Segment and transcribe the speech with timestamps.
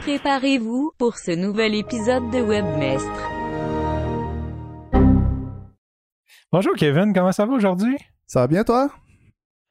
[0.00, 3.30] Préparez-vous pour ce nouvel épisode de Webmestre.
[6.50, 7.98] Bonjour Kevin, comment ça va aujourd'hui?
[8.26, 8.88] Ça va bien toi?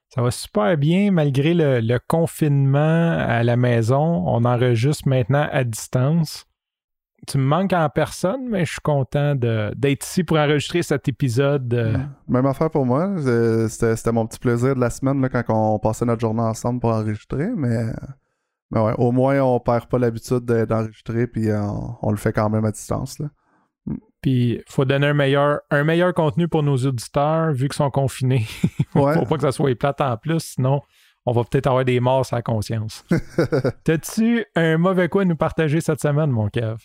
[0.09, 4.23] Ça va super bien malgré le, confinement à la maison.
[4.27, 6.45] On enregistre maintenant à distance.
[7.27, 11.73] Tu me manques en personne, mais je suis content d'être ici pour enregistrer cet épisode.
[11.73, 11.97] Euh.
[12.27, 13.15] Même affaire pour moi.
[13.67, 16.91] C'était mon petit plaisir de la semaine là, quand on passait notre journée ensemble pour
[16.91, 17.87] enregistrer, mais
[18.71, 21.61] mais ouais, au moins, on perd pas l'habitude d'enregistrer, puis euh,
[22.01, 23.19] on, le fait quand même à distance.
[23.19, 23.29] Là.
[24.21, 27.89] Puis, il faut donner un meilleur, un meilleur contenu pour nos auditeurs, vu qu'ils sont
[27.89, 28.45] confinés.
[28.95, 29.13] ouais.
[29.15, 30.81] faut pas que ça soit plate en plus, sinon,
[31.25, 33.05] on va peut-être avoir des morts à la conscience.
[33.83, 36.77] T'as-tu un mauvais coup à nous partager cette semaine, mon Kev?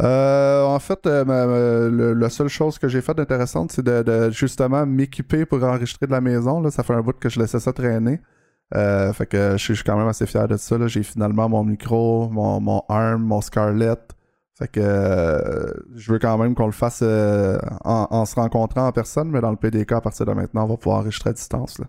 [0.00, 5.44] Euh, en fait, euh, la seule chose que j'ai faite d'intéressante, c'est de, justement m'équiper
[5.44, 6.60] pour enregistrer de la maison.
[6.60, 6.70] Là.
[6.70, 8.20] Ça fait un bout que je laissais ça traîner.
[8.74, 10.76] Euh, fait que je suis quand même assez fier de ça.
[10.86, 14.00] J'ai finalement mon micro, mon, mon arm, mon Scarlett.
[14.58, 18.92] Fait que euh, je veux quand même qu'on le fasse euh, en, se rencontrant en
[18.92, 21.78] personne, mais dans le PDK, à partir de maintenant, on va pouvoir enregistrer à distance.
[21.78, 21.86] Là.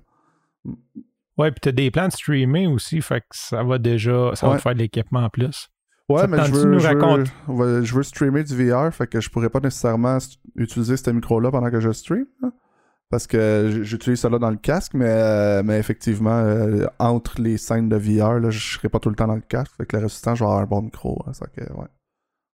[1.38, 4.58] Ouais, puis t'as des plans de streamer aussi, fait que ça va déjà, ça va
[4.60, 5.70] faire de l'équipement en plus.
[6.10, 6.88] Ouais, mais je veux, je,
[7.48, 10.18] veux, je veux, streamer du VR, fait que je pourrais pas nécessairement
[10.56, 12.26] utiliser ce micro-là pendant que je stream
[13.14, 17.60] parce que j'utilise ça là dans le casque, mais, euh, mais effectivement, euh, entre les
[17.60, 19.72] scènes de VR, là, je serai pas tout le temps dans le casque.
[19.78, 21.24] Fait que le temps, je vais avoir un bon micro.
[21.28, 21.86] Hein, ça que, ouais.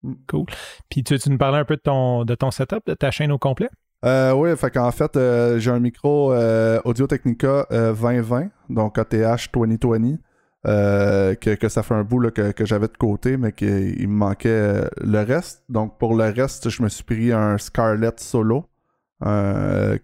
[0.04, 0.14] Mm.
[0.30, 0.44] Cool.
[0.88, 3.32] Puis tu, tu nous parlais un peu de ton, de ton setup, de ta chaîne
[3.32, 3.68] au complet?
[4.04, 5.18] Euh, oui, fait qu'en fait,
[5.58, 6.32] j'ai un micro
[6.84, 10.18] Audio Technica 2020, donc ATH 2020.
[10.62, 14.14] que, que ça fait un bout là, que, que j'avais de côté, mais qu'il me
[14.14, 15.64] manquait le reste.
[15.68, 18.68] Donc pour le reste, je me suis pris un Scarlett Solo,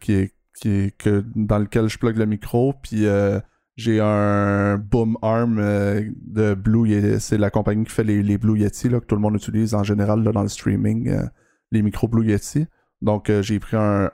[0.01, 2.75] qui est que, dans lequel je plug le micro.
[2.83, 3.41] Puis euh,
[3.77, 8.59] j'ai un boom arm euh, de Blue C'est la compagnie qui fait les, les Blue
[8.59, 11.23] Yeti là, que tout le monde utilise en général là, dans le streaming, euh,
[11.71, 12.67] les micros Blue Yeti.
[13.03, 14.11] Donc j'ai pris un,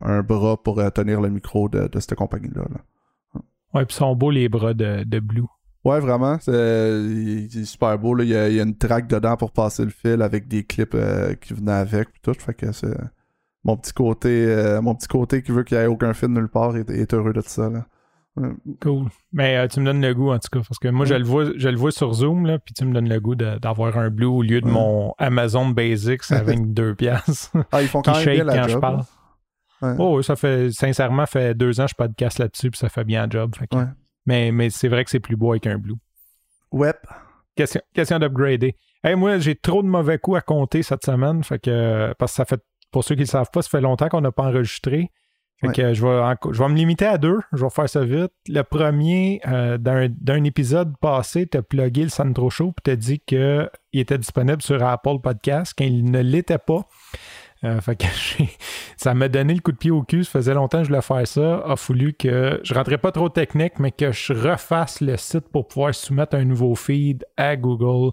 [0.00, 2.62] un, bras pour tenir le micro de, de cette compagnie-là.
[2.62, 3.40] Là.
[3.74, 5.44] Ouais, puis sont beaux les bras de, de Blue.
[5.84, 6.38] Ouais, vraiment.
[6.40, 8.14] C'est super beau.
[8.14, 8.24] Là.
[8.24, 10.64] Il, y a, il, y a, une track dedans pour passer le fil avec des
[10.64, 10.96] clips
[11.42, 12.08] qui venaient avec.
[12.22, 12.32] Tout.
[12.32, 12.96] Fait que c'est
[13.64, 16.48] mon petit côté euh, mon petit côté qui veut qu'il n'y ait aucun film nulle
[16.48, 17.68] part est, heureux de tout ça.
[17.68, 17.86] Là.
[18.82, 19.06] Cool.
[19.32, 21.24] Mais euh, tu me donnes le goût en tout cas, parce que moi je le
[21.24, 24.10] vois, je le vois sur Zoom, là, puis tu me donnes le goût d'avoir un
[24.10, 27.52] blue au lieu de mon Amazon Basics à 22 pièces.
[27.70, 29.04] Ah, ils font quand même bien la quand job, je parle.
[29.98, 33.24] Oh, ça fait sincèrement fait deux ans que je podcast là-dessus, puis ça fait bien
[33.24, 33.54] un job.
[34.26, 35.96] Mais, mais c'est vrai que c'est plus beau avec un blue.
[36.72, 36.94] Ouais.
[37.54, 38.74] Question, question d'upgrader.
[39.04, 42.36] Hey, moi, j'ai trop de mauvais coups à compter cette semaine, fait que parce que
[42.36, 42.60] ça fait
[42.94, 45.10] pour ceux qui ne le savent pas, ça fait longtemps qu'on n'a pas enregistré.
[45.60, 47.40] Fait que je, vais je vais me limiter à deux.
[47.52, 48.30] Je vais faire ça vite.
[48.46, 52.96] Le premier, euh, d'un épisode passé, tu as plugué le Sandro Show et tu as
[52.96, 56.86] dit qu'il était disponible sur Apple Podcast quand il ne l'était pas.
[57.64, 58.06] Euh, fait que
[58.96, 60.22] ça m'a donné le coup de pied au cul.
[60.22, 61.64] Ça faisait longtemps que je voulais faire ça.
[61.66, 65.66] A fallu que je rentrais pas trop technique, mais que je refasse le site pour
[65.66, 68.12] pouvoir soumettre un nouveau feed à Google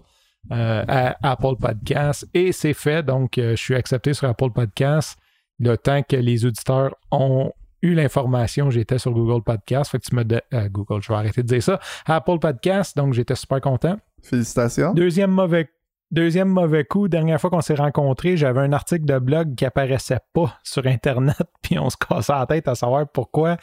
[0.50, 3.02] à Apple Podcast et c'est fait.
[3.02, 5.18] Donc, euh, je suis accepté sur Apple Podcast.
[5.58, 9.90] Le temps que les auditeurs ont eu l'information, j'étais sur Google Podcast.
[9.90, 11.80] Fait que tu me euh, Google, je vais arrêter de dire ça.
[12.06, 13.96] Apple Podcast, donc j'étais super content.
[14.22, 14.94] Félicitations.
[14.94, 15.68] Deuxième mauvais
[16.12, 20.20] Deuxième mauvais coup, dernière fois qu'on s'est rencontrés, j'avais un article de blog qui apparaissait
[20.34, 23.56] pas sur Internet, puis on se cassait la tête à savoir pourquoi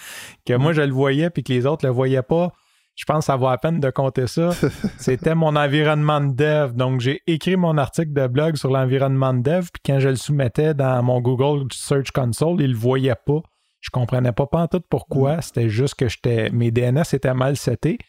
[0.47, 2.51] que moi je le voyais puis que les autres le voyaient pas
[2.99, 4.51] je pense que ça vaut la peine de compter ça.
[4.97, 6.73] C'était mon environnement de dev.
[6.73, 10.17] Donc, j'ai écrit mon article de blog sur l'environnement de dev, puis quand je le
[10.17, 13.39] soumettais dans mon Google Search Console, il le voyait pas.
[13.79, 15.37] Je comprenais pas pas en tout pourquoi.
[15.37, 15.41] Mm.
[15.41, 17.99] C'était juste que j'étais mes DNS étaient mal setés.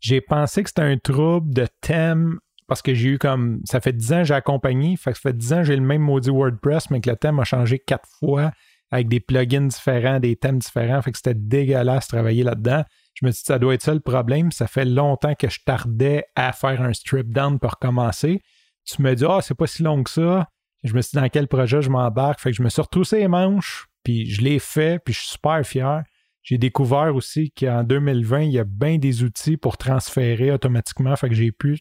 [0.00, 3.92] J'ai pensé que c'était un trouble de thème parce que j'ai eu comme ça fait
[3.92, 6.02] 10 ans que j'ai accompagné, fait que ça fait 10 ans que j'ai le même
[6.02, 8.50] maudit WordPress, mais que le thème a changé quatre fois
[8.90, 11.02] avec des plugins différents, des thèmes différents.
[11.02, 12.84] Fait que c'était dégueulasse de travailler là-dedans.
[13.14, 14.52] Je me suis dit, ça doit être ça le problème.
[14.52, 18.42] Ça fait longtemps que je tardais à faire un strip down pour commencer.
[18.84, 20.48] Tu me dis, ah, c'est pas si long que ça.
[20.84, 22.40] Je me suis dit, dans quel projet je m'embarque?
[22.40, 25.30] Fait que je me suis retroussé les manches, puis je l'ai fait, puis je suis
[25.30, 26.02] super fier.
[26.42, 31.16] J'ai découvert aussi qu'en 2020, il y a bien des outils pour transférer automatiquement.
[31.16, 31.80] Fait que j'ai pu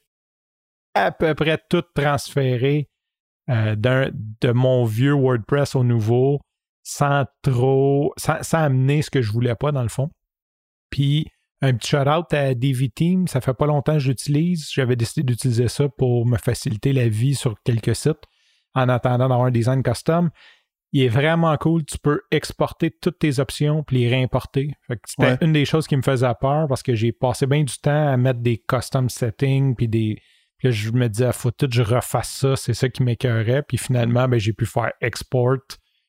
[0.95, 2.89] à peu près tout transférer
[3.51, 6.39] euh, de mon vieux WordPress au nouveau
[6.85, 10.11] sans trop, sans, sans, amener ce que je voulais pas dans le fond.
[10.91, 11.27] Puis
[11.61, 14.69] un petit shout-out à DV Team, ça fait pas longtemps que j'utilise.
[14.71, 18.23] J'avais décidé d'utiliser ça pour me faciliter la vie sur quelques sites
[18.75, 20.29] en attendant d'avoir un design custom.
[20.91, 21.83] Il est vraiment cool.
[21.85, 24.75] Tu peux exporter toutes tes options puis les réimporter.
[25.05, 28.09] C'était une des choses qui me faisait peur parce que j'ai passé bien du temps
[28.09, 30.21] à mettre des custom settings puis des,
[30.57, 33.63] Puis là, je me disais, faut tout je refasse ça, c'est ça qui m'écœurait.
[33.63, 35.57] Puis finalement, ben, j'ai pu faire export.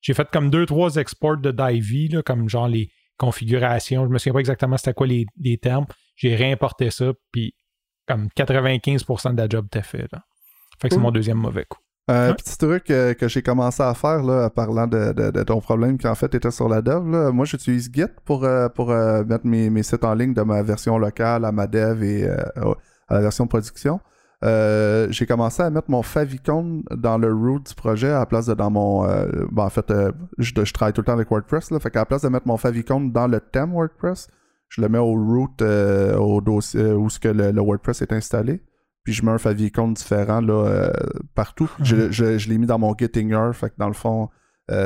[0.07, 4.05] J'ai fait comme deux, trois exports de Divey, là, comme genre les configurations.
[4.05, 5.87] Je me souviens pas exactement c'était quoi les, les termes.
[6.15, 7.57] J'ai réimporté ça, puis
[8.07, 10.07] comme 95% de la job était fait.
[10.13, 10.23] Là.
[10.81, 11.81] Fait que c'est mon deuxième mauvais coup.
[12.09, 12.35] Un Ouais.
[12.35, 15.61] petit truc euh, que j'ai commencé à faire là, en parlant de, de- de ton
[15.61, 17.05] problème qui en fait était sur la dev.
[17.11, 17.33] Là.
[17.33, 20.63] Moi, j'utilise Git pour, euh, pour euh, mettre mes, mes sites en ligne de ma
[20.63, 22.37] version locale à ma dev et euh,
[23.09, 23.99] à la version production.
[24.45, 28.47] Euh, j'ai commencé à mettre mon favicon dans le root du projet à la place
[28.47, 29.09] de dans mon.
[29.09, 31.71] euh, ben, en fait, euh, je, je travaille tout le temps avec WordPress.
[31.71, 34.29] Là, fait qu'à la place de mettre mon favicon dans le thème WordPress,
[34.69, 38.63] je le mets au root, au dossier où ce que le, le WordPress est installé.
[39.05, 40.91] Puis je mets un favicon différent là,
[41.35, 41.71] partout.
[41.81, 43.51] Je, je, je l'ai mis dans mon Gettinger.
[43.55, 44.29] Fait que dans le fond,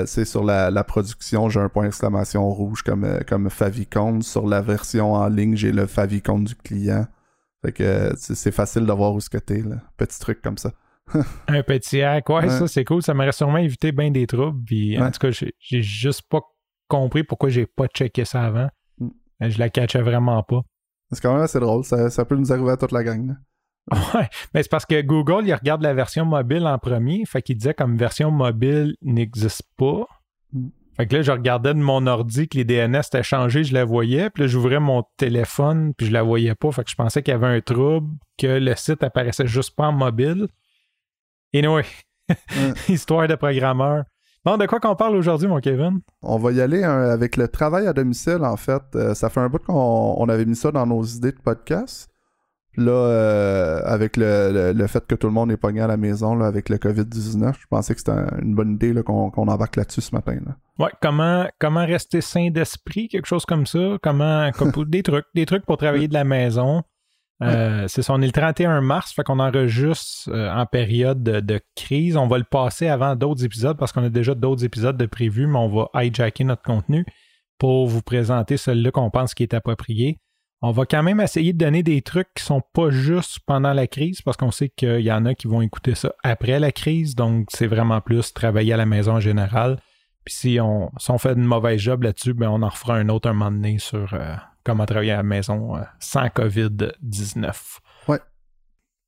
[0.05, 4.21] c'est sur la, la production, j'ai un point d'exclamation rouge comme, comme favicon.
[4.21, 7.07] Sur la version en ligne, j'ai le favicon du client.
[7.63, 9.63] Fait que euh, c'est facile de voir où ce que t'es.
[9.63, 9.77] là.
[9.97, 10.73] Petit truc comme ça.
[11.49, 12.49] Un petit hack, ouais, Ouais.
[12.49, 13.03] ça c'est cool.
[13.03, 14.63] Ça m'aurait sûrement évité bien des troubles.
[14.65, 16.41] Puis en tout cas, j'ai j'ai juste pas
[16.89, 18.69] compris pourquoi j'ai pas checké ça avant.
[18.99, 19.09] Mm.
[19.49, 20.61] Je la catchais vraiment pas.
[21.13, 21.85] C'est quand même assez drôle.
[21.85, 23.27] Ça, ça peut nous arriver à toute la gang.
[23.29, 23.35] là.
[24.15, 27.25] Ouais, mais c'est parce que Google, il regarde la version mobile en premier.
[27.27, 30.07] Fait qu'il disait comme version mobile n'existe pas.
[30.53, 30.69] Mm.
[31.01, 33.87] Fait que là, je regardais de mon ordi que les DNS étaient changés, je la
[33.87, 34.29] voyais.
[34.29, 36.71] Puis là, j'ouvrais mon téléphone, puis je la voyais pas.
[36.73, 39.87] Fait que je pensais qu'il y avait un trouble, que le site apparaissait juste pas
[39.87, 40.49] en mobile.
[41.55, 41.85] Et anyway,
[42.91, 44.05] histoire de programmeur.
[44.45, 46.01] Bon, de quoi qu'on parle aujourd'hui, mon Kevin?
[46.21, 48.83] On va y aller hein, avec le travail à domicile, en fait.
[48.95, 52.10] Euh, ça fait un bout qu'on on avait mis ça dans nos idées de podcast.
[52.77, 55.97] Là, euh, avec le, le- le fait que tout le monde est pogné à la
[55.97, 59.77] maison là, avec le COVID-19, je pensais que c'était un- une bonne idée qu'on embarque
[59.77, 60.39] là-dessus ce matin.
[60.47, 60.57] Là.
[60.79, 63.99] Ouais, comment, comment rester sain d'esprit, quelque chose comme ça?
[64.03, 66.83] Comment, comme- des trucs, des trucs pour travailler de la maison.
[67.43, 71.41] Euh, C'est ça, on est le 31 mars, fait qu'on enregistre euh, en période de,
[71.41, 72.17] de crise.
[72.19, 75.47] On va le passer avant d'autres épisodes parce qu'on a déjà d'autres épisodes de prévus,
[75.47, 77.05] mais on va hijacker notre contenu
[77.59, 80.21] pour vous présenter celui-là qu'on pense qui est approprié.
[80.63, 83.87] On va quand même essayer de donner des trucs qui sont pas juste pendant la
[83.87, 87.15] crise parce qu'on sait qu'il y en a qui vont écouter ça après la crise,
[87.15, 89.81] donc c'est vraiment plus travailler à la maison en général.
[90.25, 93.09] Puis si on, si on fait une mauvaise job là-dessus, ben on en refera un
[93.09, 97.79] autre un moment donné sur euh, comment travailler à la maison euh, sans COVID-19.
[98.09, 98.21] Ouais.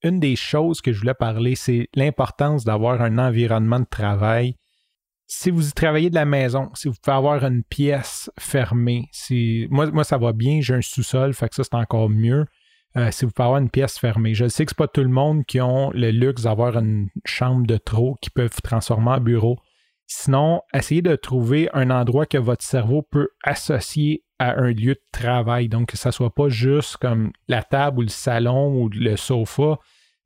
[0.02, 4.56] Une des choses que je voulais parler, c'est l'importance d'avoir un environnement de travail.
[5.34, 9.08] Si vous y travaillez de la maison, si vous pouvez avoir une pièce fermée,
[9.70, 12.44] moi ça va bien, j'ai un sous-sol, fait que ça c'est encore mieux.
[12.98, 14.34] Euh, si vous pouvez avoir une pièce fermée.
[14.34, 17.66] Je sais que c'est pas tout le monde qui ont le luxe d'avoir une chambre
[17.66, 19.56] de trop qui peuvent transformer en bureau.
[20.06, 25.02] Sinon, essayez de trouver un endroit que votre cerveau peut associer à un lieu de
[25.12, 25.70] travail.
[25.70, 29.78] Donc, que ça soit pas juste comme la table ou le salon ou le sofa.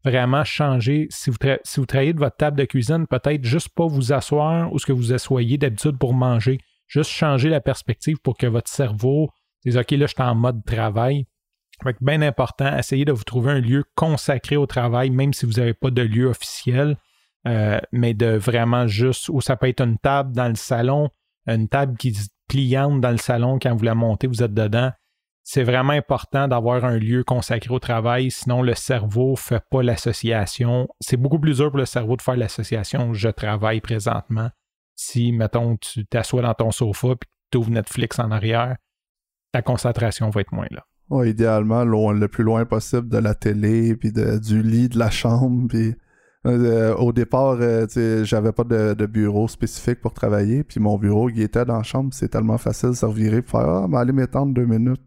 [0.06, 1.08] Vraiment changer.
[1.10, 4.86] Si vous, travaillez de votre table de cuisine, peut-être juste pas vous asseoir ou ce
[4.86, 6.60] que vous asseyez d'habitude pour manger.
[6.86, 9.30] Juste changer la perspective pour que votre cerveau
[9.64, 11.26] dise OK, là, je suis en mode travail.
[11.82, 15.54] Fait bien important, essayez de vous trouver un lieu consacré au travail, même si vous
[15.54, 16.96] n'avez pas de lieu officiel.
[17.48, 21.10] Euh, mais de vraiment juste, ou ça peut être une table dans le salon,
[21.48, 22.16] une table qui
[22.46, 24.92] pliante dans le salon quand vous la montez, vous êtes dedans.
[25.48, 29.80] C'est vraiment important d'avoir un lieu consacré au travail, sinon le cerveau ne fait pas
[29.80, 30.88] l'association.
[30.98, 34.50] C'est beaucoup plus dur pour le cerveau de faire l'association je travaille présentement.
[34.96, 37.16] Si, mettons, tu t'assois dans ton sofa et
[37.52, 38.76] tu ouvres Netflix en arrière,
[39.52, 40.82] ta concentration va être moins là.
[41.24, 45.10] Idéalement, loin- le plus loin possible de la télé, puis de- du lit, de la
[45.10, 45.68] chambre.
[45.68, 45.94] Puis,
[46.46, 47.86] euh, au départ, euh,
[48.24, 51.82] j'avais pas de, de bureau spécifique pour travailler, puis mon bureau, il était dans la
[51.84, 52.08] chambre.
[52.12, 55.02] C'est tellement facile de se revirer pour faire Ah, mais allez m'étendre deux minutes.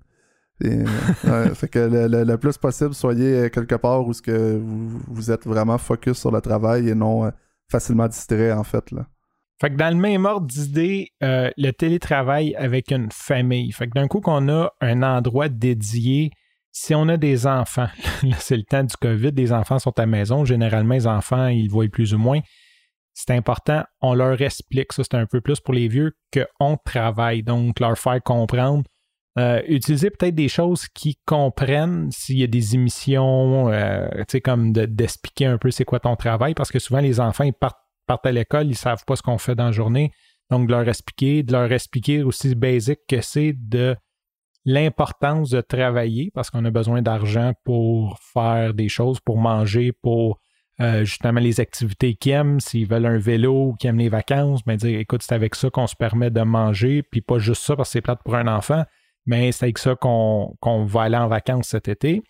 [0.63, 0.85] Et, euh,
[1.49, 4.99] ouais, fait que le, le- le plus possible, soyez quelque part où ce que vous,
[5.07, 7.31] vous êtes vraiment focus sur le travail et non euh,
[7.71, 8.91] facilement distrait, en fait.
[8.91, 9.07] Là.
[9.61, 13.71] Fait que dans le même ordre d'idée, euh, le télétravail avec une famille.
[13.71, 16.31] Fait que d'un coup qu'on a un endroit dédié,
[16.71, 17.89] si on a des enfants,
[18.23, 21.47] là c'est le temps du COVID, les enfants sont à la maison, généralement les enfants,
[21.47, 22.39] ils voient plus ou moins.
[23.13, 27.43] C'est important, on leur explique, ça c'est un peu plus pour les vieux, qu'on travaille,
[27.43, 28.83] donc leur faire comprendre.
[29.37, 34.41] Euh, utiliser peut-être des choses qui comprennent s'il y a des émissions, euh, tu sais,
[34.41, 37.77] comme de- d'expliquer un peu c'est quoi ton travail, parce que souvent les enfants, partent
[38.07, 40.11] partent à l'école, ils savent pas ce qu'on fait dans la journée.
[40.49, 43.95] Donc, de leur expliquer, de leur expliquer aussi basique que c'est de
[44.65, 50.39] l'importance de travailler parce qu'on a besoin d'argent pour faire des choses, pour manger, pour
[50.81, 52.59] euh, justement les activités qu'ils aiment.
[52.59, 55.69] S'ils veulent un vélo ou qu'ils aiment les vacances, ben dire écoute, c'est avec ça
[55.69, 58.47] qu'on se permet de manger, puis pas juste ça parce que c'est plate pour un
[58.47, 58.83] enfant,
[59.29, 62.23] mais c'est avec ça qu'on va aller en vacances cet été,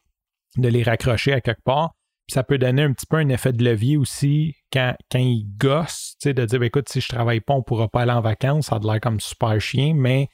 [0.58, 1.94] de les raccrocher à quelque part.
[2.28, 6.34] ça peut donner un petit peu un effet de levier aussi quand, ils gossent, de
[6.34, 8.80] dire ben, écoute, si je travaille pas, on pourra pas aller en vacances, ça a
[8.80, 10.28] l'air comme super chien, mais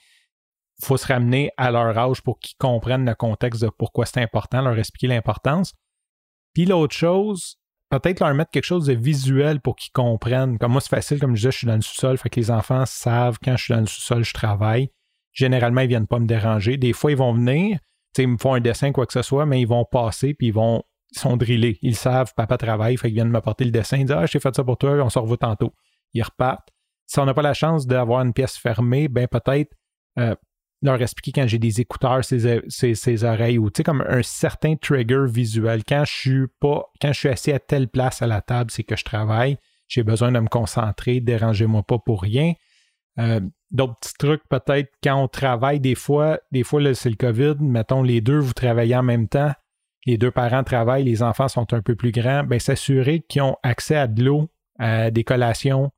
[0.79, 4.24] il faut se ramener à leur âge pour qu'ils comprennent le contexte de pourquoi c'est
[4.24, 5.72] important, leur expliquer l'importance.
[6.55, 7.57] Puis l'autre chose,
[7.91, 10.57] peut-être leur mettre quelque chose de visuel pour qu'ils comprennent.
[10.57, 12.50] Comme moi, c'est facile, comme je disais, je suis dans le sous-sol, fait que les
[12.50, 14.89] enfants savent quand je suis dans le sous-sol, je travaille.
[15.35, 16.77] Généralement, ils viennent pas me déranger.
[16.77, 17.77] Des fois, ils vont venir,
[18.17, 20.53] ils me font un dessin, quoi que ce soit, mais ils vont passer, puis ils
[20.53, 20.81] vont
[21.15, 21.77] ils sont drillés.
[21.81, 23.97] Ils savent, papa travaille, fait qu'ils viennent m'apporter le dessin.
[23.97, 25.73] Ils disent Ah, j'ai fait ça pour toi, on se revoit tantôt.
[26.13, 26.69] Ils repartent.
[27.05, 29.71] Si on n'a pas la chance d'avoir une pièce fermée, ben peut-être
[30.17, 30.35] euh,
[30.81, 35.25] leur expliquer quand j'ai des écouteurs, ses, oreilles, ou tu sais, comme un certain trigger
[35.27, 35.83] visuel.
[35.87, 38.83] Quand je suis pas, quand je suis assis à telle place à la table, c'est
[38.83, 39.57] que je travaille.
[39.87, 42.53] J'ai besoin de me concentrer, dérangez-moi pas pour rien.
[43.19, 43.39] Euh,
[43.72, 48.03] d'autres petits trucs, peut-être, quand on travaille, des fois, des fois, c'est le COVID, mettons,
[48.03, 49.51] les deux, vous travaillez en même temps,
[50.05, 53.57] les deux parents travaillent, les enfants sont un peu plus grands, ben, s'assurer qu'ils ont
[53.63, 55.91] accès à de l'eau, à des collations,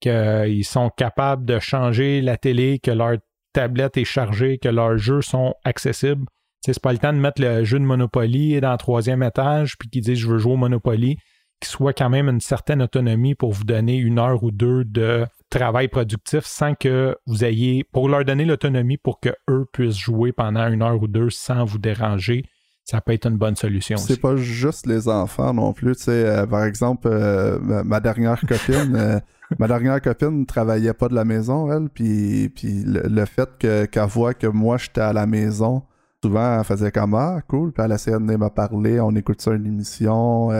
[0.00, 3.18] qu'ils sont capables de changer la télé, que leur
[3.52, 6.26] tablette est chargée, que leurs jeux sont accessibles.
[6.64, 9.88] C'est pas le temps de mettre le jeu de Monopoly dans le troisième étage, puis
[9.88, 11.16] qu'ils disent je veux jouer au Monopoly,
[11.60, 15.26] qu'il soit quand même une certaine autonomie pour vous donner une heure ou deux de
[15.52, 20.66] travail productif sans que vous ayez, pour leur donner l'autonomie pour qu'eux puissent jouer pendant
[20.68, 22.44] une heure ou deux sans vous déranger
[22.84, 23.96] ça peut être une bonne solution.
[23.96, 25.94] C'est pas juste les enfants non plus.
[25.96, 29.20] Tu sais, euh, par exemple, euh, ma, dernière copine, euh,
[29.58, 34.08] ma dernière copine ne travaillait pas de la maison, elle, puis, puis le, fait qu'elle
[34.08, 35.84] voit que moi j'étais à la maison,
[36.22, 39.52] souvent elle faisait comme ah cool, puis elle essayait de me parler, on écoute ça
[39.52, 40.50] une émission,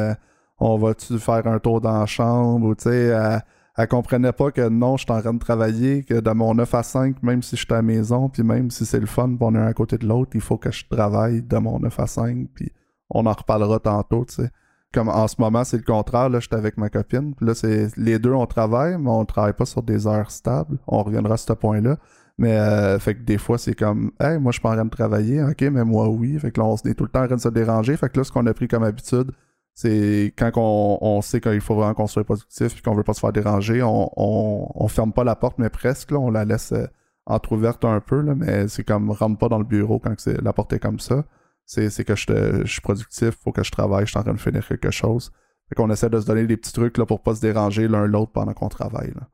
[0.58, 3.40] on va-tu faire un tour dans la chambre, ou tu sais
[3.76, 6.74] elle comprenait pas que non, je suis en train de travailler, que de mon 9
[6.74, 9.34] à 5, même si je suis à la maison, puis même si c'est le fun,
[9.40, 12.00] on est un à côté de l'autre, il faut que je travaille de mon 9
[12.00, 12.70] à 5, puis
[13.08, 14.50] on en reparlera tantôt, tu sais.
[14.92, 17.96] Comme en ce moment, c'est le contraire, là, j'étais avec ma copine, puis là, c'est
[17.96, 20.78] les deux, on travaille, mais on travaille pas sur des heures stables.
[20.86, 21.96] On reviendra à ce point-là.
[22.38, 24.84] Mais euh, fait que des fois, c'est comme Hey, moi je suis pas en train
[24.84, 26.38] de travailler, ok, mais moi oui.
[26.38, 27.96] Fait que là, on est tout le temps en train de se déranger.
[27.96, 29.32] Fait que là, ce qu'on a pris comme habitude,
[29.74, 33.20] c'est quand on, sait qu'il faut vraiment qu'on soit productif et qu'on veut pas se
[33.20, 36.86] faire déranger, on, on, ferme pas la porte, mais presque, on la laisse euh,
[37.26, 40.72] entrouverte un peu, là, mais c'est comme rentre pas dans le bureau quand la porte
[40.74, 41.24] est comme ça.
[41.64, 44.66] C'est que je, suis productif, faut que je travaille, je suis en train de finir
[44.66, 45.32] quelque chose.
[45.68, 48.06] Fait qu'on essaie de se donner des petits trucs là, pour pas se déranger l'un
[48.06, 49.12] l'autre pendant qu'on travaille.
[49.14, 49.28] Là.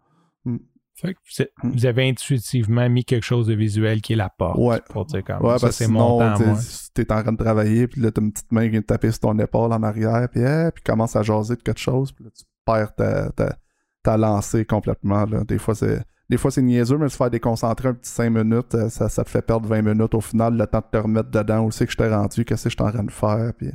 [0.45, 0.59] Hmm.
[1.01, 1.71] Fait que hmm.
[1.71, 4.59] vous avez intuitivement mis quelque chose de visuel qui est la porte.
[4.59, 4.81] Ouais.
[4.89, 6.57] Pour dire comme ouais, ça, c'est mon temps.
[6.93, 9.13] T'es en train de travailler, puis là, t'as une petite main qui vient de taper
[9.13, 12.25] sur ton épaule en arrière, puis, eh, puis commence à jaser de quelque chose, puis
[12.25, 13.57] là, tu perds ta, ta,
[14.03, 15.25] ta lancée complètement.
[15.25, 15.45] Là.
[15.45, 16.03] Des fois, c'est.
[16.29, 19.25] Des fois, c'est niaiseux, mais se faire déconcentrer un petit 5 minutes, euh, ça, ça,
[19.25, 20.15] te fait perdre 20 minutes.
[20.15, 22.65] Au final, le temps de te remettre dedans, où c'est que je t'ai rendu, qu'est-ce
[22.65, 23.53] que je suis en train de faire.
[23.57, 23.71] Puis,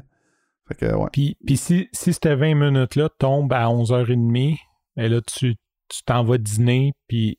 [0.68, 1.08] fait que, ouais.
[1.12, 4.56] puis, puis si, si ces 20 minutes-là tombent à 11h30,
[4.96, 5.56] ben là, tu
[5.94, 7.38] tu t'en vas dîner, puis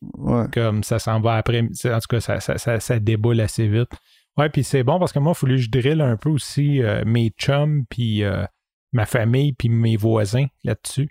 [0.53, 1.63] comme ça s'en va après.
[1.63, 3.91] En tout cas, ça, ça, ça, déboule assez vite.
[4.37, 6.83] Ouais, puis c'est bon parce que moi, il fallait que je drille un peu aussi
[6.83, 8.45] euh, mes chums, puis euh,
[8.93, 11.09] ma famille, puis mes voisins là-dessus.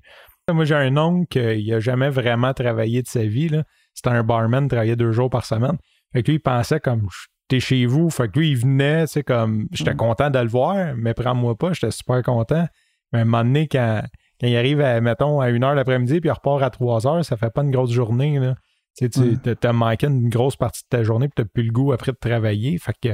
[0.51, 3.49] Moi, j'ai un oncle qui n'a jamais vraiment travaillé de sa vie.
[3.93, 5.77] C'était un barman, travaillait deux jours par semaine.
[6.11, 7.07] Fait que lui, il pensait comme
[7.47, 8.09] t'es chez vous.
[8.09, 9.97] Fait que lui, il venait, tu sais, comme j'étais mm.
[9.97, 12.67] content de le voir, mais prends-moi pas, j'étais super content.
[13.11, 14.03] Mais à un moment donné, quand
[14.39, 17.49] quand il arrive, à, mettons, à 1h l'après-midi, puis il repart à 3h, ça fait
[17.49, 18.39] pas une grosse journée.
[18.39, 18.55] Là.
[18.97, 21.71] Tu sais, tu as manqué une grosse partie de ta journée, puis tu plus le
[21.71, 22.77] goût après de travailler.
[22.77, 23.09] Fait que,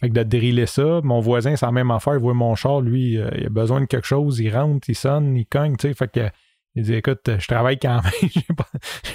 [0.00, 2.80] fait que de driller ça, mon voisin, c'est la même affaire, il voit mon char,
[2.80, 5.88] lui, euh, il a besoin de quelque chose, il rentre, il sonne, il cogne, tu
[5.88, 5.94] sais.
[5.94, 6.28] Fait que
[6.74, 8.30] il dit écoute, je travaille quand même.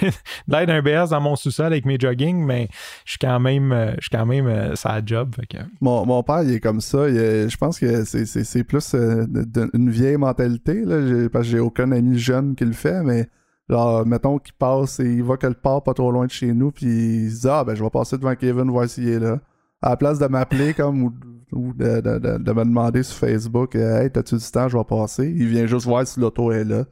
[0.00, 0.10] J'ai
[0.46, 2.68] l'aide d'un BS dans mon sous-sol avec mes jogging, mais
[3.04, 5.34] je suis quand même, euh, je suis quand même euh, ça job.
[5.80, 7.08] Mon, mon, père, il est comme ça.
[7.08, 9.26] je pense que c'est plus euh,
[9.74, 10.84] une vieille mentalité.
[10.84, 13.28] Là, parce que j'ai aucun ami jeune qui le fait, mais
[13.68, 16.70] genre, mettons qu'il passe et il voit qu'elle part pas trop loin de chez nous,
[16.70, 19.40] puis il se dit Ah ben je vais passer devant Kevin voir s'il est là.
[19.82, 21.12] À la place de m'appeler comme
[21.52, 25.32] ou, de, de, me demander sur Facebook Hey, t'as-tu du temps, je vais passer.
[25.36, 26.84] Il vient juste voir si l'auto est là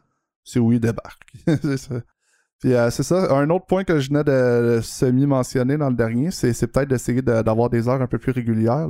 [0.46, 1.22] c'est oui, débarque.
[1.46, 1.96] c'est ça.
[2.60, 3.36] Puis euh, c'est ça.
[3.36, 7.68] Un autre point que je venais de semi-mentionner dans le dernier, c'est, peut-être d'essayer d'avoir
[7.68, 8.88] des heures un peu plus régulières.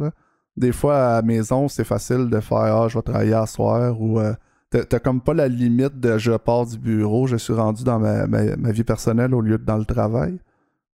[0.56, 4.00] Des fois, à la maison, c'est facile de faire Ah, je vais travailler à soir
[4.00, 4.34] ou euh,
[4.70, 8.70] t'as, comme pas la limite de je pars du bureau, je suis rendu dans ma,
[8.70, 10.38] vie personnelle au lieu de dans le travail.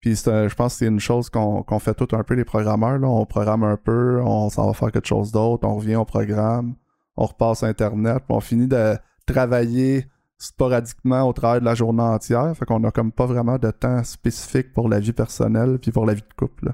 [0.00, 2.98] Puis je pense que c'est une chose qu'on, fait tout un peu les programmeurs.
[2.98, 3.08] Là.
[3.08, 6.74] On programme un peu, on s'en va faire quelque chose d'autre, on revient au programme,
[7.16, 10.06] on repasse Internet, puis on finit de travailler
[10.42, 12.52] sporadiquement au travers de la journée entière.
[12.56, 16.06] Fait qu'on a comme pas vraiment de temps spécifique pour la vie personnelle puis pour
[16.06, 16.72] la vie de couple.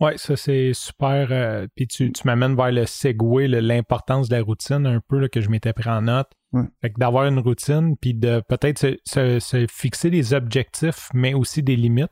[0.00, 1.28] Oui, ça c'est super.
[1.30, 5.28] euh, puis tu, tu m'amènes vers le segway, l'importance de la routine un peu là,
[5.28, 6.30] que je m'étais pris en note.
[6.52, 6.64] Ouais.
[6.82, 11.32] Fait que d'avoir une routine, puis de peut-être se, se- se fixer des objectifs, mais
[11.32, 12.10] aussi des limites.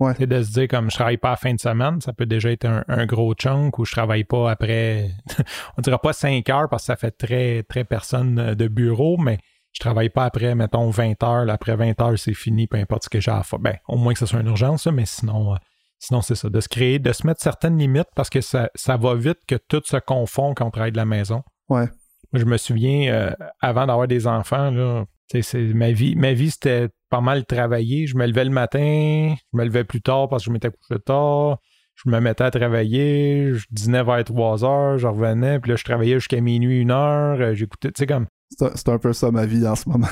[0.00, 0.14] Ouais.
[0.16, 2.26] C'est de se dire comme je travaille pas à la fin de semaine, ça peut
[2.26, 5.10] déjà être un, un gros chunk ou je travaille pas après,
[5.78, 9.16] on dira pas 5 heures parce que ça fait très, très personne euh, de bureau,
[9.18, 9.38] mais
[9.72, 11.44] je travaille pas après, mettons, 20 heures.
[11.44, 13.58] là, après 20 heures, c'est fini, peu importe ce que j'ai à faire.
[13.58, 15.56] Ben, au moins que ce soit une urgence, mais sinon, euh,
[15.98, 16.48] sinon c'est ça.
[16.50, 19.54] De se créer, de se mettre certaines limites parce que ça, ça va vite que
[19.56, 21.42] tout se confond quand on travaille de la maison.
[21.68, 21.86] Ouais.
[22.32, 26.50] Moi, je me souviens, euh, avant d'avoir des enfants, là, c'est- ma vie, ma vie
[26.50, 28.06] c'était pas mal travailler.
[28.06, 31.00] Je me levais le matin, je me levais plus tard parce que je m'étais couché
[31.04, 31.58] tard.
[31.96, 35.84] Je me mettais à travailler, je dînais vers 3 heures, je revenais, puis là, je
[35.84, 37.38] travaillais jusqu'à minuit, une heure.
[37.40, 40.08] euh, J'écoutais, tu sais, comme C'est un- peu ça ma vie en ce moment.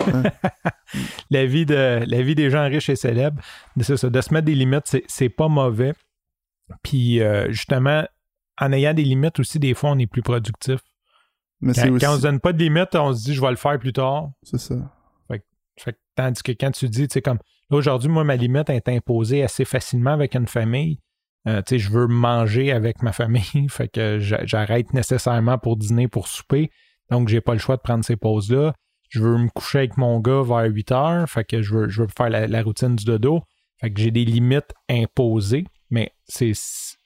[1.30, 3.40] la vie, de, la vie des gens riches et célèbres.
[3.80, 5.92] C'est ça, de se mettre des limites, c'est- pas mauvais.
[6.82, 8.04] Puis, euh, justement,
[8.60, 10.80] en ayant des limites aussi, des fois, on est plus productif.
[11.60, 12.04] Mais Quand, aussi.
[12.04, 13.92] quand on se donne pas de limites, on se dit, je vais le faire plus
[13.92, 14.30] tard.
[14.42, 14.74] C'est ça.
[15.78, 17.38] Fait tandis que quand tu dis, tu sais, comme
[17.70, 20.98] là, aujourd'hui, moi, ma limite est imposée assez facilement avec une famille.
[21.48, 25.78] Euh, tu sais, je veux manger avec ma famille, fait que j'a- j'arrête nécessairement pour
[25.78, 26.70] dîner, pour souper.
[27.10, 28.74] Donc, j'ai pas le choix de prendre ces pauses-là.
[29.08, 32.02] Je veux me coucher avec mon gars vers 8 heures, fait que je veux, je
[32.02, 33.42] veux faire la, routine du dodo.
[33.80, 36.52] Fait que j'ai des limites imposées, mais c'est.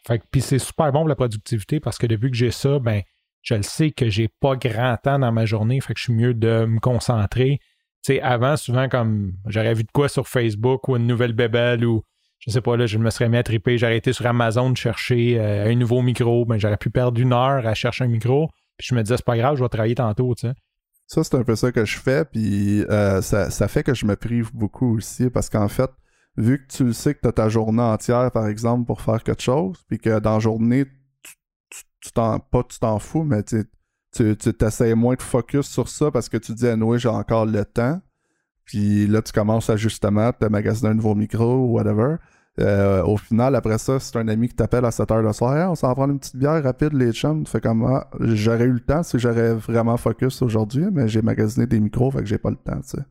[0.06, 2.78] Fait que, puis c'est super bon pour la productivité parce que depuis que j'ai ça,
[2.78, 3.00] ben,
[3.40, 6.12] je le sais que j'ai pas grand temps dans ma journée, fait que je suis
[6.12, 7.58] mieux de me concentrer.
[8.04, 11.86] Tu sais, avant, souvent, comme j'aurais vu de quoi sur Facebook ou une nouvelle bébelle
[11.86, 12.02] ou
[12.38, 14.76] je sais pas, là, je me serais mis à triper, j'aurais été sur Amazon de
[14.76, 18.50] chercher euh, un nouveau micro, ben j'aurais pu perdre une heure à chercher un micro,
[18.76, 20.54] puis je me disais, c'est pas grave, je vais travailler tantôt, tu sais.
[21.06, 24.06] Ça, c'est un peu ça que je fais, puis euh, ça, ça fait que je
[24.06, 25.90] me prive beaucoup aussi, parce qu'en fait,
[26.36, 29.22] vu que tu le sais que tu as ta journée entière, par exemple, pour faire
[29.22, 30.86] quelque chose, puis que dans la journée,
[32.00, 36.28] tu, t'en, pas tu t'en fous, mais tu t'essayes moins de focus sur ça parce
[36.28, 38.00] que tu dis, ah, j'ai encore le temps.
[38.64, 42.16] Puis là, tu commences à justement te magasiner un nouveau micro ou whatever.
[42.60, 45.70] Euh, au final, après ça, c'est un ami qui t'appelle à 7 h le soir.
[45.70, 47.42] On s'en va prendre une petite bière rapide, les chums.
[47.44, 51.22] Tu fais comme ah, j'aurais eu le temps si j'aurais vraiment focus aujourd'hui, mais j'ai
[51.22, 53.04] magasiné des micros, fait que j'ai pas le temps, tu sais.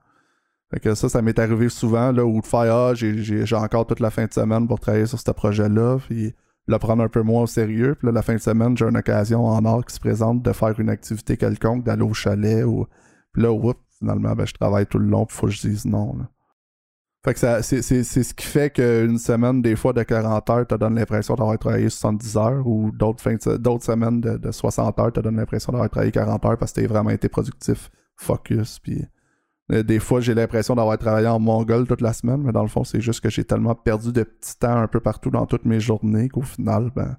[0.71, 3.99] Fait que ça, ça m'est arrivé souvent, là, où de faire Ah, j'ai, encore toute
[3.99, 6.33] la fin de semaine pour travailler sur ce projet-là, puis
[6.65, 7.95] le prendre un peu moins au sérieux.
[7.95, 10.53] Puis là, la fin de semaine, j'ai une occasion en or qui se présente de
[10.53, 12.87] faire une activité quelconque, d'aller au chalet, ou.
[13.33, 15.85] Puis là, oups, finalement, ben, je travaille tout le long, puis faut que je dise
[15.85, 16.29] non, là.
[17.25, 20.49] Fait que ça, c'est, c'est, c'est ce qui fait qu'une semaine, des fois, de 40
[20.49, 24.99] heures, te donne l'impression d'avoir travaillé 70 heures, ou d'autres, d'autres semaines de, de 60
[24.99, 28.79] heures te donnent l'impression d'avoir travaillé 40 heures parce que t'as vraiment été productif, focus,
[28.79, 29.05] puis
[29.71, 32.67] euh, des fois, j'ai l'impression d'avoir travaillé en mongol toute la semaine, mais dans le
[32.67, 35.65] fond, c'est juste que j'ai tellement perdu de petits temps un peu partout dans toutes
[35.65, 37.15] mes journées qu'au final, ben,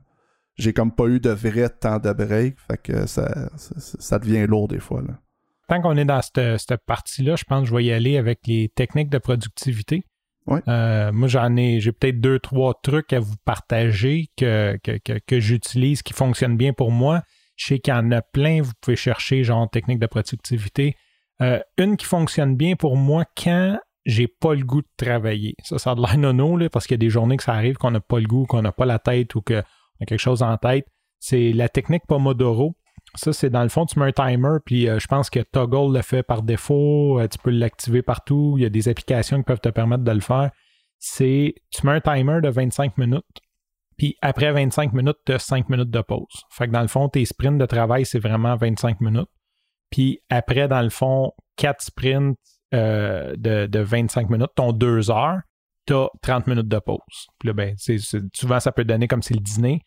[0.56, 4.46] j'ai comme pas eu de vrai temps de break, fait que ça, ça, ça devient
[4.46, 5.18] lourd des fois, là.
[5.68, 8.40] Tant qu'on est dans cette, cette partie-là, je pense que je vais y aller avec
[8.46, 10.04] les techniques de productivité.
[10.46, 10.60] Ouais.
[10.68, 15.18] Euh, moi, j'en ai, j'ai peut-être deux, trois trucs à vous partager que, que, que,
[15.26, 17.22] que j'utilise qui fonctionnent bien pour moi.
[17.56, 20.96] Je sais qu'il y en a plein, vous pouvez chercher genre technique de productivité.
[21.40, 25.54] Euh, une qui fonctionne bien pour moi quand j'ai pas le goût de travailler.
[25.62, 27.54] Ça, ça a de l'air nono, là, parce qu'il y a des journées que ça
[27.54, 30.18] arrive qu'on n'a pas le goût, qu'on n'a pas la tête ou qu'on a quelque
[30.18, 30.86] chose en tête.
[31.20, 32.76] C'est la technique Pomodoro.
[33.16, 35.94] Ça, c'est dans le fond, tu mets un timer, puis euh, je pense que Toggle
[35.96, 37.20] le fait par défaut.
[37.20, 38.54] euh, tu peux l'activer partout.
[38.58, 40.50] Il y a des applications qui peuvent te permettre de le faire.
[40.98, 43.24] C'est, tu mets un timer de 25 minutes,
[43.96, 46.44] puis après 25 minutes, tu as 5 minutes de pause.
[46.50, 49.28] Fait que dans le fond, tes sprints de travail, c'est vraiment 25 minutes.
[49.90, 52.36] Puis après, dans le fond, 4 sprints
[52.74, 55.38] euh, de, de 25 minutes, ton 2 heures,
[55.86, 57.28] tu as 30 minutes de pause.
[57.38, 57.76] Puis là, ben,
[58.32, 59.80] souvent, ça peut donner comme c'est le dîner.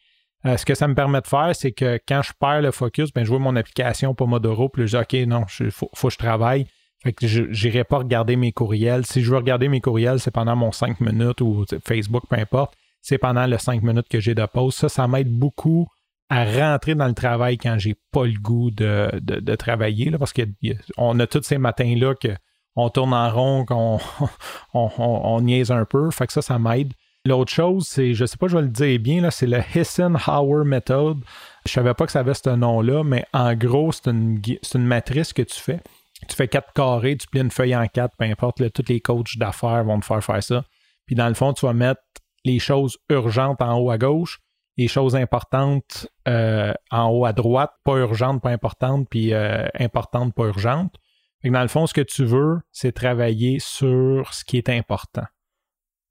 [0.45, 3.12] Euh, ce que ça me permet de faire, c'est que quand je perds le focus,
[3.12, 6.13] ben, je vois mon application Pomodoro, puis je dis, OK, non, il faut, faut que
[6.13, 6.67] je travaille.
[7.04, 9.06] Fait que je n'irai pas regarder mes courriels.
[9.06, 12.73] Si je veux regarder mes courriels, c'est pendant mon 5 minutes ou Facebook, peu importe.
[13.02, 14.76] C'est pendant les 5 minutes que j'ai de pause.
[14.76, 15.88] Ça, ça m'aide beaucoup
[16.30, 20.10] à rentrer dans le travail quand j'ai pas le goût de, de, travailler.
[20.10, 22.30] Là, parce qu'on a tous ces matins-là que
[22.76, 24.00] on tourne en rond, qu'on
[24.73, 26.12] on, on- on niaise un peu.
[26.12, 26.93] Fait que ça, ça m'aide.
[27.27, 30.63] L'autre chose, c'est, je sais pas, je vais le dire bien, là, c'est le Eisenhower
[30.63, 31.17] Method.
[31.65, 34.39] Je savais pas que ça avait ce nom-là, mais en gros, c'est une,
[34.75, 35.81] matrice que tu fais.
[36.29, 39.37] Tu fais quatre carrés, tu plies une feuille en quatre, peu importe, tous les coachs
[39.37, 40.63] d'affaires vont te faire faire ça.
[41.05, 41.99] Puis dans le fond, tu vas mettre
[42.45, 44.39] les choses urgentes en haut à gauche,
[44.77, 50.33] les choses importantes euh, en haut à droite, pas urgentes, pas importantes, puis euh, importantes,
[50.33, 50.95] pas urgentes.
[51.43, 55.25] Dans le fond, ce que tu veux, c'est travailler sur ce qui est important.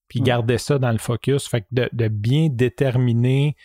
[0.09, 0.25] Puis Mm.
[0.25, 1.49] garder ça dans le focus.
[1.49, 3.57] Fait que de, de bien déterminer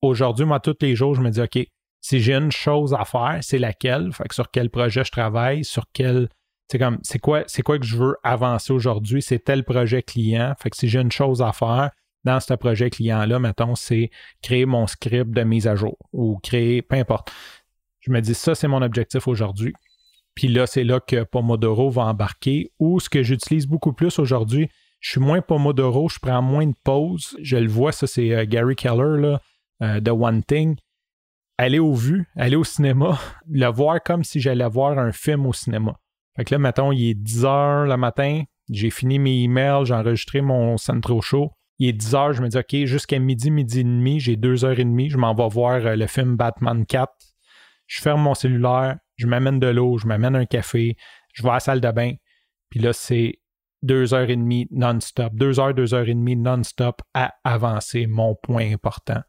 [0.00, 1.58] aujourd'hui, moi, tous les jours, je me dis, OK,
[2.00, 4.12] si j'ai une chose à faire, c'est laquelle?
[4.12, 6.28] Fait que sur quel projet je travaille, sur quel.
[6.70, 9.20] C'est comme, c'est quoi, c'est quoi que je veux avancer aujourd'hui?
[9.22, 10.54] C'est tel projet client.
[10.58, 11.90] Fait que si j'ai une chose à faire
[12.24, 14.10] dans ce projet client-là, mettons, c'est
[14.42, 17.30] créer mon script de mise à jour ou créer, peu importe.
[18.00, 19.74] Je me dis, ça, c'est mon objectif aujourd'hui.
[20.34, 22.72] Puis là, c'est là que Pomodoro va embarquer.
[22.78, 24.68] Ou ce que j'utilise beaucoup plus aujourd'hui,
[25.02, 27.36] je suis moins Pomodoro, je prends moins de pauses.
[27.42, 29.40] Je le vois, ça, c'est euh, Gary Keller, là,
[29.82, 30.76] euh, de One Thing.
[31.58, 33.18] Aller au vu, aller au cinéma,
[33.50, 35.98] le voir comme si j'allais voir un film au cinéma.
[36.36, 39.94] Fait que là, mettons, il est 10 heures le matin, j'ai fini mes emails, j'ai
[39.94, 41.50] enregistré mon Centro Show.
[41.78, 44.64] Il est 10 heures, je me dis, OK, jusqu'à midi, midi et demi, j'ai 2
[44.64, 47.12] heures et demie, je m'en vais voir euh, le film Batman 4.
[47.88, 50.96] Je ferme mon cellulaire, je m'amène de l'eau, je m'amène un café,
[51.32, 52.12] je vais à la salle de bain.
[52.70, 53.41] Puis là, c'est
[53.82, 58.34] deux heures et demie non-stop, deux heures, deux heures et demie non-stop à avancer mon
[58.34, 59.20] point important.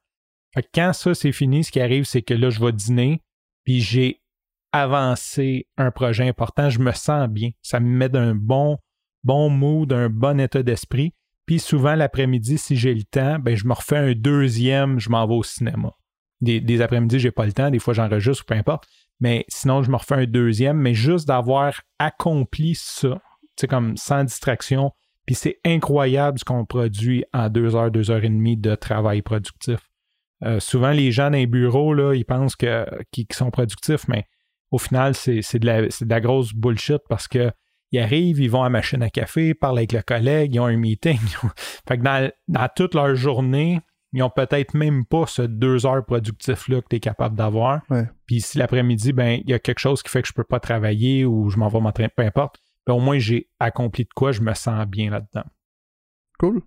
[0.74, 3.22] Quand ça, c'est fini, ce qui arrive, c'est que là, je vais dîner,
[3.64, 4.22] puis j'ai
[4.72, 7.52] avancé un projet important, je me sens bien.
[7.62, 8.78] Ça me met d'un bon,
[9.24, 11.14] bon mood, un bon état d'esprit.
[11.46, 15.28] Puis souvent, l'après-midi, si j'ai le temps, ben, je me refais un deuxième, je m'en
[15.28, 15.92] vais au cinéma.
[16.42, 18.88] Des, des après-midi, j'ai pas le temps, des fois j'enregistre ou peu importe.
[19.20, 23.22] Mais sinon, je me refais un deuxième, mais juste d'avoir accompli ça,
[23.56, 24.92] c'est comme sans distraction.
[25.26, 29.22] Puis c'est incroyable ce qu'on produit en deux heures, deux heures et demie de travail
[29.22, 29.80] productif.
[30.44, 34.08] Euh, souvent, les gens dans les bureaux, là, ils pensent que, qu'ils qu'ils sont productifs,
[34.10, 34.26] mais
[34.72, 37.52] au final, c'est, c'est, de la, c'est de la grosse bullshit parce que
[37.92, 40.66] ils arrivent, ils vont à la machine à café, parlent avec le collègue, ils ont
[40.66, 41.20] un meeting.
[41.88, 43.80] fait que dans, dans toute leur journée,
[44.14, 47.82] ils ont peut-être même pas ce deux heures productif-là que tu es capable d'avoir.
[47.90, 48.08] Ouais.
[48.26, 50.60] Puis si l'après-midi, ben, il y a quelque chose qui fait que je peux pas
[50.60, 54.32] travailler ou je m'en vais m'entraîner, peu importe, ben, au moins j'ai accompli de quoi,
[54.32, 55.46] je me sens bien là-dedans.
[56.40, 56.62] Cool.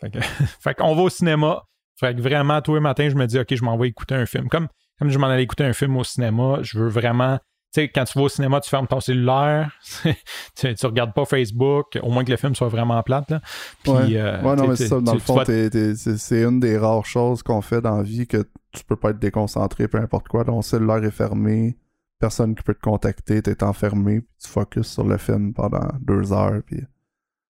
[0.00, 0.18] Fait, que,
[0.60, 1.62] fait qu'on va au cinéma.
[1.98, 4.26] Fait que vraiment, tous les matins, je me dis, OK, je m'en vais écouter un
[4.26, 4.48] film.
[4.48, 7.38] Comme, comme je m'en allais écouter un film au cinéma, je veux vraiment.
[7.72, 9.78] Tu sais, quand tu vas au cinéma, tu fermes ton cellulaire,
[10.56, 13.30] tu, tu regardes pas Facebook, au moins que le film soit vraiment plate.
[13.30, 13.40] Là.
[13.82, 14.16] Puis, ouais.
[14.16, 15.00] euh, ouais, non, mais c'est ça.
[15.00, 17.96] Dans le fond, vas- t'es- t'es- c'est c'est une des rares choses qu'on fait dans
[17.96, 20.44] la vie que tu peux pas être déconcentré, peu importe quoi.
[20.44, 21.76] Ton cellulaire est fermé,
[22.18, 26.32] personne qui peut te contacter, t'es enfermé, puis tu focuses sur le film pendant deux
[26.32, 26.80] heures, puis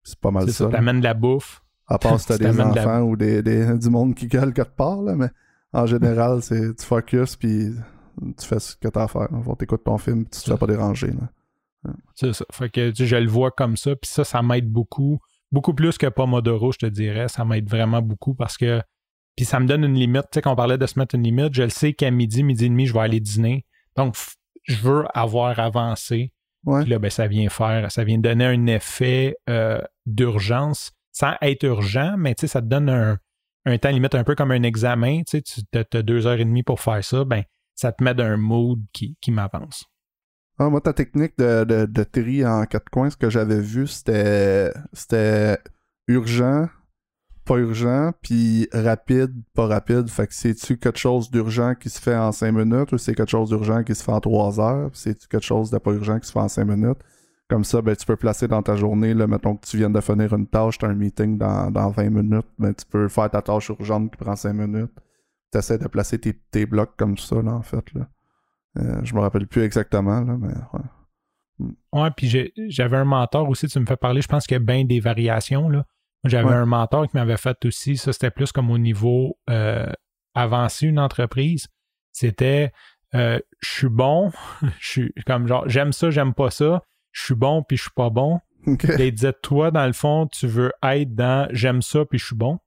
[0.04, 0.66] c'est pas mal ça.
[0.66, 1.62] ça, t'amènes de la bouffe.
[1.88, 4.28] À part si t'as des t'amènes de la- enfants ou des, des- du monde qui
[4.28, 5.30] gueule quelque part, là, mais
[5.74, 7.70] en général, c'est tu focuses, puis
[8.38, 9.28] tu fais ce que t'as à faire.
[9.44, 11.08] Fond, t'écoutes ton film, puis tu te fais pas déranger.
[11.12, 11.94] Là.
[12.14, 12.46] C'est ça.
[12.52, 13.96] Fait que je le vois comme ça.
[13.96, 15.20] Puis ça, ça m'aide beaucoup.
[15.52, 17.28] Beaucoup plus que Pomodoro, je te dirais.
[17.28, 18.82] Ça m'aide vraiment beaucoup parce que.
[19.36, 20.24] Puis ça me donne une limite.
[20.24, 22.66] Tu sais, qu'on parlait de se mettre une limite, je le sais qu'à midi, midi
[22.66, 23.66] et demi, je vais aller dîner.
[23.96, 24.16] Donc,
[24.64, 26.34] je veux avoir avancé.
[26.66, 26.82] Ouais.
[26.82, 31.64] Puis là, ben, ça vient faire, ça vient donner un effet euh, d'urgence sans être
[31.64, 33.18] urgent, mais tu sais, ça te donne un,
[33.66, 35.24] un temps limite un peu comme un examen.
[35.24, 37.26] Tu sais, tu as deux heures et demie pour faire ça.
[37.26, 37.44] Ben,
[37.76, 39.86] ça te met d'un mood qui, qui m'avance.
[40.60, 43.88] Ah, moi, ta technique de, de, de tri en quatre coins, ce que j'avais vu,
[43.88, 45.58] c'était c'était
[46.08, 46.68] urgent,
[47.46, 50.10] pas urgent, puis rapide, pas rapide.
[50.10, 53.32] Fait que c'est-tu quelque chose d'urgent qui se fait en cinq minutes ou c'est quelque
[53.32, 54.90] chose d'urgent qui se fait en trois heures?
[54.94, 57.00] C'est-tu quelque chose de pas urgent qui se fait en cinq minutes?
[57.50, 60.00] Comme ça, ben, tu peux placer dans ta journée, là, mettons que tu viens de
[60.00, 63.30] finir une tâche, tu as un meeting dans, dans 20 minutes, ben, tu peux faire
[63.30, 64.94] ta tâche urgente qui prend 5 minutes.
[65.52, 67.84] Tu essaies de placer tes, tes blocs comme ça, là, en fait.
[67.94, 68.08] Là.
[68.80, 71.72] Euh, je me rappelle plus exactement, là, mais ouais.
[71.92, 74.64] Ouais, puis j'avais un mentor aussi, tu me fais parler, je pense qu'il y a
[74.64, 75.68] bien des variations.
[75.70, 75.86] Là.
[76.24, 76.54] J'avais Ouais.
[76.56, 79.88] un mentor qui m'avait fait aussi, ça c'était plus comme au niveau euh,
[80.36, 81.68] avancé une entreprise.
[82.12, 82.72] C'était
[83.16, 84.32] euh, je suis bon,
[84.80, 87.92] je suis comme genre j'aime ça, j'aime pas ça, je suis bon puis je suis
[87.96, 88.40] pas bon.
[88.68, 92.36] Il disait toi, dans le fond, tu veux être dans j'aime ça puis je suis
[92.36, 92.60] bon.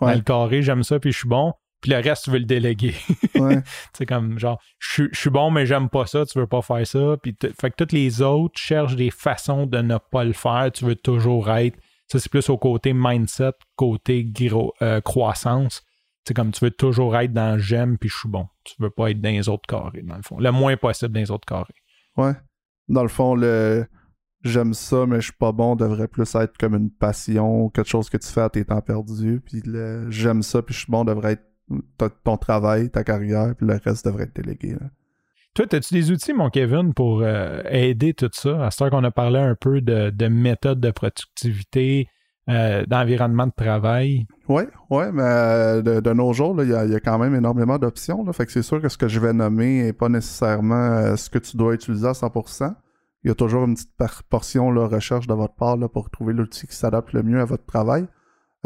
[0.00, 0.14] Dans Ouais.
[0.16, 1.52] le carré, j'aime ça puis je suis bon.
[1.82, 2.94] Puis le reste, tu veux le déléguer.
[3.34, 3.62] Ouais.
[3.94, 6.60] C'est comme genre, je suis- je suis bon, mais j'aime pas ça, tu veux pas
[6.62, 7.16] faire ça.
[7.22, 10.70] Puis fait que toutes les autres cherchent des façons de ne pas le faire.
[10.72, 11.76] Tu veux toujours être.
[12.10, 14.26] Ça, c'est plus au côté mindset, côté
[14.82, 15.84] euh, croissance.
[16.26, 18.48] C'est comme tu veux toujours être dans j'aime puis je suis bon.
[18.64, 20.38] Tu veux pas être dans les autres carrés, dans le fond.
[20.38, 21.74] Le moins possible dans les autres carrés.
[22.16, 22.32] Ouais.
[22.88, 23.86] Dans le fond, le
[24.42, 28.10] j'aime ça, mais je suis pas bon devrait plus être comme une passion, quelque chose
[28.10, 29.40] que tu fais à tes temps perdus.
[29.44, 33.66] Puis le j'aime ça, puis je suis bon devrait être ton travail, ta carrière, puis
[33.66, 34.76] le reste devrait être délégué.
[35.54, 38.66] Toi, as-tu des outils, mon Kevin, pour euh, aider tout ça?
[38.66, 42.06] À ce qu'on a parlé un peu de, de méthodes de productivité,
[42.48, 44.26] euh, d'environnement de travail.
[44.48, 48.24] Ouais, ouais, mais euh, de, nos jours, il y, a- quand même énormément d'options.
[48.32, 51.38] Fait que c'est sûr que ce que je vais nommer n'est pas nécessairement ce que
[51.38, 52.74] tu dois utiliser à 100%.
[53.24, 53.92] Il y a toujours une petite
[54.30, 57.66] portion là, recherche de votre part pour trouver l'outil qui s'adapte le mieux à votre
[57.66, 58.06] travail.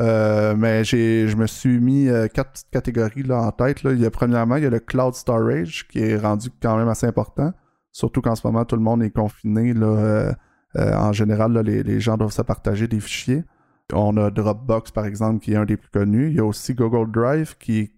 [0.00, 3.82] Euh, mais j'ai, je me suis mis euh, quatre petites catégories là, en tête.
[3.82, 3.92] Là.
[3.92, 6.88] Il y a, premièrement, il y a le cloud storage qui est rendu quand même
[6.88, 7.52] assez important.
[7.92, 9.72] Surtout qu'en ce moment, tout le monde est confiné.
[9.72, 10.32] Là, euh,
[10.76, 13.44] euh, en général, là, les, les gens doivent se partager des fichiers.
[13.92, 16.28] On a Dropbox, par exemple, qui est un des plus connus.
[16.28, 17.92] Il y a aussi Google Drive, qui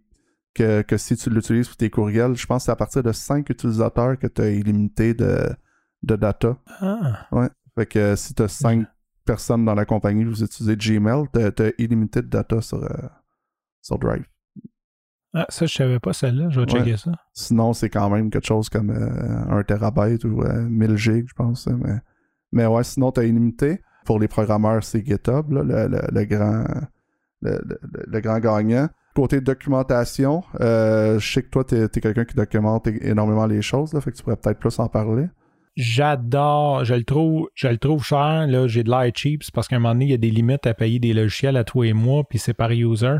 [0.56, 3.12] que, que si tu l'utilises pour tes courriels, je pense que c'est à partir de
[3.12, 5.38] 5 utilisateurs que tu as illimité de,
[6.02, 6.56] de data.
[6.80, 7.26] Ah,
[7.76, 8.86] Fait que euh, si tu as 5
[9.26, 12.88] personnes dans la compagnie, vous utilisez Gmail, tu as illimité de data sur, euh,
[13.82, 14.24] sur Drive.
[15.34, 16.48] Ah, ça, je savais pas celle-là.
[16.48, 16.78] Je vais Ouais.
[16.78, 17.12] checker ça.
[17.34, 21.34] Sinon, c'est quand même quelque chose comme euh, 1 terabyte ou euh, 1000 gigs, je
[21.34, 21.66] pense.
[21.66, 21.96] Mais,
[22.52, 23.82] mais ouais, sinon, tu as illimité.
[24.06, 26.64] Pour les programmeurs, c'est GitHub, là, le, le- le grand,
[27.42, 27.60] le,
[28.06, 28.88] le- grand gagnant.
[29.16, 33.92] Côté documentation, euh, je sais que toi, tu es, quelqu'un qui documente énormément les choses,
[33.94, 35.26] là, fait que tu pourrais peut-être plus en parler.
[35.76, 38.46] J'adore, je le trouve, je le trouve cher.
[38.46, 40.66] Là, j'ai de l'air cheap, parce qu'à un moment donné, il y a des limites
[40.66, 43.16] à payer des logiciels à toi et moi, puis c'est par user.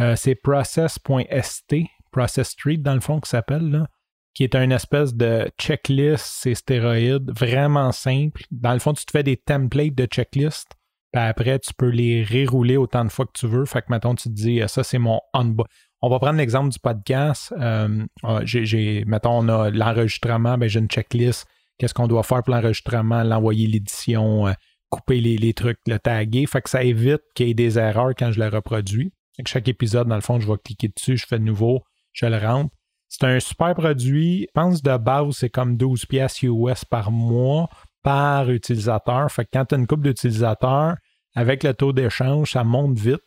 [0.00, 1.74] Euh, c'est process.st,
[2.10, 3.86] Process Street dans le fond, qui s'appelle,
[4.34, 8.42] qui est une espèce de checklist, c'est stéroïde, vraiment simple.
[8.50, 10.68] Dans le fond, tu te fais des templates de checklist,
[11.12, 13.64] puis après, tu peux les rerouler autant de fois que tu veux.
[13.64, 15.56] Fait que, mettons, tu te dis, ça, c'est mon on
[16.02, 17.52] On va prendre l'exemple du podcast.
[17.58, 18.04] Euh,
[18.44, 21.46] j'ai, j'ai- mettons, on a l'enregistrement, ben, j'ai une checklist
[21.80, 24.52] qu'est-ce qu'on doit faire pour l'enregistrement, l'envoyer l'édition, euh,
[24.90, 26.46] couper les, les trucs, le taguer.
[26.46, 29.12] Fait que ça évite qu'il y ait des erreurs quand je le reproduis.
[29.36, 31.80] Fait que chaque épisode, dans le fond, je vais cliquer dessus, je fais de nouveau,
[32.12, 32.70] je le rentre.
[33.08, 34.42] C'est un super produit.
[34.42, 37.68] Je pense de base, c'est comme 12 pièces US par mois
[38.02, 39.30] par utilisateur.
[39.32, 40.94] Fait que quand tu as une coupe d'utilisateurs,
[41.34, 43.20] avec le taux d'échange, ça monte vite.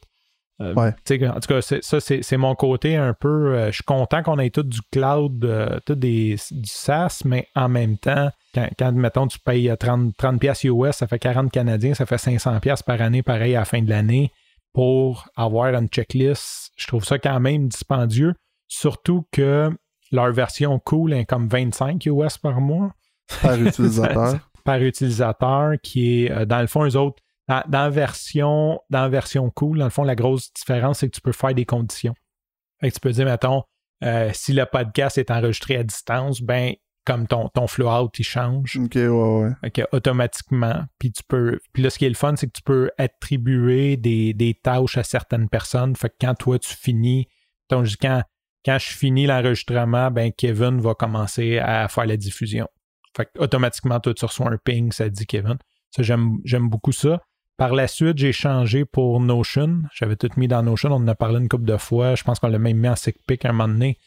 [0.62, 0.90] Euh, Ouais.
[1.28, 3.56] En tout cas, c'est- ça, c'est c'est mon côté un peu.
[3.56, 7.48] euh, je suis content qu'on ait tout du cloud, euh, tout des, du SaaS, mais
[7.56, 11.20] en même temps, quand, quand, mettons, tu payes euh, 30, 30 pièces US, ça fait
[11.20, 14.32] 40 Canadiens, ça fait 500 pièces par année, pareil, à la fin de l'année,
[14.74, 16.72] pour avoir une checklist.
[16.76, 18.34] Je trouve ça quand même dispendieux,
[18.68, 19.72] surtout que
[20.12, 22.94] leur version cool est comme 25 US par mois
[23.42, 24.40] Par utilisateur.
[24.64, 29.10] par utilisateur qui est, euh, dans le fond, eux autres, dans, dans la version, dans
[29.10, 32.14] version cool, dans le fond, la grosse différence, c'est que tu peux faire des conditions.
[32.80, 33.64] Fait que tu peux dire, mettons,
[34.04, 36.74] euh, si le podcast est enregistré à distance, ben,
[37.06, 38.78] comme ton, ton flow-out, il change.
[38.78, 39.52] ok, ouais, ouais.
[39.62, 40.86] Fait que automatiquement.
[41.00, 41.60] Puis tu peux.
[41.74, 44.98] Puis là, ce qui est le fun, c'est que tu peux attribuer des, des tâches
[44.98, 45.96] à certaines personnes.
[45.96, 47.28] Fait que quand toi, tu finis,
[47.70, 48.24] dis quand,
[48.66, 52.68] quand je finis l'enregistrement, ben Kevin va commencer à faire la diffusion.
[53.16, 55.58] Fait que automatiquement, toi, tu reçois un ping, ça dit Kevin.
[55.92, 57.22] Ça, j'aime, j'aime beaucoup ça.
[57.58, 59.84] Par la suite, j'ai changé pour Notion.
[59.94, 60.92] J'avais tout mis dans Notion.
[60.92, 62.16] On en a parlé une couple de fois.
[62.16, 64.00] Je pense qu'on l'a même mis en SickPick à un moment donné.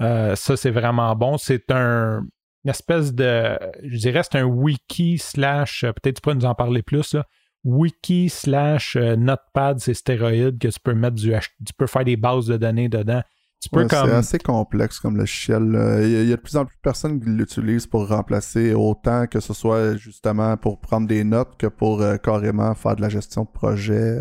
[0.00, 1.36] Euh, ça, c'est vraiment bon.
[1.36, 2.26] C'est un,
[2.64, 6.54] une espèce de, je dirais, c'est un wiki slash, euh, peut-être tu peux nous en
[6.54, 7.26] parler plus, là,
[7.64, 11.32] wiki slash euh, notepad, c'est stéroïde que tu peux mettre du,
[11.64, 13.22] tu peux faire des bases de données dedans.
[13.72, 15.62] Ouais, comme, C'est assez complexe comme logiciel.
[15.70, 16.02] là.
[16.02, 18.06] Il y, a, il y a de plus en plus de personnes qui l'utilisent pour
[18.06, 22.94] remplacer autant que ce soit justement pour prendre des notes que pour euh, carrément faire
[22.96, 24.18] de la gestion de projet.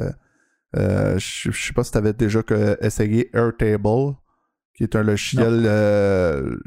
[0.77, 4.15] Euh, je je sais pas si tu avais déjà que- essayé Airtable,
[4.75, 6.57] qui est un logiciel euh,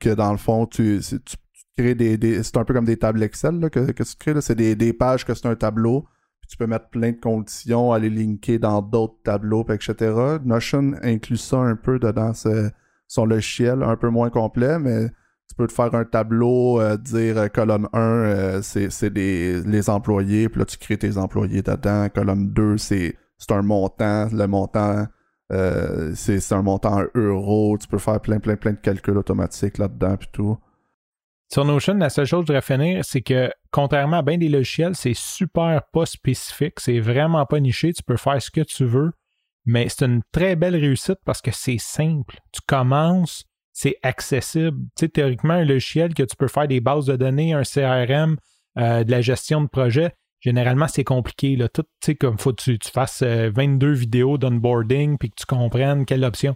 [0.00, 1.36] que dans le fond, tu, tu- tu
[1.76, 4.40] crées des, des- C'est un peu comme des tables Excel là, que, que tu crées.
[4.40, 6.02] C'est des, des pages que c'est un tableau.
[6.40, 10.12] Puis tu peux mettre plein de conditions, aller linker dans d'autres tableaux, etc.
[10.44, 12.70] Notion inclut ça un peu dedans ce-
[13.08, 15.08] son logiciel, un peu moins complet, mais
[15.48, 20.48] tu peux te faire un tableau, euh, dire euh, colonne 1, euh, c'est les employés,
[20.48, 22.08] puis là tu crées tes employés dedans.
[22.14, 25.06] Colonne 2, c'est c'est un montant, le montant,
[25.52, 27.78] euh, c'est un montant euros.
[27.78, 30.58] Tu peux faire plein, plein, plein de calculs automatiques là-dedans, puis tout.
[31.52, 34.48] Sur Notion, la seule chose que je voudrais finir, c'est que contrairement à bien des
[34.48, 38.84] logiciels, c'est super pas spécifique, c'est vraiment pas niché, tu peux faire ce que tu
[38.84, 39.12] veux,
[39.64, 42.40] mais c'est une très belle réussite parce que c'est simple.
[42.52, 44.78] Tu commences, c'est accessible.
[44.96, 48.36] Tu sais, théoriquement, un logiciel que tu peux faire des bases de données, un CRM,
[48.78, 50.12] euh, de la gestion de projet,
[50.46, 51.56] généralement, c'est compliqué.
[51.56, 51.68] Là.
[51.68, 55.46] Tout, tu sais, comme faut que tu, fasses euh, 22 vidéos d'onboarding puis que tu
[55.46, 56.54] comprennes quelle option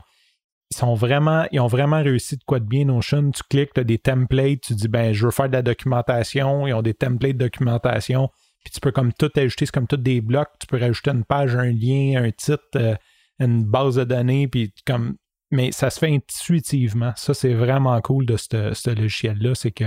[0.73, 3.31] ils sont vraiment, ils ont vraiment réussi de quoi de bien Notion.
[3.33, 6.67] Tu cliques, tu as des templates, tu dis ben je veux faire de la documentation,
[6.67, 8.29] ils ont des templates de documentation,
[8.65, 11.25] puis tu peux comme tout ajouter, c'est comme tout des blocs, tu peux rajouter une
[11.25, 12.95] page, un lien, un titre, euh,
[13.41, 15.17] une base de données, puis comme
[15.51, 17.13] mais ça se fait intuitivement.
[17.17, 19.87] Ça, c'est vraiment cool de ce logiciel-là, c'est que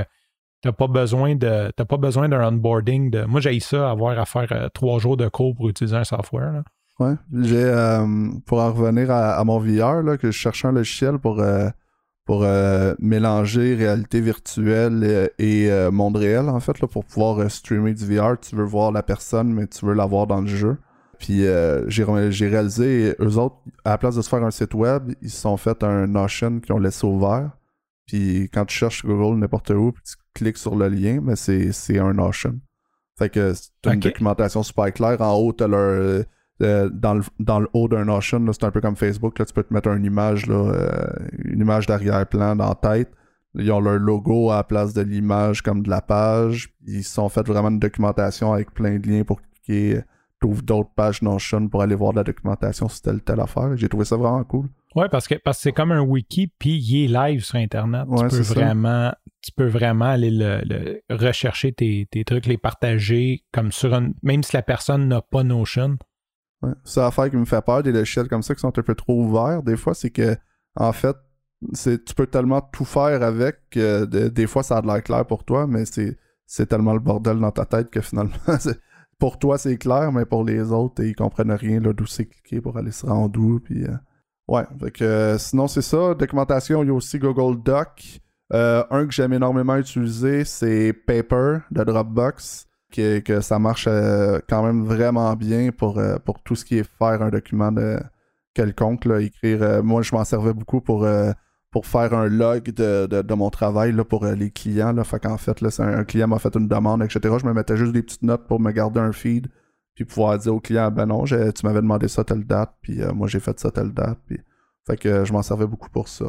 [0.63, 3.25] t'as pas besoin pas besoin d'un onboarding de.
[3.25, 6.51] Moi j'ai ça avoir à faire euh, trois jours de cours pour utiliser un software.
[6.51, 6.63] là.
[6.99, 7.15] Ouais.
[7.41, 8.05] J'ai euh,
[8.45, 11.69] pour en revenir à, mon VR, là, que je cherchais un logiciel pour, euh,
[12.23, 12.45] pour
[12.99, 18.39] mélanger réalité virtuelle et, monde réel, en fait, là, pour pouvoir streamer du VR.
[18.39, 20.77] Tu veux voir la personne, mais tu veux la voir dans le jeu.
[21.17, 21.43] Puis
[21.87, 25.41] j'ai réalisé, eux autres, à la place de se faire un site web, ils se
[25.41, 27.49] sont fait un Notion qu'ils ont laissé ouvert.
[28.05, 31.99] Puis quand tu cherches Google n'importe où, puis tu cliques sur le lien, mais c'est
[31.99, 32.59] un Notion.
[33.17, 35.21] Fait que c'est une documentation super claire.
[35.21, 36.25] En haut, t'as leur.
[36.61, 39.37] euh, dans, le, dans le haut d'un Notion, c'est un peu comme Facebook.
[39.39, 41.07] Là, tu peux te mettre une image, là, euh,
[41.43, 43.11] une image d'arrière-plan dans la tête.
[43.55, 46.73] Ils ont leur logo à la place de l'image comme de la page.
[46.87, 50.01] Ils sont fait vraiment une documentation avec plein de liens pour cliquer.
[50.39, 53.77] T'ouvres d'autres pages Notion pour aller voir de la documentation sur telle telle affaire.
[53.77, 54.67] J'ai trouvé ça vraiment cool.
[54.95, 58.05] Ouais, parce que parce que c'est comme un wiki, puis il est live sur Internet.
[58.07, 58.53] Ouais, tu peux c'est ça.
[58.53, 63.93] vraiment, tu peux vraiment aller le, le- rechercher tes, tes trucs, les partager comme sur
[63.93, 64.13] une.
[64.23, 65.97] Même si la personne n'a pas Notion.
[66.61, 66.71] Ouais.
[66.83, 69.21] C'est l'affaire qui me fait peur des logiciels comme ça qui sont un peu trop
[69.23, 69.63] ouverts.
[69.63, 70.35] Des fois, c'est que,
[70.75, 71.15] en fait,
[71.73, 75.01] c'est, tu peux tellement tout faire avec que de- des fois, ça a de l'air
[75.03, 78.79] clair pour toi, mais c'est, c'est tellement le bordel dans ta tête que finalement, c'est-
[79.19, 82.61] pour toi, c'est clair, mais pour les autres, ils comprennent rien là, d'où c'est cliquer
[82.61, 83.59] pour aller se rendre où.
[83.59, 83.95] Puis, euh,
[84.47, 84.63] ouais,
[85.01, 86.13] euh, sinon, c'est ça.
[86.13, 88.19] Documentation, il y a aussi Google Doc.
[88.53, 94.39] Euh, un que j'aime énormément utiliser, c'est Paper de Dropbox que, que ça marche euh,
[94.47, 97.73] quand même vraiment bien pour, pour tout ce qui est faire un document
[98.53, 99.05] quelconque.
[99.05, 101.07] Là, écrire, moi, je m'en servais beaucoup pour,
[101.71, 104.93] pour faire un log de, de, mon travail là, pour les clients.
[104.93, 105.03] Là.
[105.03, 107.35] Fait qu'en fait, là, un client m'a fait une demande, etc.
[107.41, 109.47] Je me mettais juste des petites notes pour me garder un feed,
[109.95, 113.13] puis pouvoir dire au client, ben non, tu m'avais demandé ça telle date, puis euh,
[113.13, 114.19] moi, j'ai fait ça telle date.
[114.25, 114.39] Puis...
[114.85, 116.25] Fait que euh, je m'en servais beaucoup pour ça.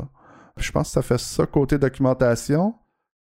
[0.56, 2.74] Puis je pense que ça fait ça côté documentation.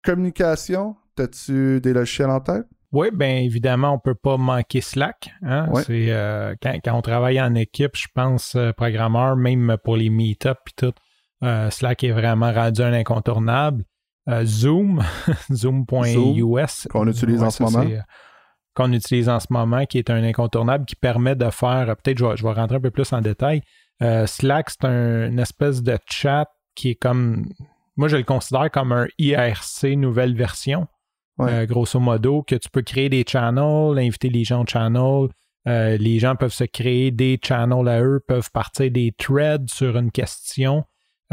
[0.05, 2.67] Communication, t'as-tu des logiciels en tête?
[2.93, 5.31] Oui, bien évidemment, on peut pas manquer Slack.
[5.43, 5.69] hein.
[5.71, 5.83] Ouais.
[5.85, 10.11] C'est euh, quand, quand on travaille en équipe, je pense, euh, programmeur, même pour les
[10.11, 10.93] meet-ups et tout,
[11.71, 13.85] Slack est vraiment rendu un incontournable.
[14.45, 15.03] Zoom,
[15.53, 16.87] zoom.us.
[16.91, 17.85] qu'on utilise en ce moment.
[18.75, 22.19] Qu'on utilise en ce moment, qui est un incontournable qui permet de faire, euh, peut-être
[22.19, 23.61] je vais, je vais rentrer un peu plus en détail.
[24.03, 27.45] Euh, Slack, c'est un- une espèce de chat qui est comme,
[27.97, 30.87] moi je le considère comme un IRC nouvelle version.
[31.39, 31.53] Ouais.
[31.53, 35.29] Euh, grosso modo, que tu peux créer des channels, inviter les gens au channel.
[35.69, 39.97] Euh, les gens peuvent se créer des channels à eux, peuvent partir des threads sur
[39.97, 40.85] une question.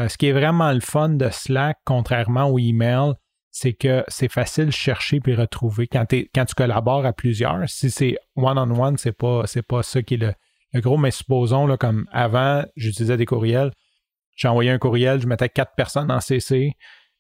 [0.08, 3.14] Ce qui est vraiment le fun de Slack, contrairement au email,
[3.52, 7.68] c'est que c'est facile de chercher puis retrouver quand, tu collabores à plusieurs.
[7.68, 10.18] Si c'est one-on-one, c'est pas, pas ça qui est
[10.74, 13.72] le, gros, mais supposons, là, comme avant, j'utilisais des courriels.
[14.36, 16.74] J'envoyais un courriel, je mettais quatre personnes en CC.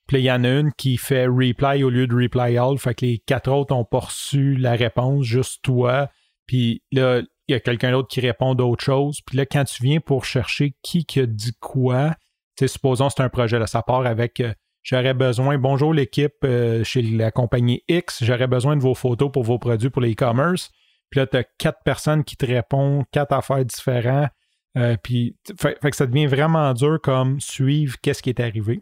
[0.07, 2.77] Puis il y en a une qui fait reply au lieu de reply all.
[2.77, 6.09] Fait que les quatre autres ont pas reçu la réponse, juste toi.
[6.47, 9.21] Puis là, il y a quelqu'un d'autre qui répond d'autres choses.
[9.25, 12.15] Puis là, quand tu viens pour chercher qui qui a dit quoi,
[12.55, 16.83] tu supposons c'est un projet, là, ça part avec euh, j'aurais besoin, bonjour l'équipe euh,
[16.83, 20.71] chez la compagnie X, j'aurais besoin de vos photos pour vos produits pour l'e-commerce.
[21.09, 24.29] Puis là, tu as quatre personnes qui te répondent, quatre affaires différentes.
[24.77, 28.81] Euh, puis, fait, que ça devient vraiment dur comme suivre qu'est-ce qui est arrivé.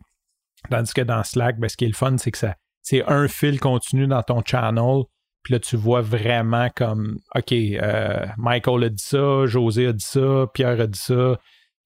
[0.70, 2.38] Tandis que dans Slack, ben, ce qui est le fun, c'est que
[2.82, 5.04] c'est un fil continu dans ton channel.
[5.44, 10.04] Puis là, tu vois vraiment comme, OK, euh, Michael a dit ça, José a dit
[10.04, 11.40] ça, Pierre a dit ça.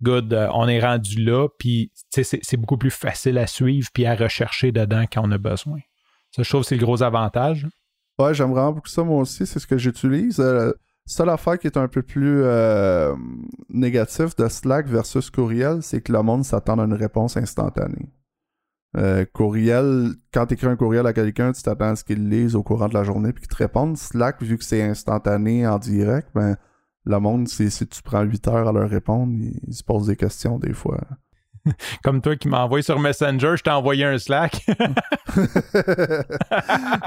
[0.04, 1.48] Good, euh, on est rendu là.
[1.60, 5.80] Puis, c'est, beaucoup plus facile à suivre puis à rechercher dedans quand on a besoin.
[6.36, 7.68] Ça, je trouve c'est le gros avantage.
[8.20, 9.46] Ouais, j'aime vraiment beaucoup ça, moi aussi.
[9.46, 10.40] C'est ce que j'utilise.
[10.40, 10.72] Euh,
[11.06, 13.14] seule affaire qui est un peu plus euh,
[13.70, 18.10] négatif de Slack versus courriel, c'est que le monde s'attend à une réponse instantanée.
[18.98, 22.56] Euh, courriel, quand tu écris un courriel à quelqu'un, tu t'attends à ce qu'il lise
[22.56, 23.98] au courant de la journée puis qu'il te réponde.
[23.98, 26.58] Slack, vu que c'est instantané en direct, ben
[27.06, 30.16] le monde, si tu prends 8 heures à leur répondre, ils, ils se posent des
[30.16, 31.00] questions des fois.
[32.04, 34.66] Comme toi qui m'as envoyé sur Messenger, je t'ai envoyé un Slack.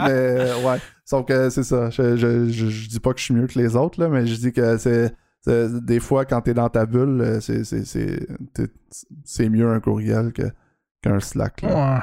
[0.00, 1.90] mais ouais, sauf que c'est ça.
[1.90, 4.26] Je, je, je, je dis pas que je suis mieux que les autres, là, mais
[4.26, 5.14] je dis que c'est.
[5.46, 10.32] Des fois, quand t'es dans ta bulle, c'est, mieux un courriel
[11.02, 11.60] qu'un Slack.
[11.60, 11.96] Là.
[11.96, 12.00] Ouais.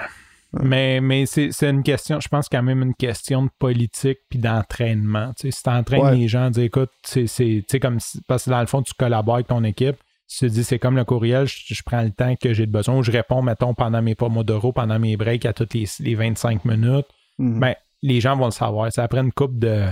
[0.53, 5.31] Mais, mais c'est, une question, je pense quand même une question de politique puis d'entraînement.
[5.39, 6.15] Tu sais, si tu entraînes Ouais.
[6.17, 8.65] les gens à dire écoute, c'est, c'est, tu sais, comme si- parce que dans le
[8.67, 9.95] fond, tu collabores avec ton équipe.
[10.27, 12.97] Tu te dis c'est comme le courriel, je, je prends le temps que j'ai besoin
[12.97, 16.65] ou je réponds, mettons, pendant mes pomodoro, pendant mes breaks à toutes les, les 25
[16.65, 17.05] minutes.
[17.37, 17.59] Mhm.
[17.59, 18.91] ben, les gens vont le savoir.
[18.91, 19.85] Ça prend une coupe de.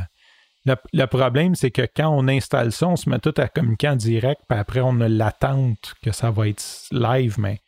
[0.65, 3.89] Le, le problème, c'est que quand on installe ça, on se met tout à communiquer
[3.89, 7.59] en direct, puis après, on a l'attente que ça va être live, mais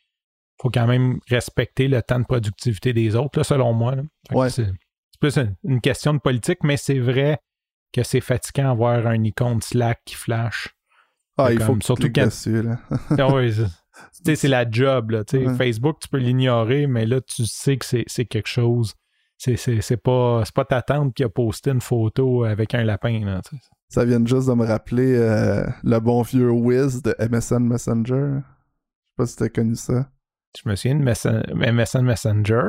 [0.62, 3.96] faut quand même respecter le temps de productivité des autres, là, selon moi.
[4.32, 4.50] Ouais.
[4.50, 4.68] C'est
[5.20, 7.40] plus une, une question de politique, mais c'est vrai
[7.94, 10.70] que c'est fatigant d'avoir un icône Slack qui flash.
[11.38, 12.62] ah, il faut comme- que tu surtout cliques quand- dessus.
[12.62, 12.80] Là.
[13.18, 13.54] Ah oui,
[14.24, 15.12] c'est- la job.
[15.12, 15.48] Là, tu sais.
[15.48, 15.56] Ouais.
[15.56, 18.94] Facebook, tu peux l'ignorer, mais là, tu sais que c'est quelque chose.
[19.38, 23.26] C'est pas, pas ta tante qui a posté une photo avec un lapin.
[23.26, 23.56] Là, tu.
[23.90, 28.36] Ça vient juste de me rappeler euh, le bon vieux Wiz de MSN Messenger.
[28.36, 30.08] Je sais pas si t'as connu ça.
[30.58, 32.64] Je me souviens de Messen- MSN Messenger.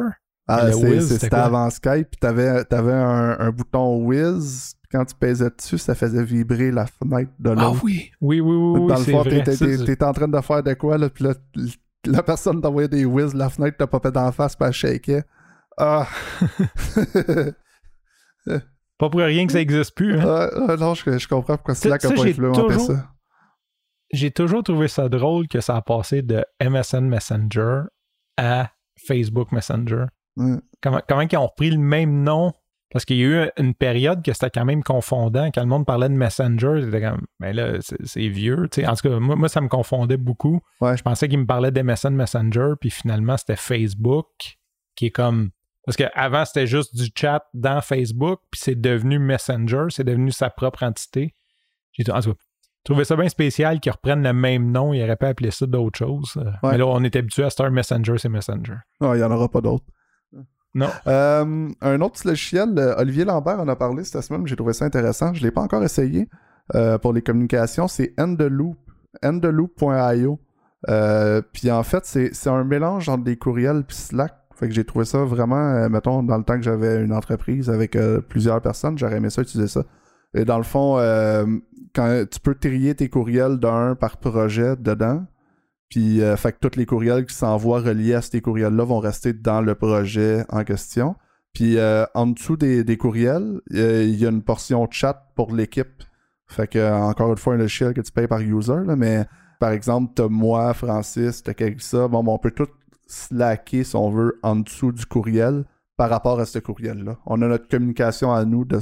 [0.49, 4.89] Ah, c'est- Wiz, c'est- c'était avant Skype, puis t'avais, t'avais un, un bouton Wiz, puis
[4.99, 7.80] quand tu pesais dessus, ça faisait vibrer la fenêtre de Ah l'autre.
[7.85, 10.62] oui, oui, oui, oui, oui, Dans le c'est fond, t'étais, c'est- en train de faire
[10.62, 11.35] de quoi, là, puis là,
[12.07, 15.24] la personne t'envoyait des whiz, la fenêtre te popait d'en face, puis elle shakeait.
[15.78, 16.07] Ah!
[18.99, 20.18] Pas pour rien que ça existe plus.
[20.18, 20.24] hein.
[20.24, 22.22] Ah, ah, non, je, je comprends pourquoi Slack a ça, pas
[22.70, 23.11] toujours- ça.
[24.12, 27.82] J'ai toujours trouvé ça drôle que ça a passé de MSN Messenger
[28.36, 30.04] à Facebook Messenger.
[30.36, 30.56] Ouais.
[30.82, 32.52] Comment, comment ils ont repris le même nom?
[32.92, 35.50] Parce qu'il y a eu une période que c'était quand même confondant.
[35.50, 38.68] Quand le monde parlait de Messenger, c'était comme, mais là, c'est vieux.
[38.86, 40.60] En tout cas, moi, moi, ça me confondait beaucoup.
[40.82, 40.94] Ouais.
[40.94, 44.58] Je pensais qu'ils me parlaient d'MSN Messenger, puis finalement, c'était Facebook,
[44.94, 45.52] qui est comme.
[45.86, 50.50] Parce qu'avant, c'était juste du chat dans Facebook, puis c'est devenu Messenger, c'est devenu sa
[50.50, 51.34] propre entité.
[51.92, 52.38] J'ai en tout cas,
[52.85, 55.99] trouvé ça bien spécial qu'ils reprennent le même nom, ils auraient pas appelé ça d'autre
[55.99, 56.35] chose.
[56.37, 56.72] Euh, Ouais.
[56.72, 58.74] Mais là, on est habitué à Star Messenger, c'est Messenger.
[59.01, 59.85] Ah, il y en aura pas d'autres.
[60.74, 60.89] Non.
[61.07, 64.72] Euh, un autre petit logiciel, euh, Olivier Lambert en a parlé cette semaine, j'ai trouvé
[64.72, 65.35] ça intéressant.
[65.35, 66.28] Je l'ai pas encore essayé
[66.74, 67.89] euh, pour les communications.
[67.89, 68.14] C'est.
[70.89, 74.35] Euh, puis en fait, c'est un mélange entre des courriels puis Slack.
[74.55, 77.97] Fait que j'ai trouvé ça vraiment, mettons, dans le temps que j'avais une entreprise avec
[78.28, 79.83] plusieurs personnes, j'aurais aimé ça utiliser ça.
[80.35, 81.45] Et dans le fond, euh,
[81.95, 85.26] quand tu peux trier tes courriels d'un par projet dedans.
[85.89, 89.35] Puis, euh, fait que tous les courriels qui s'envoient reliés à ces courriels-là vont rester
[89.35, 91.16] dans le projet en question.
[91.53, 96.03] Puis, euh, en dessous des, des courriels, il y a une portion chat pour l'équipe.
[96.47, 99.26] Fait que, encore une fois, un logiciel que tu payes par user, là, mais
[99.61, 102.09] par exemple, t'as moi, Francis, t'as quelqu'un ça.
[102.09, 102.68] Bon, ben, on peut tout
[103.07, 105.64] slacker, si on veut, en dessous du courriel
[105.99, 107.18] par rapport à ce courriel-là.
[107.26, 108.80] On a notre communication à nous de-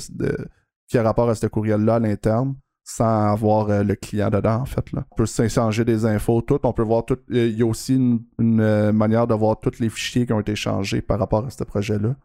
[0.91, 4.65] qui a rapport à ce courriel-là à l'interne sans avoir euh, le client dedans, en
[4.65, 4.91] fait.
[4.93, 5.05] Là.
[5.13, 6.59] On peut s'échanger des infos, tout.
[6.65, 7.19] On peut voir tout.
[7.29, 10.41] Il y a aussi une, une, euh, manière de voir tous les fichiers qui ont
[10.41, 12.17] été changés par rapport à ce projet-là.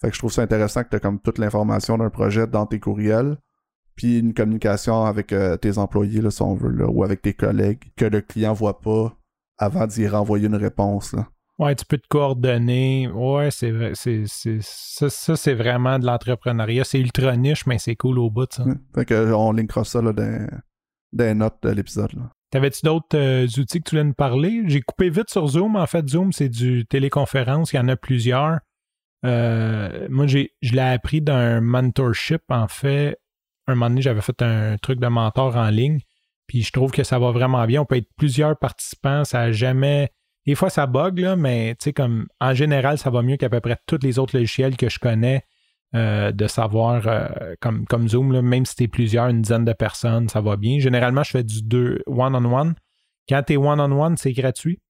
[0.00, 2.64] Fait que je trouve ça intéressant que tu as comme toute l'information d'un projet dans
[2.64, 3.36] tes courriels,
[3.96, 7.34] puis une communication avec euh, tes employés, là, si on veut, là, ou avec tes
[7.34, 9.14] collègues, que le client voit pas
[9.58, 11.12] avant d'y renvoyer une réponse.
[11.12, 11.28] Là.
[11.58, 13.08] Ouais, tu peux te coordonner.
[13.08, 13.92] Ouais, c'est vrai.
[13.94, 16.82] C'est, c'est, ça, ça, c'est vraiment de l'entrepreneuriat.
[16.84, 18.64] C'est ultra niche, mais c'est cool au bout, ça.
[18.64, 18.74] Ouais.
[18.94, 20.48] Fait que on linkera ça là, dans,
[21.12, 22.12] dans les notes de l'épisode.
[22.14, 22.30] là.
[22.50, 24.62] T'avais-tu d'autres euh, outils que tu voulais nous parler?
[24.66, 25.76] J'ai coupé vite sur Zoom.
[25.76, 27.72] En fait, Zoom, c'est du téléconférence.
[27.72, 28.58] Il y en a plusieurs.
[29.24, 32.42] Euh, moi, j'ai, je l'ai appris d'un mentorship.
[32.48, 33.16] En fait,
[33.66, 36.00] un moment donné, j'avais fait un truc de mentor en ligne.
[36.46, 37.80] Puis je trouve que ça va vraiment bien.
[37.82, 39.24] On peut être plusieurs participants.
[39.24, 40.10] Ça a jamais.
[40.46, 43.60] Des fois, ça bug, là, mais tu comme en général, ça va mieux qu'à peu
[43.60, 45.44] près tous les autres logiciels que je connais.
[45.94, 49.72] euh, de savoir, euh, comme, comme Zoom, là, même si t'es plusieurs, une dizaine de
[49.72, 50.80] personnes, ça va bien.
[50.80, 52.74] Généralement, je fais du deux one-on-one.
[53.28, 54.80] Quand t'es one-on-one, c'est gratuit,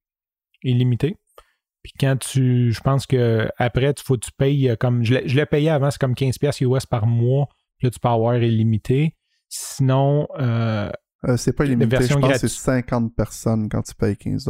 [0.62, 1.18] illimité.
[1.82, 5.14] Puis quand tu, je pense que après, il faut que tu payes euh, comme, je
[5.14, 7.48] l'ai payé avant, c'est comme 15$ US par mois.
[7.76, 9.14] Puis là, tu peux avoir illimité.
[9.50, 10.90] Sinon, euh,
[11.36, 12.50] c'est pas illimité, je pense que c'est gratuite.
[12.50, 14.48] 50 personnes quand tu payes 15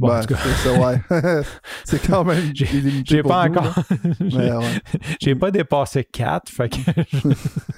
[0.00, 1.42] bon, Ben, c'est ouais.
[1.84, 3.74] c'est quand même J'ai- pas nous, encore.
[5.20, 5.34] j'ai- ouais.
[5.36, 6.76] Pas dépassé 4, fait que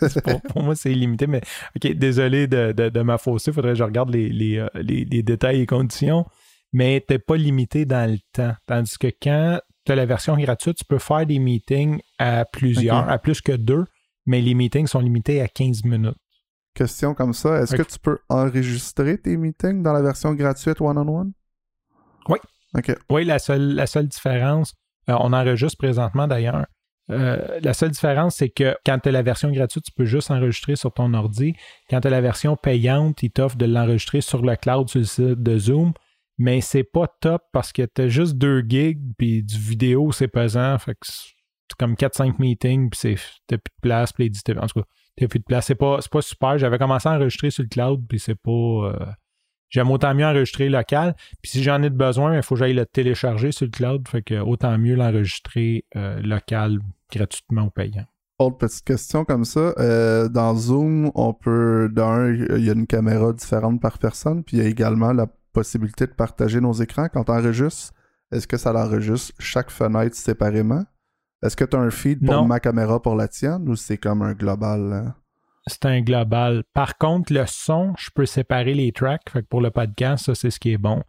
[0.09, 1.27] c'est pour, pour moi, c'est illimité.
[1.27, 1.41] Mais
[1.77, 3.17] OK, désolé de, de, de.
[3.19, 6.25] Faudrait que je regarde les, les, euh, les- les détails et conditions.
[6.73, 8.55] Mais t'es pas limité dans le temps.
[8.67, 13.09] Tandis que quand tu as la version gratuite, tu peux faire des meetings à plusieurs,
[13.11, 13.85] à plus que deux,
[14.25, 16.17] mais les meetings sont limités à 15 minutes.
[16.75, 21.33] Question comme ça, est-ce que tu peux enregistrer tes meetings dans la version gratuite one-on-one?
[22.29, 22.39] Oui.
[22.77, 22.95] OK.
[23.11, 24.75] Oui, la seule, la seule différence,
[25.11, 26.67] euh, on enregistre présentement d'ailleurs.
[27.11, 30.31] Euh, la seule différence, c'est que quand tu as la version gratuite, tu peux juste
[30.31, 31.55] enregistrer sur ton ordi.
[31.91, 35.05] Quand tu as la version payante, il t'offre de l'enregistrer sur le cloud sur le
[35.05, 35.93] site de Zoom.
[36.39, 40.29] Mais c'est pas top parce que tu as juste 2 gigs, puis du vidéo, c'est
[40.29, 40.79] pesant.
[40.79, 43.17] Fait que c'est comme 4-5 meetings, puis c'est-
[43.47, 44.87] t'as plus de place, puis En tout cas,
[45.19, 45.67] t'as plus de place.
[45.67, 46.57] C'est pas, c'est pas super.
[46.57, 48.51] J'avais commencé à enregistrer sur le cloud, puis c'est pas.
[48.51, 48.97] euh,
[49.73, 51.17] J'aime autant mieux enregistrer local.
[51.43, 54.07] Puis si j'en ai de besoin, il faut que j'aille le télécharger sur le cloud.
[54.07, 56.79] Fait que autant mieux l'enregistrer euh, local
[57.11, 58.05] gratuitement ou payant.
[58.39, 59.73] Autre petite question comme ça.
[59.79, 61.89] euh, dans Zoom, on peut.
[61.91, 65.27] D'un, il y a une caméra différente par personne, puis il y a également la
[65.53, 67.09] possibilité de partager nos écrans.
[67.13, 67.93] Quand on enregistre,
[68.31, 70.85] est-ce que ça l'enregistre chaque fenêtre séparément?
[71.43, 72.47] Est-ce que tu as un feed pour Non.
[72.47, 74.93] ma caméra pour la tienne ou c'est comme un global?
[74.93, 75.15] hein?
[75.67, 76.65] C'est un global.
[76.75, 79.31] Par contre, le son, je peux séparer les tracks.
[79.31, 81.03] Fait que pour le podcast, ça, c'est ce qui est bon.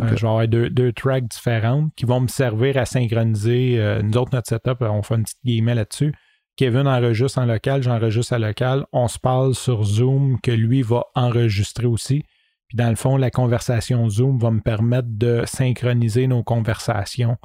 [0.00, 3.78] Euh, je vais avoir deux, deux, tracks différentes qui vont me servir à synchroniser.
[3.78, 6.14] Euh, nous autres, notre setup, on fait une petite guillemette là-dessus.
[6.56, 8.86] Kevin enregistre en local, j'enregistre à local.
[8.92, 12.24] On se parle sur Zoom que lui va enregistrer aussi.
[12.68, 17.36] Puis dans le fond, la conversation Zoom va me permettre de synchroniser nos conversations.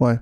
[0.00, 0.16] Ouais.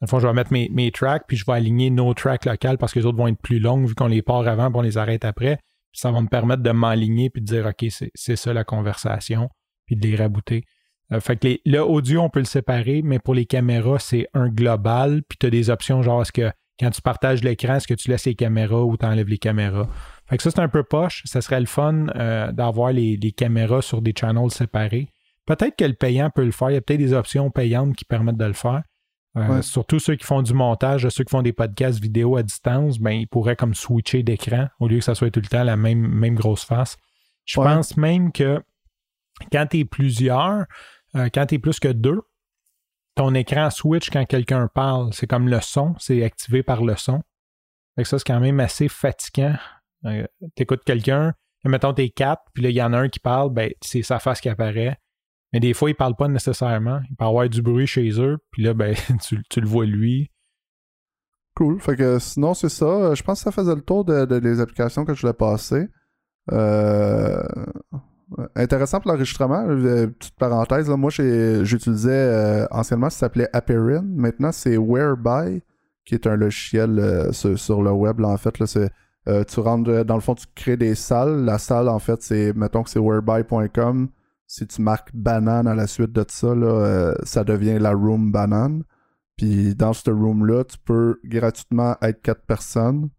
[0.00, 3.00] Dans je vais mettre mes, tracks, puis je vais aligner nos tracks locales parce que
[3.00, 5.24] les autres vont être plus longues vu qu'on les part avant, puis on les arrête
[5.24, 5.58] après.
[5.92, 7.84] Ça va me permettre de m'aligner puis de dire OK,
[8.14, 9.50] c'est ça la conversation,
[9.86, 10.64] puis de les rabouter.
[11.12, 14.28] Euh, fait que les, le audio, on peut le séparer, mais pour les caméras, c'est
[14.32, 17.86] un global, puis tu as des options genre est-ce que quand tu partages l'écran, est-ce
[17.86, 19.86] que tu laisses les caméras ou tu enlèves les caméras?
[20.26, 21.22] Fait que ça, c'est un peu poche.
[21.26, 25.08] Ça serait le fun euh, d'avoir les, caméras sur des channels séparés.
[25.44, 26.70] Peut-être que le payant peut le faire.
[26.70, 28.82] Il y a peut-être des options payantes qui permettent de le faire.
[29.36, 32.98] Euh, surtout ceux qui font du montage, ceux qui font des podcasts vidéo à distance,
[32.98, 35.76] ben, ils pourraient comme switcher d'écran au lieu que ça soit tout le temps la
[35.76, 36.96] même, même grosse face.
[37.44, 38.60] Je pense même que
[39.52, 40.64] quand tu es plusieurs,
[41.14, 42.20] euh, quand tu es plus que deux,
[43.14, 45.12] ton écran switch quand quelqu'un parle.
[45.12, 47.22] C'est comme le son, c'est activé par le son.
[47.94, 49.56] Fait que ça, c'est quand même assez fatigant.
[50.06, 50.26] Euh,
[50.56, 53.50] tu écoutes quelqu'un, mettons t'es quatre, puis là, il y en a un qui parle,
[53.50, 54.98] ben, c'est sa face qui apparaît.
[55.52, 57.00] Mais des fois, il parle pas nécessairement.
[57.10, 58.94] Il peut avoir du bruit chez eux, puis là, ben,
[59.50, 60.30] tu, le vois lui.
[61.56, 61.80] Cool.
[61.80, 63.14] Fait que sinon, c'est ça.
[63.14, 65.88] Je pense que ça faisait le tour de, des applications que je voulais passer.
[66.52, 67.42] Euh,
[68.54, 69.66] intéressant pour l'enregistrement.
[69.68, 74.02] Euh, petite parenthèse, moi j'utilisais euh, anciennement, ça s'appelait Apperin.
[74.02, 75.62] Maintenant, c'est Whereby,
[76.04, 78.24] qui est un logiciel sur, le web.
[78.24, 78.90] en fait, là, c'est,
[79.48, 81.44] tu rentres, dans le fond, tu crées des salles.
[81.44, 84.10] La salle, en fait, c'est, mettons que c'est whereby.com
[84.50, 88.32] si tu marques banane à la suite de ça, là, euh, ça devient la room
[88.32, 88.82] banane.
[89.36, 93.10] Puis dans ce room-là, tu peux gratuitement être quatre personnes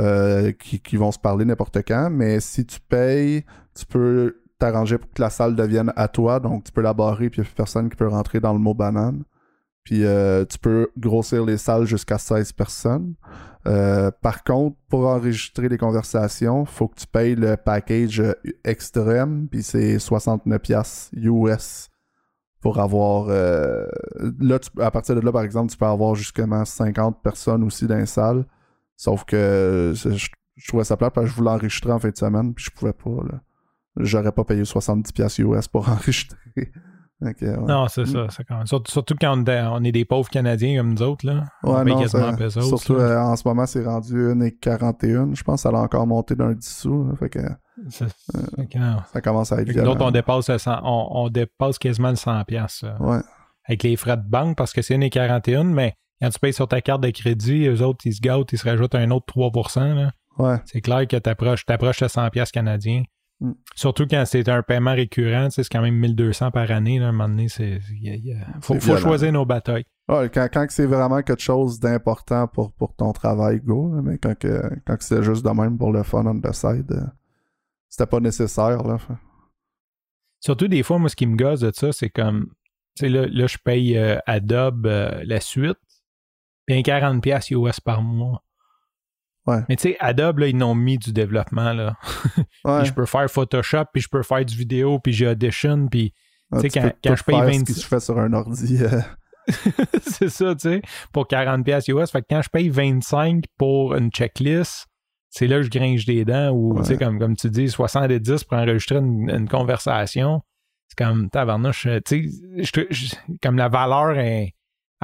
[0.00, 2.10] euh, qui, vont se parler n'importe quand.
[2.10, 3.44] Mais si tu payes,
[3.76, 6.40] tu peux t'arranger pour que la salle devienne à toi.
[6.40, 8.58] Donc tu peux la barrer, puis il a plus personne qui peut rentrer dans le
[8.58, 9.22] mot banane.
[9.84, 13.14] Puis euh, tu peux grossir les salles jusqu'à 16 personnes.
[13.66, 18.22] Euh, par contre, pour enregistrer les conversations, faut que tu payes le package
[18.64, 21.90] extrême, puis c'est 69$ US
[22.60, 23.26] pour avoir.
[23.28, 23.86] Euh,
[24.40, 27.98] là, à partir de là, par exemple, tu peux avoir jusqu'à 50 personnes aussi dans
[27.98, 28.46] les salles.
[28.96, 30.28] Sauf que je,
[30.68, 32.94] trouvais ça plate parce que je voulais enregistrer en fin de semaine, puis je pouvais
[32.94, 33.10] pas.
[33.96, 36.72] J'aurais pas payé 70$ US pour enregistrer.
[37.20, 38.26] Non, c'est ça.
[38.64, 41.26] Surtout, quand on, est des pauvres Canadiens comme nous autres.
[41.26, 41.44] Là.
[41.62, 45.34] Ouais, non, surtout euh, en ce moment, c'est rendu 1,41.
[45.34, 47.16] Je pense que ça a encore monté d'un 10 sous.
[47.16, 49.72] fait que, euh, ça commence à être.
[49.72, 50.50] D'autres, on dépasse,
[50.82, 53.00] on, dépasse quasiment le 100$.
[53.00, 53.20] Ouais.
[53.66, 56.80] Avec les frais de banque, parce que c'est 1,41, mais quand tu payes sur ta
[56.80, 59.94] carte de crédit, eux autres, ils se gâtent, ils se rajoutent un autre 3%.
[59.94, 60.10] Là.
[60.38, 60.56] Ouais.
[60.66, 63.02] C'est clair que tu approches, de 100$ canadiens.
[63.44, 63.52] Mm.
[63.74, 66.98] Surtout quand c'est un paiement récurrent, c'est quand même 1200 par année.
[66.98, 68.30] à un moment donné, il
[68.62, 69.84] faut, choisir nos batailles.
[70.08, 73.88] quand, c'est vraiment quelque chose d'important pour, pour ton travail, go.
[74.02, 74.34] mais quand,
[74.86, 77.02] quand c'est juste de même pour le fun on the side, euh,
[77.90, 78.82] c'était pas nécessaire.
[78.82, 78.96] Là.
[80.40, 82.48] Surtout des fois, moi, ce qui me gosse de ça, c'est comme,
[82.96, 85.78] tu sais, là, je paye euh, Adobe euh, la suite,
[86.64, 88.43] puis un 40$ US par mois.
[89.46, 91.72] Mais tu sais, Adobe, là, ils n'ont mis du développement.
[91.72, 91.96] Là.
[92.36, 96.14] puis je peux faire Photoshop, puis je peux faire du vidéo, puis j'ai Audition, puis
[96.52, 97.52] tu sais, quand, quand je paye 20...
[97.52, 98.78] Ce que je fais sur un ordi.
[98.82, 99.00] Euh.
[100.02, 100.82] c'est ça, tu sais,
[101.12, 102.10] pour 40$ US.
[102.10, 104.86] Fait que quand je paye 25 pour une checklist,
[105.30, 108.44] c'est là que je gringe des dents ou, tu sais, comme, comme tu dis, 70
[108.44, 110.42] pour enregistrer une, conversation.
[110.88, 112.30] C'est comme, tabarnouche, tu
[112.64, 112.88] sais,
[113.42, 114.53] comme la valeur est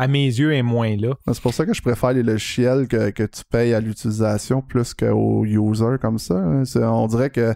[0.00, 1.14] à mes yeux, est moins là.
[1.30, 5.44] C'est pour ça que je préfère les logiciels que, tu payes à l'utilisation plus qu'aux
[5.44, 6.38] users comme ça.
[6.38, 6.62] Hein.
[6.74, 7.54] On dirait que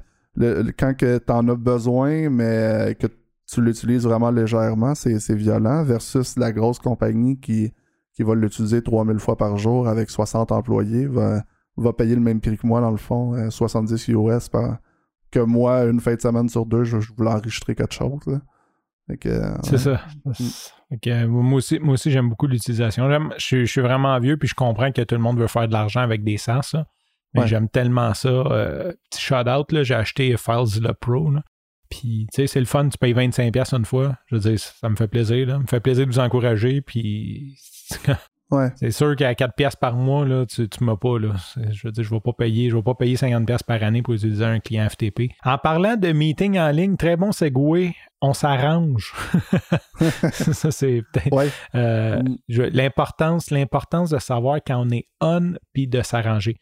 [0.79, 3.07] quand tu en as besoin, mais que
[3.51, 7.73] tu l'utilises vraiment légèrement, c'est violent, versus la grosse compagnie qui,
[8.13, 11.45] qui va l'utiliser 3000 fois par jour avec 60 employés, va,
[11.79, 14.81] va payer le même prix que moi, dans le fond, 70 euh, US par,
[15.31, 18.39] que moi, une fin de semaine sur deux, je, voulais enregistrer quelque chose.
[19.09, 20.03] C'est ça.
[21.27, 23.09] Moi aussi, moi aussi j'aime beaucoup l'utilisation.
[23.39, 26.01] Je, suis vraiment vieux, puis je comprends que tout le monde veut faire de l'argent
[26.01, 26.77] avec des sens.
[27.35, 28.29] Mais j'aime tellement ça.
[28.29, 31.33] Euh, petit shout-out, j'ai acheté FileZilla Pro.
[31.91, 34.17] Puis, tu sais, c'est le fun, tu payes 25$ une fois.
[34.27, 35.49] Je veux dire, ça me fait plaisir.
[35.51, 36.81] Ça me fait plaisir de vous encourager.
[36.81, 37.57] Puis,
[38.77, 41.19] C'est sûr qu'à 4 pièces par mois, là, tu ne m'as pas.
[41.19, 41.35] Là.
[41.71, 43.83] Je veux dire, je ne vais pas payer, je vais pas payer 50 pièces par
[43.83, 45.31] année pour utiliser un client FTP.
[45.45, 49.15] En parlant de meeting en ligne, très bon segway, on s'arrange.
[50.33, 52.63] ça, c'est peut-être euh, mm.
[52.73, 56.57] l'importance, l'importance de savoir quand on est on puis de s'arranger.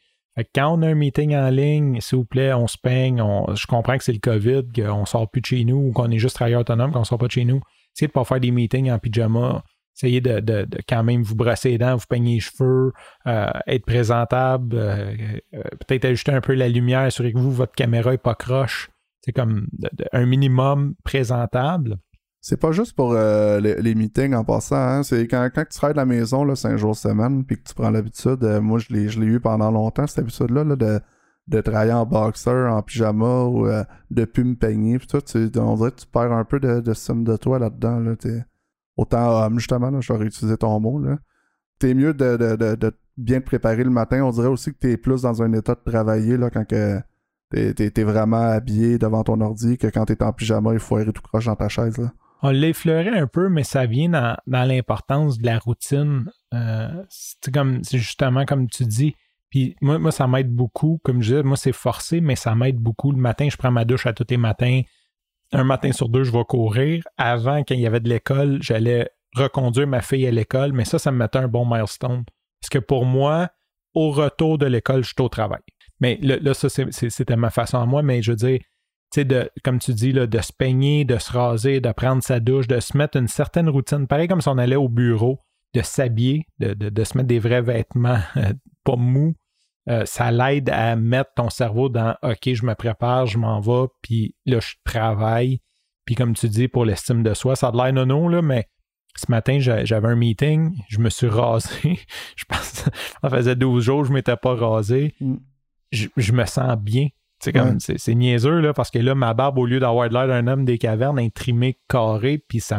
[0.54, 3.22] quand on a un meeting en ligne, s'il vous plaît, on se peigne.
[3.54, 6.10] je comprends que c'est le COVID, qu'on ne sort plus de chez nous ou qu'on
[6.10, 7.60] est juste travailleur autonome, qu'on ne sort pas de chez nous.
[7.94, 9.62] essayez de pas faire des meetings en pyjama.
[9.96, 12.92] Essayez de, de, de quand même vous brosser les dents, vous peigner les cheveux,
[13.26, 15.14] euh, être présentable, euh,
[15.54, 18.90] euh, peut-être ajuster un peu la lumière, assurer que vous, votre caméra n'est pas croche.
[19.20, 19.68] C'est comme
[20.12, 21.98] un minimum présentable.
[22.40, 24.74] C'est pas juste pour les, meetings en passant.
[24.74, 25.02] Hein.
[25.04, 27.74] C'est quand, quand tu travailles de la maison, là, 5 jours semaine, puis que tu
[27.74, 28.42] prends l'habitude.
[28.60, 30.98] moi, je l'ai, je l'ai eu pendant longtemps, cette habitude-là, là, de,
[31.46, 33.68] de travailler en boxer, en pyjama, ou
[34.10, 34.98] de plus me peigner.
[34.98, 37.60] Puis toi, tu, on dirait que tu perds un peu de, de somme de toi
[37.60, 38.00] là-dedans.
[38.00, 38.16] Là,
[38.96, 40.98] autant homme, justement, là, je vais réutiliser ton mot.
[40.98, 41.18] Là.
[41.78, 44.22] T'es mieux de, de, de, bien te préparer le matin.
[44.24, 47.00] On dirait aussi que t'es plus dans un état de travailler là, quand que
[47.50, 51.22] t'es, t'es, vraiment habillé devant ton ordi que quand t'es en pyjama et foiré tout
[51.22, 51.98] croche dans ta chaise.
[51.98, 52.12] Là.
[52.42, 56.30] On l'a effleuré un peu, mais ça vient dans, dans l'importance de la routine.
[56.52, 59.14] Euh, c'est comme c'est justement comme tu dis.
[59.48, 60.98] Puis moi, moi, ça m'aide beaucoup.
[61.04, 63.12] Comme je disais, moi, c'est forcé, mais ça m'aide beaucoup.
[63.12, 64.80] Le matin, je prends ma douche à tous les matins.
[65.52, 67.04] Un matin sur deux, je vais courir.
[67.18, 70.98] Avant, quand il y avait de l'école, j'allais reconduire ma fille à l'école, mais ça,
[70.98, 72.24] ça me mettait un bon milestone.
[72.60, 73.50] Parce que pour moi,
[73.94, 75.60] au retour de l'école, je suis au travail.
[76.00, 79.50] Mais là, ça, c'était ma façon à moi, mais je veux dire, tu sais, de,
[79.62, 82.80] comme tu dis, là, de se peigner, de se raser, de prendre sa douche, de
[82.80, 85.38] se mettre une certaine routine, pareil comme si on allait au bureau,
[85.74, 88.18] de s'habiller, de se mettre des vrais vêtements
[88.84, 89.34] pas mous,
[89.88, 93.88] euh, ça l'aide à mettre ton cerveau dans OK, je me prépare, je m'en vais,
[94.02, 95.60] puis là, je travaille.
[96.04, 98.68] Puis comme tu dis, pour l'estime de soi, ça a de l'air nono, là, mais
[99.16, 101.98] ce matin, j'a- j'avais un meeting, je me suis rasé.
[102.36, 102.84] je pense
[103.22, 105.14] ça faisait 12 jours que je m'étais pas rasé.
[105.20, 105.36] Mm.
[105.90, 107.08] Je, je me sens bien.
[107.38, 107.96] C'est comme Ouais.
[107.98, 110.64] c'est, niaiseux là, parce que là, ma barbe, au lieu d'avoir de l'air d'un homme
[110.64, 112.78] des cavernes, est trimée carré, puis ça,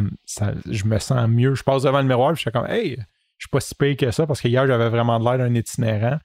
[0.70, 1.54] je me sens mieux.
[1.54, 2.92] Je passe devant le miroir, puis je suis comme Hey,
[3.38, 5.54] je suis pas si pire que ça, parce que hier, j'avais vraiment de l'air d'un
[5.54, 6.18] itinérant.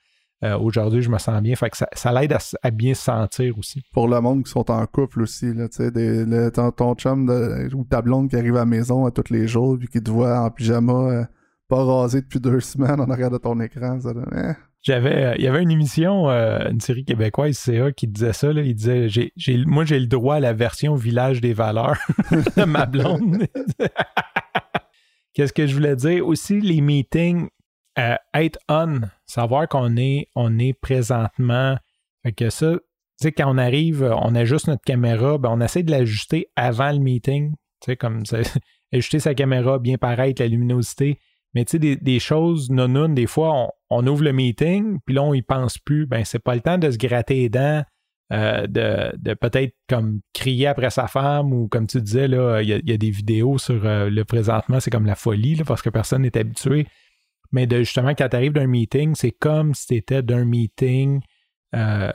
[0.44, 1.56] Euh, aujourd'hui, je me sens bien.
[1.56, 2.32] Fait que ça, ça l'aide
[2.62, 3.82] à, bien se sentir aussi.
[3.92, 6.94] pour le monde qui sont en couple aussi, là, tu sais, des- le- ton, ton
[6.94, 9.88] chum de- ou ta blonde qui arrive à la maison à tous les jours puis
[9.88, 11.24] qui te voit en pyjama, euh,
[11.68, 14.52] pas rasé depuis deux semaines en arrière de ton écran, ça donne, eh.
[14.80, 18.52] J'avais, euh, il y avait une émission, euh, une série québécoise, CA, qui disait ça.
[18.52, 21.98] Là, il disait j'ai, j'ai- Moi, j'ai le droit à la version Village des valeurs
[22.56, 23.44] de ma blonde.
[25.34, 26.26] Qu'est-ce que je voulais dire?
[26.26, 27.48] Aussi, les meetings,
[27.98, 31.76] euh, être on, savoir qu'on est, on est présentement.
[32.24, 32.80] Fait que ça, tu
[33.20, 36.98] sais, quand on arrive, on ajuste notre caméra, ben, on essaie de l'ajuster avant le
[36.98, 37.52] meeting.
[37.80, 38.22] Tu sais, comme
[38.92, 41.18] ajuster sa caméra, bien paraître, la luminosité.
[41.54, 45.34] Mais tu sais, des, choses non des fois, on, ouvre le meeting, puis là, on
[45.34, 46.06] y pense plus.
[46.06, 47.82] Ben, c'est pas le temps de se gratter les dents,
[48.32, 52.96] euh, de, peut-être comme crier après sa femme, ou comme tu disais, il y, a-
[52.96, 56.86] des vidéos sur euh, le présentement, c'est comme la folie, parce que personne n'est habitué.
[57.52, 61.20] Mais de justement, quand tu arrives d'un meeting, c'est comme si tu étais d'un meeting
[61.74, 62.10] euh,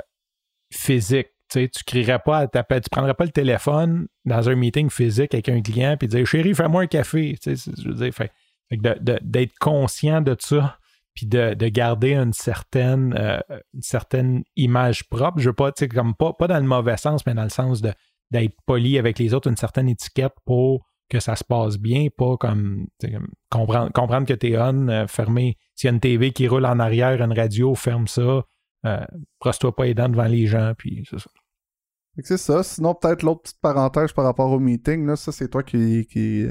[0.72, 1.28] physique.
[1.50, 5.62] Tu tu crierais pas, tu prendrais pas le téléphone dans un meeting physique avec un
[5.62, 7.36] client puis dire Chérie, fais-moi un café.
[7.46, 8.14] Je veux dire,
[9.22, 10.80] d'être conscient de ça,
[11.14, 13.40] puis de, de garder une certaine, euh,
[13.74, 15.40] une certaine image propre.
[15.40, 18.56] Je veux pas, comme pas, pas dans le mauvais sens, mais dans le sens d'être
[18.66, 22.88] poli avec les autres, une certaine étiquette pour que ça se passe bien, pas comme,
[23.52, 25.58] comprendre, que t'es on, euh, fermer.
[25.76, 28.44] S'il y a une TV qui roule en arrière, une radio, ferme ça.
[28.86, 29.06] Euh,
[29.40, 31.30] brosse-toi pas les dents devant les gens, puis c'est ça.
[32.24, 32.64] C'est ça.
[32.64, 36.48] Sinon, peut-être l'autre petite parenthèse par rapport au meeting, là, ça, c'est toi qui, qui,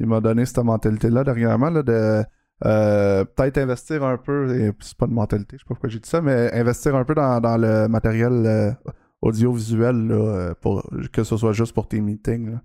[0.00, 2.24] m'a donné cette mentalité-là dernièrement, là, de
[2.64, 6.08] euh, peut-être investir un peu, c'est pas de mentalité, je sais pas pourquoi j'ai dit
[6.08, 8.72] ça, mais investir un peu dans, le matériel euh,
[9.22, 12.58] audiovisuel, euh, pour, que ce soit juste pour tes meetings.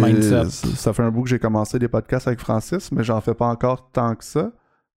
[0.00, 0.44] Mindset.
[0.76, 3.46] ça fait un bout que j'ai commencé des podcasts avec Francis, mais j'en fais pas
[3.46, 4.52] encore tant que ça.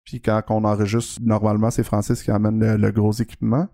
[0.05, 3.67] Puis quand on enregistre, normalement, c'est Francis qui amène le, le gros équipement.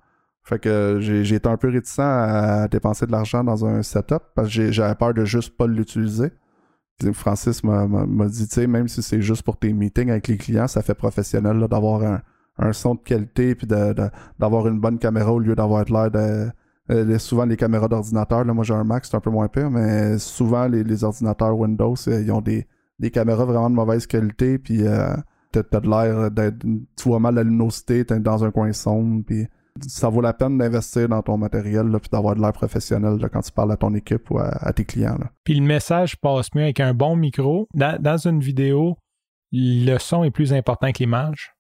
[0.43, 4.54] Fait que j'ai été un peu réticent à dépenser de l'argent dans un setup parce
[4.56, 6.32] que j'avais peur de juste pas l'utiliser.
[7.14, 7.86] Francis m'a
[8.28, 10.95] dit, tu sais, même si c'est juste pour tes meetings avec les clients, ça fait
[10.95, 12.22] professionnel d'avoir un,
[12.58, 16.12] un son de qualité puis de- de- d'avoir une bonne caméra au lieu d'avoir l'air
[16.12, 16.50] de.
[16.92, 19.70] Euh, souvent les caméras d'ordinateur, là, moi j'ai un Mac, c'est un peu moins pire,
[19.70, 22.68] mais souvent les, ordinateurs Windows, euh, ils ont des,
[23.00, 25.16] des caméras vraiment de mauvaise qualité, puis euh,
[25.52, 26.60] t'as de l'air d'être.
[26.62, 29.48] Tu vois mal la luminosité, t'es dans un coin sombre, puis
[29.88, 33.30] ça vaut la peine d'investir dans ton matériel, là, puis d'avoir de l'air professionnel là,
[33.30, 35.18] quand tu parles à ton équipe ou à, à tes clients.
[35.20, 35.32] Là.
[35.44, 37.68] Puis le message passe mieux avec un bon micro.
[37.76, 38.98] Dans, dans une vidéo,
[39.52, 41.54] le son est plus important que l'image.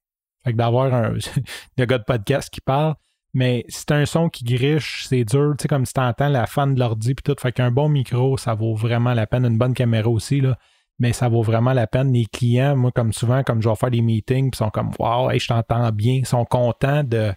[0.43, 1.13] Fait que d'avoir un
[1.77, 2.95] le gars de podcast qui parle,
[3.33, 6.45] mais si t'as un son qui griche, c'est dur, tu sais, comme si t'entends la
[6.47, 7.39] fan de l'ordi puis tout.
[7.39, 9.45] Fait qu'un bon micro, ça vaut vraiment la peine.
[9.45, 10.57] Une bonne caméra aussi, là.
[10.97, 12.11] Mais ça vaut vraiment la peine.
[12.11, 15.29] Les clients, moi, comme souvent, comme je vais faire des meetings, puis sont comme Wow,
[15.31, 17.31] hey, je t'entends bien, ils sont contents de.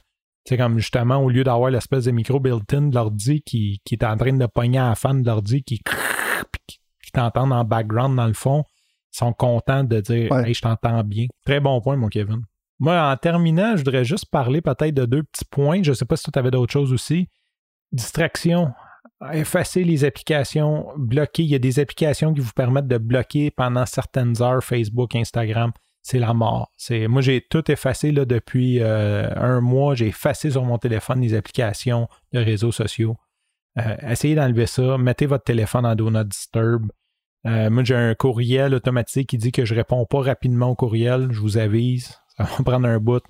[0.45, 3.95] Tu sais, comme justement, au lieu d'avoir l'espèce de micro built-in de l'ordi qui, qui
[3.95, 5.79] est en train de pogner à la fan de l'ordi qui,
[6.67, 8.65] qui qui t'entendent en background dans le fond
[9.13, 10.49] sont contents de dire Ouais.
[10.49, 11.27] Hey, je t'entends bien.
[11.45, 12.43] Très bon point, mon Kevin.
[12.83, 15.85] Moi, en terminant, je voudrais juste parler peut-être de deux petits points.
[15.85, 17.29] Je ne sais pas si tu avais d'autres choses aussi.
[17.93, 18.73] Distraction.
[19.33, 21.45] Effacer les applications, bloquer.
[21.45, 25.71] Il y a des applications qui vous permettent de bloquer pendant certaines heures Facebook, Instagram.
[26.03, 26.73] C'est la mort.
[26.77, 29.95] C'est, moi, j'ai tout effacé depuis euh, un mois.
[29.95, 33.17] J'ai effacé sur mon téléphone les applications de réseaux sociaux.
[33.79, 34.99] Euh, essayez d'enlever ça.
[34.99, 36.91] Mettez votre téléphone en Do Not Disturb.
[37.47, 41.29] Euh, moi, j'ai un courriel automatisé qui dit que je réponds pas rapidement au courriel.
[41.31, 42.22] Je vous avise.
[42.43, 43.23] Va prendre un bout.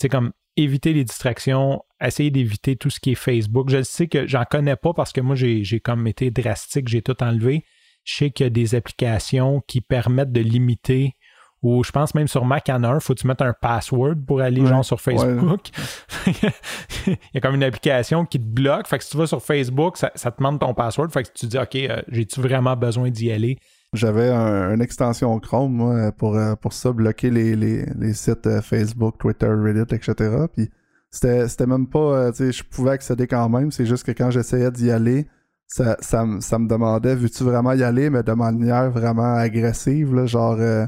[0.00, 3.70] C'est comme éviter les distractions, essayer d'éviter tout ce qui est Facebook.
[3.70, 7.22] Je sais que j'en connais pas parce que moi, j'ai, comme été drastique, j'ai tout
[7.22, 7.64] enlevé.
[8.04, 11.16] Je sais qu'il y a des applications qui permettent de limiter
[11.62, 13.42] ou je pense même sur Mac, il y en a un, faut que tu mettes
[13.42, 15.68] un password pour aller Ouais, genre sur Facebook.
[16.26, 18.86] il y a comme une application qui te bloque.
[18.86, 21.10] Fait que si tu vas sur Facebook, ça, ça te demande ton password.
[21.10, 23.58] Fait que tu te dis, OK, euh, j'ai-tu vraiment besoin d'y aller?
[23.92, 28.46] J'avais un- une extension Chrome, moi, pour, euh, pour ça, bloquer les, les, les sites
[28.46, 30.46] euh, Facebook, Twitter, Reddit, etc.
[30.54, 30.70] Puis
[31.10, 33.72] c'était c'était même pas, euh, tu sais, je pouvais accéder quand même.
[33.72, 35.26] C'est juste que quand j'essayais d'y aller,
[35.66, 40.14] ça, ça, me- ça me demandait, veux-tu vraiment y aller, mais de manière vraiment agressive,
[40.14, 40.86] là, genre, euh,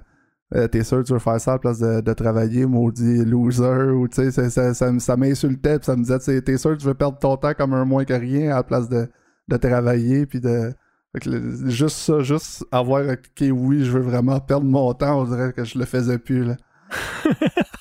[0.69, 3.91] t'es sûr que tu veux faire ça à la place de, de travailler, maudit loser,
[3.93, 6.87] ou tu sais, ça, ça, ça, m'insultait, puis ça me disait, t'es sûr que tu
[6.87, 9.09] veux perdre ton temps comme un moins que rien à la place de,
[9.49, 10.73] de travailler, puis de.
[11.13, 15.21] Fait que le- juste ça, juste avoir cliqué oui, je veux vraiment perdre mon temps,
[15.21, 16.57] on dirait que je le faisais plus, là.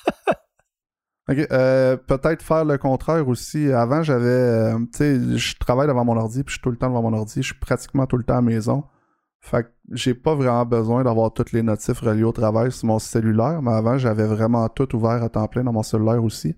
[1.28, 3.70] Ok, euh, peut-être faire le contraire aussi.
[3.70, 6.76] Avant, j'avais, euh, tu sais, je travaille devant mon ordi, puis je suis tout le
[6.76, 8.84] temps devant mon ordi, je suis pratiquement tout le temps à la maison.
[9.40, 12.98] Fait que j'ai pas vraiment besoin d'avoir toutes les notifs reliés au travail sur mon
[12.98, 16.56] cellulaire, mais avant, j'avais vraiment tout ouvert à temps plein dans mon cellulaire aussi.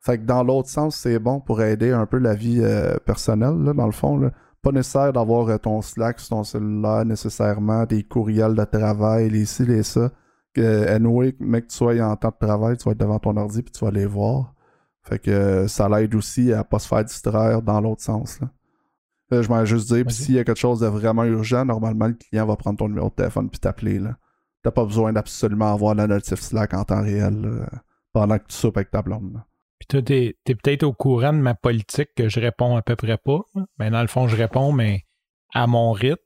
[0.00, 3.58] Fait que dans l'autre sens, c'est bon pour aider un peu la vie euh, personnelle,
[3.64, 4.16] là, dans le fond.
[4.18, 4.30] Là.
[4.66, 9.44] Pas nécessaire d'avoir euh, ton Slack sur ton cellulaire nécessairement, des courriels de travail, les
[9.44, 10.10] ci, les ça.
[10.52, 13.36] Que, anyway, mec, que tu sois en temps de travail, tu vas être devant ton
[13.36, 14.54] ordi puis tu vas les voir.
[15.02, 18.40] Fait que euh, ça l'aide aussi à pas se faire distraire dans l'autre sens.
[18.40, 18.50] Là.
[19.34, 20.24] Euh, je m'en juste dire, puis Vas-y.
[20.24, 23.08] s'il y a quelque chose de vraiment urgent, normalement, le client va prendre ton numéro
[23.08, 24.00] de téléphone puis t'appeler.
[24.00, 24.16] là.
[24.64, 27.68] T'as pas besoin d'absolument avoir la notif Slack en temps réel là,
[28.12, 29.32] pendant que tu soupes avec ta blonde.
[29.32, 29.46] là.
[29.78, 32.96] Puis toi, t'es, t'es peut-être au courant de ma politique que je réponds à peu
[32.96, 33.40] près pas.
[33.78, 35.02] Mais dans le fond, je réponds, mais
[35.54, 36.16] à mon rythme.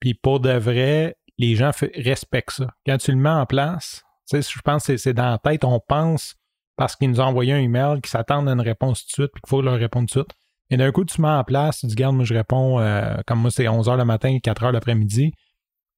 [0.00, 2.66] Puis pour de vrai, les gens respectent ça.
[2.86, 5.38] Quand tu le mets en place, tu sais, je pense que c'est, c'est dans la
[5.38, 6.34] tête, on pense
[6.76, 9.32] parce qu'ils nous ont envoyé un email, qu'ils s'attendent à une réponse tout de suite,
[9.34, 10.36] puis qu'il faut leur répondre tout de suite.
[10.70, 13.40] Et d'un coup, tu mets en place, tu dis, regarde, moi, je réponds, euh, comme
[13.40, 15.32] moi, c'est 11h le matin, 4h l'après-midi.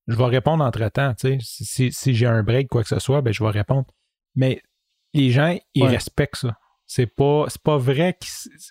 [0.08, 1.38] Je vais répondre entre-temps, tu sais.
[1.40, 3.86] Si, si- si j'ai un break, quoi que ce soit, ben, je vais répondre.
[4.34, 4.60] Mais
[5.14, 5.90] les gens, ils Ouais.
[5.90, 6.56] respectent ça.
[6.94, 8.26] C'est pas, pas vrai que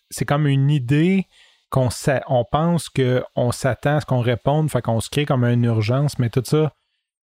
[0.09, 1.26] c'est- comme une idée
[1.72, 1.89] qu'on
[2.28, 6.19] on pense qu'on s'attend à ce qu'on réponde, fait qu'on se crée comme une urgence,
[6.19, 6.72] mais tout ça,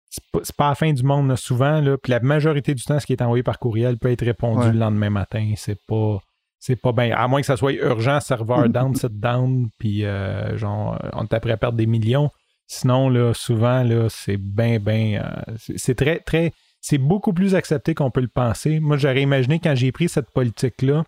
[0.09, 1.81] c'est pas, la fin du monde là, souvent.
[1.83, 4.61] Là, puis la majorité du temps, ce qui est envoyé par courriel peut être répondu
[4.69, 4.73] Ouais.
[4.73, 5.53] le lendemain matin.
[5.57, 6.21] C'est pas.
[6.61, 7.15] C'est pas bien.
[7.15, 11.35] À moins que ça soit urgent, serveur down, sit down, puis euh, genre, on est
[11.35, 12.31] après perdre des millions.
[12.67, 15.43] Sinon, là, souvent, là, c'est bien, bien.
[15.59, 16.53] c'est c'est très, très.
[16.81, 18.81] C'est beaucoup plus accepté qu'on peut le penser.
[18.81, 21.05] Moi, j'aurais imaginé quand j'ai pris cette politique-là,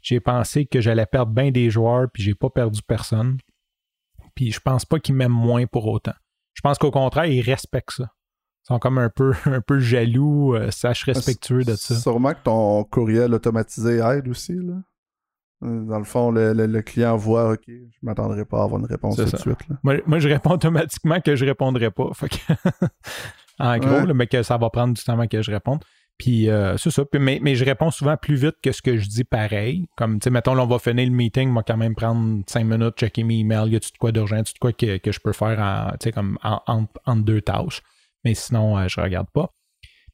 [0.00, 3.38] j'ai pensé que j'allais perdre bien des joueurs, puis j'ai pas perdu personne.
[4.34, 6.14] Puis je pense pas qu'ils m'aiment moins pour autant.
[6.54, 8.04] Je pense qu'au contraire, ils respectent ça.
[8.64, 11.94] Ils sont comme un peu, un peu jaloux, euh, sache respectueux de ça.
[11.96, 14.54] Sûrement que ton courriel automatisé aide aussi.
[14.54, 14.74] Là.
[15.64, 18.80] Euh, Dans le fond, le, le- le client voit, OK, je m'attendrai pas à avoir
[18.80, 19.36] une réponse tout ça.
[19.36, 19.68] de suite.
[19.68, 19.76] là.
[19.82, 22.10] Moi, moi, je réponds automatiquement que je répondrai pas.
[22.14, 22.36] Fait que-
[23.62, 24.06] en gros, Ouais.
[24.06, 25.82] là, mais que ça va prendre du temps avant que je réponde.
[26.18, 27.04] Puis euh, c'est ça.
[27.04, 29.86] Puis, mais, mais je réponds souvent plus vite que ce que je dis pareil.
[29.96, 32.64] Comme, tu sais, mettons, là, on va finir le meeting, moi, quand même prendre cinq
[32.64, 35.10] minutes, checker mes emails, y a-tu de quoi d'urgent, y a-tu de quoi que, que
[35.10, 37.80] je peux faire en, tu sais, comme en, en- entre deux tâches.
[38.24, 39.48] Mais sinon, euh, je regarde pas.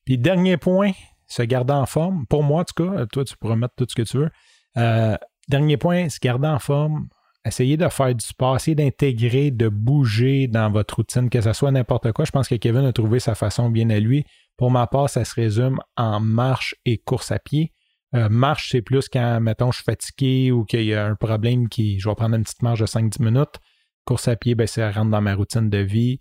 [0.04, 0.92] Puis dernier point,
[1.26, 2.26] se garder en forme.
[2.26, 4.30] Pour moi, en tout cas, toi, tu pourras mettre tout ce que tu veux.
[4.78, 5.16] Euh,
[5.48, 7.08] dernier point, se garder en forme.
[7.48, 11.70] Essayez de faire du sport, essayez d'intégrer, de bouger dans votre routine, que ce soit
[11.70, 12.26] n'importe quoi.
[12.26, 14.24] Je pense que Kevin a trouvé sa façon bien à lui.
[14.58, 17.72] Pour ma part, ça se résume en marche et course à pied.
[18.14, 21.68] Euh, marche, c'est plus quand, mettons, je suis fatigué ou qu'il y a un problème
[21.68, 21.98] qui.
[21.98, 23.56] Je vais prendre une petite marche de 5-10 minutes.
[24.04, 26.18] Course à pied, ben, ça dans ma routine de vie.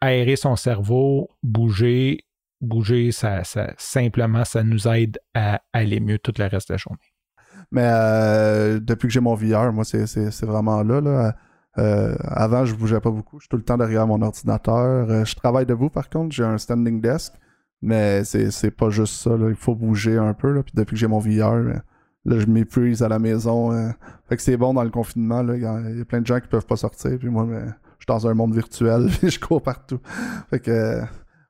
[0.00, 2.20] Aérer son cerveau, bouger.
[2.60, 6.78] Bouger, ça, ça simplement, ça nous aide à aller mieux tout le reste de la
[6.78, 7.15] journée.
[7.72, 11.00] Mais euh, depuis que j'ai mon VR, moi, c'est, vraiment là.
[11.00, 11.34] là.
[11.78, 13.38] Euh, avant, je bougeais pas beaucoup.
[13.38, 15.10] Je suis tout le temps derrière mon ordinateur.
[15.10, 16.34] Euh, je travaille debout, par contre.
[16.34, 17.34] J'ai un standing desk.
[17.82, 19.36] Mais c'est, pas juste ça.
[19.36, 19.48] là.
[19.50, 20.52] Il faut bouger un peu.
[20.52, 20.62] Là.
[20.62, 21.74] Puis depuis que j'ai mon VR, euh,
[22.24, 23.72] là, je m'épuise à la maison.
[23.72, 23.90] euh.
[24.28, 25.42] Fait que c'est bon dans le confinement.
[25.42, 25.54] là.
[25.56, 27.18] Il y a- plein de gens qui peuvent pas sortir.
[27.18, 29.98] Puis moi, ben, suis dans un monde virtuel je cours partout.
[30.50, 31.02] Fait que, euh,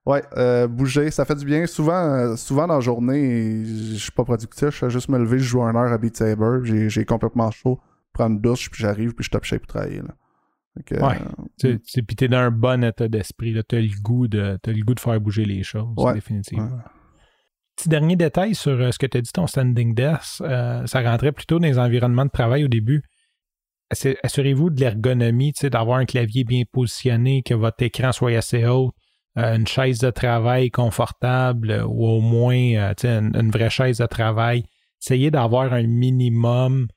[0.06, 1.66] ouais, euh, bouger, ça fait du bien.
[1.66, 4.70] Souvent, euh, souvent dans la journée, je suis pas productif.
[4.70, 6.60] Je fais juste me lever, je joue un heure à Beat Saber.
[6.88, 7.78] J'ai complètement chaud.
[8.12, 9.98] Prendre une douche, puis j'arrive, puis je tape shape pour travailler.
[10.00, 10.14] Là.
[10.90, 11.18] Ouais.
[11.18, 13.52] euh, Tu, tu, puis t'es dans un bon état d'esprit.
[13.52, 13.62] là.
[13.62, 16.14] T'as le goût de t'as le goût de faire bouger les choses, Ouais.
[16.14, 16.70] définitivement.
[17.76, 21.02] Petit dernier détail sur euh, ce que tu as dit, ton standing desk, euh, ça
[21.02, 23.02] rentrait plutôt dans les environnements de travail au début.
[23.92, 28.32] Assu- Assurez-vous de l'ergonomie, tu sais, d'avoir un clavier bien positionné, que votre écran soit
[28.36, 28.92] assez haut,
[29.36, 34.06] une chaise de travail confortable euh, ou au moins euh, une, une vraie chaise de
[34.06, 34.64] travail.
[35.02, 36.88] Essayez d'avoir un minimum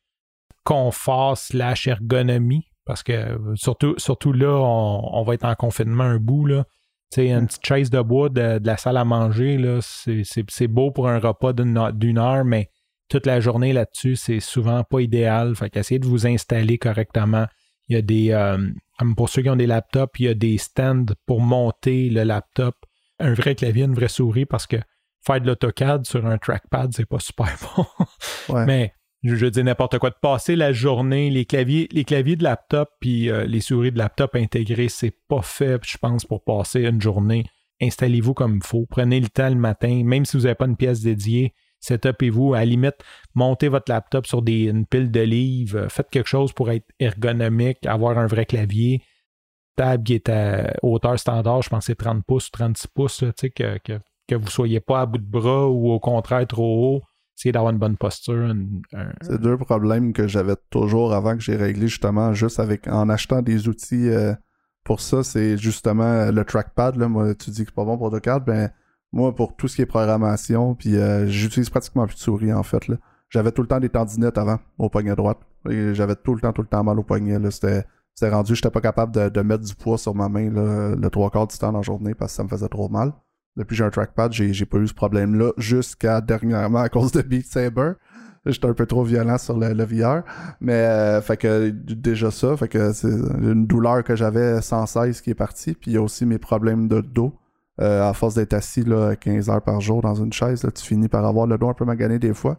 [0.64, 6.04] confort slash ergonomie parce que euh, surtout, surtout là, on, on va être en confinement
[6.06, 6.46] un bout.
[6.46, 6.64] Là.
[7.12, 10.24] Tu sais, une petite chaise de bois de, de la salle à manger, là, c'est,
[10.24, 12.70] c'est- c'est beau pour un repas d'une, d'une heure, mais
[13.10, 15.56] toute la journée là-dessus, c'est souvent pas idéal.
[15.56, 17.46] Fait qu'essayez de vous installer correctement.
[17.90, 18.58] Il y a des, euh,
[19.16, 22.76] pour ceux qui ont des laptops, il y a des stands pour monter le laptop.
[23.20, 24.78] Un vrai clavier, une vraie souris, parce que
[25.26, 27.86] faire de l'AutoCAD sur un trackpad, c'est pas super bon.
[28.54, 28.66] ouais.
[28.66, 30.12] Mais je, je dis n'importe quoi.
[30.12, 33.98] De passer la journée, les claviers, les claviers de laptop puis euh, les souris de
[33.98, 37.46] laptop intégrés, c'est pas fait, je pense, pour passer une journée.
[37.82, 38.86] Installez-vous comme il faut.
[38.90, 41.54] Prenez le temps le matin, même si vous n'avez pas une pièce dédiée.
[41.80, 42.54] Setupez-vous.
[42.54, 42.98] À la limite,
[43.36, 45.78] montez votre laptop sur des, une pile de livres.
[45.78, 49.02] euh, Faites quelque chose pour être ergonomique, avoir un vrai clavier.
[49.76, 53.24] Table qui est à hauteur standard, je pense c'est 30 pouces, 36 pouces,
[53.56, 57.02] que, que, que vous soyez pas à bout de bras ou au contraire trop haut.
[57.38, 58.54] Essayez d'avoir une bonne posture.
[59.22, 63.42] C'est deux problèmes que j'avais toujours avant que j'ai réglé justement juste avec en achetant
[63.42, 64.34] des outils euh,
[64.84, 65.24] pour ça.
[65.24, 66.98] C'est justement le trackpad.
[66.98, 68.70] Là, moi, tu dis que c'est pas bon pour AutoCAD, ben
[69.12, 72.64] moi pour tout ce qui est programmation, puis euh, j'utilise pratiquement plus de souris en
[72.64, 72.88] fait.
[72.88, 72.96] Là.
[73.30, 75.40] J'avais tout le temps des tendinettes avant au poignet droite.
[75.70, 77.38] Et J'avais tout le temps, tout le temps mal au poignet.
[77.38, 77.52] Là.
[77.52, 77.86] C'était,
[78.16, 81.10] c'était rendu, j'étais pas capable de, de mettre du poids sur ma main là, le
[81.10, 83.14] trois quarts du temps dans la journée parce que ça me faisait trop mal.
[83.56, 87.22] Depuis j'ai un trackpad, j'ai, j'ai pas eu ce problème-là jusqu'à dernièrement à cause de
[87.22, 87.94] Beat Saber.
[88.46, 90.24] J'étais un peu trop violent sur le, le VR.
[90.62, 95.22] Mais euh, fait que déjà ça, fait que c'est une douleur que j'avais sans cesse
[95.22, 95.74] qui est partie.
[95.74, 97.34] Puis il y a aussi mes problèmes de dos.
[97.82, 101.08] Euh, à force d'être assis là, 15 heures par jour dans une chaise, tu finis
[101.08, 102.58] par avoir le dos un peu magané des fois.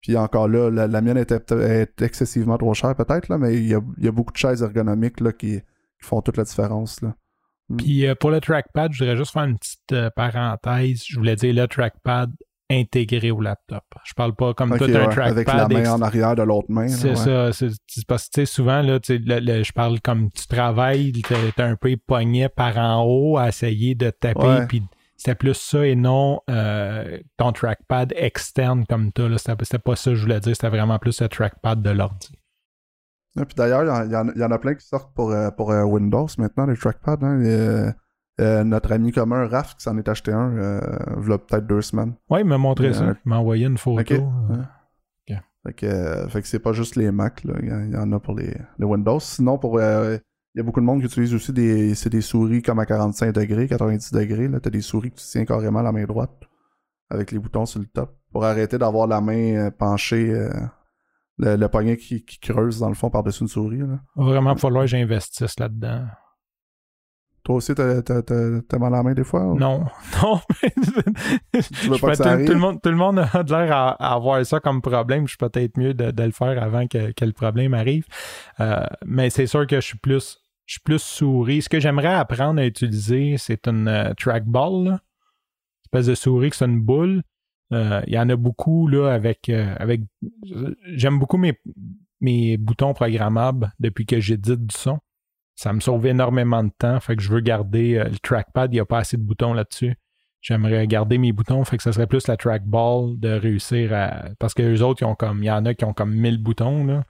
[0.00, 3.74] Puis encore là, la, mienne était est excessivement trop chère peut-être, là, mais il y
[3.74, 5.60] a, beaucoup de chaises ergonomiques là, qui,
[6.00, 7.00] font toute la différence.
[7.00, 7.14] Là.
[7.76, 11.04] Puis euh, pour le trackpad, je voudrais juste faire une petite euh, parenthèse.
[11.08, 12.30] Je voulais dire le trackpad
[12.70, 13.84] intégré au laptop.
[14.04, 15.28] Je parle pas comme tout un trackpad.
[15.28, 16.88] avec la main ex- en arrière de l'autre main.
[16.88, 17.52] C'est ouais.
[17.52, 17.52] ça.
[17.52, 21.12] C'est parce que tu sais, souvent, là, le- le- je parle comme tu travailles,
[21.56, 24.66] t'as un peu poignets par en haut à essayer de taper.
[24.68, 24.82] Puis
[25.16, 29.38] c'était plus ça et non euh, ton trackpad externe comme là.
[29.38, 30.54] C'était pas ça que je voulais dire.
[30.54, 32.30] C'était vraiment plus le trackpad de l'ordi.
[33.38, 35.50] Ah, puis d'ailleurs, il y, en- il y en a plein qui sortent pour, euh,
[35.50, 37.18] pour euh, Windows maintenant, les trackpads.
[37.22, 37.92] Hein,
[38.40, 40.80] euh, notre ami commun, Raph, qui s'en est acheté un, euh,
[41.16, 42.14] v'là peut-être deux semaines.
[42.30, 43.04] Ouais, il m'a montré Euh, ça.
[43.24, 44.00] Il m'a envoyé une photo.
[44.00, 44.12] Ok.
[44.12, 44.62] Euh.
[45.66, 47.54] Fait que, fait que c'est pas juste les Mac, là.
[47.60, 49.18] Il y, en- il a pour les, les Windows.
[49.18, 50.20] Sinon, pour il
[50.54, 53.32] y a beaucoup de monde qui utilise aussi des, c'est des souris comme à 45
[53.32, 54.46] degrés, 90 degrés.
[54.46, 56.30] Là, t'as des souris que tu tiens carrément à la main droite
[57.10, 60.48] avec les boutons sur le top pour arrêter d'avoir la main penchée, euh,
[61.38, 63.78] le, le poignet qui, qui creuse dans le fond par-dessus une souris.
[63.78, 63.98] Là.
[64.14, 66.06] va vraiment falloir que j'investisse là-dedans.
[67.46, 69.44] Toi aussi, t'as, t'as, t'as, t'as mal à la main des fois?
[69.46, 69.84] ou- Non,
[70.22, 70.40] non.
[71.54, 74.44] Je pas que ça tout, le monde, tout le monde a l'air à, à avoir
[74.44, 75.26] ça comme problème.
[75.26, 78.04] Je suis peut-être mieux de, de le faire avant que, que le problème arrive.
[78.58, 81.62] Euh, mais c'est sûr que je suis plus, je suis plus souris.
[81.62, 84.84] Ce que j'aimerais apprendre à utiliser, c'est une euh, trackball.
[84.84, 84.90] là.
[84.90, 84.98] Une
[85.84, 87.22] espèce de souris que c'est une boule.
[87.72, 89.48] Euh, Il y en a beaucoup là avec.
[89.48, 90.00] avec
[90.96, 91.56] J'aime beaucoup mes,
[92.20, 94.98] mes boutons programmables depuis que j'édite du son.
[95.56, 97.00] Ça me sauve énormément de temps.
[97.00, 98.72] Fait que je veux garder euh, le trackpad.
[98.72, 99.96] Il n'y a pas assez de boutons là-dessus.
[100.42, 101.64] J'aimerais garder mes boutons.
[101.64, 104.26] Fait que ça serait plus la trackball de réussir à.
[104.38, 105.42] Parce que les autres, ont comme.
[105.42, 106.84] Il y en a qui ont comme 1000 boutons.
[106.84, 107.04] Là.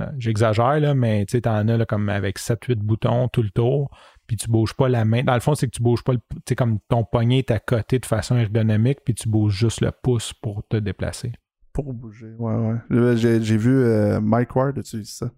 [0.00, 3.50] Euh, J'exagère, là, mais tu sais, t'en as là, comme avec 7-8 boutons tout le
[3.50, 3.90] tour.
[4.26, 5.22] Puis tu bouges pas la main.
[5.22, 6.14] Dans le fond, c'est que tu bouges pas.
[6.14, 9.80] Tu sais, comme ton poignet est à côté de façon ergonomique, puis tu bouges juste
[9.80, 11.32] le pouce pour te déplacer.
[11.72, 13.16] Pour bouger, ouais, ouais.
[13.16, 15.30] J'ai vu euh, Mike Ward utiliser ça?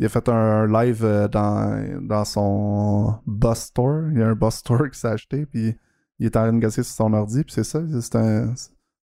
[0.00, 4.08] Il a fait un, live euh, dans, dans son bus store.
[4.12, 5.76] Il y a un bus store qui s'est acheté, puis
[6.18, 7.80] il est en train de négocier sur son ordi, puis c'est ça.
[8.00, 8.54] C'est, un,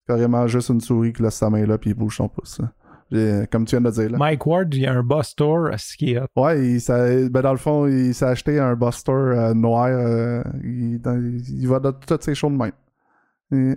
[0.08, 2.60] carrément juste une souris qui laisse sa main là, puis il bouge son pouce.
[3.52, 4.18] Comme tu viens de dire là.
[4.18, 6.26] Mike Ward, il y a un bus store, ce qui est hot.
[6.36, 9.86] Ouais, il ben dans le fond, il s'est acheté un bus store euh, noir.
[9.88, 11.16] euh, il, dans-
[11.48, 12.72] il va dans toutes ses shows de même.
[13.52, 13.76] Et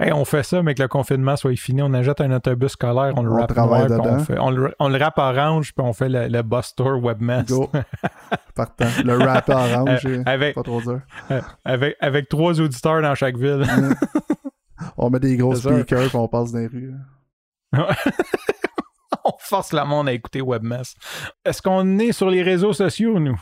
[0.00, 1.82] Hey, on fait ça, mais que le confinement soit fini.
[1.82, 4.18] On achète un autobus scolaire, on le On rappe noir, on, dedans.
[4.20, 7.56] fait- on le, on le rappe orange, puis on fait le, le bus tour webmaster.
[7.56, 7.70] Go.
[8.54, 8.86] Partant.
[9.04, 11.00] Le rap orange, Euh, avec, pas trop dur.
[11.64, 13.64] avec, avec trois auditeurs dans chaque ville.
[14.96, 16.92] On met des gros speakers puis on passe dans les rues.
[19.24, 20.94] on force le monde à écouter Webmess.
[21.44, 23.40] Est-ce qu'on est sur les réseaux sociaux, nous?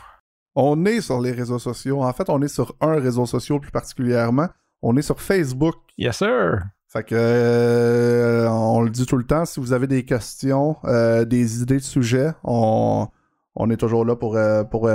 [0.55, 2.03] On est sur les réseaux sociaux.
[2.03, 4.47] En fait, on est sur un réseau social plus particulièrement.
[4.81, 5.75] On est sur Facebook.
[5.97, 6.63] Yes, sir.
[6.87, 11.23] Fait que euh, on le dit tout le temps, si vous avez des questions, euh,
[11.23, 13.07] des idées de sujets, on,
[13.55, 14.89] on est toujours là pour, euh, pour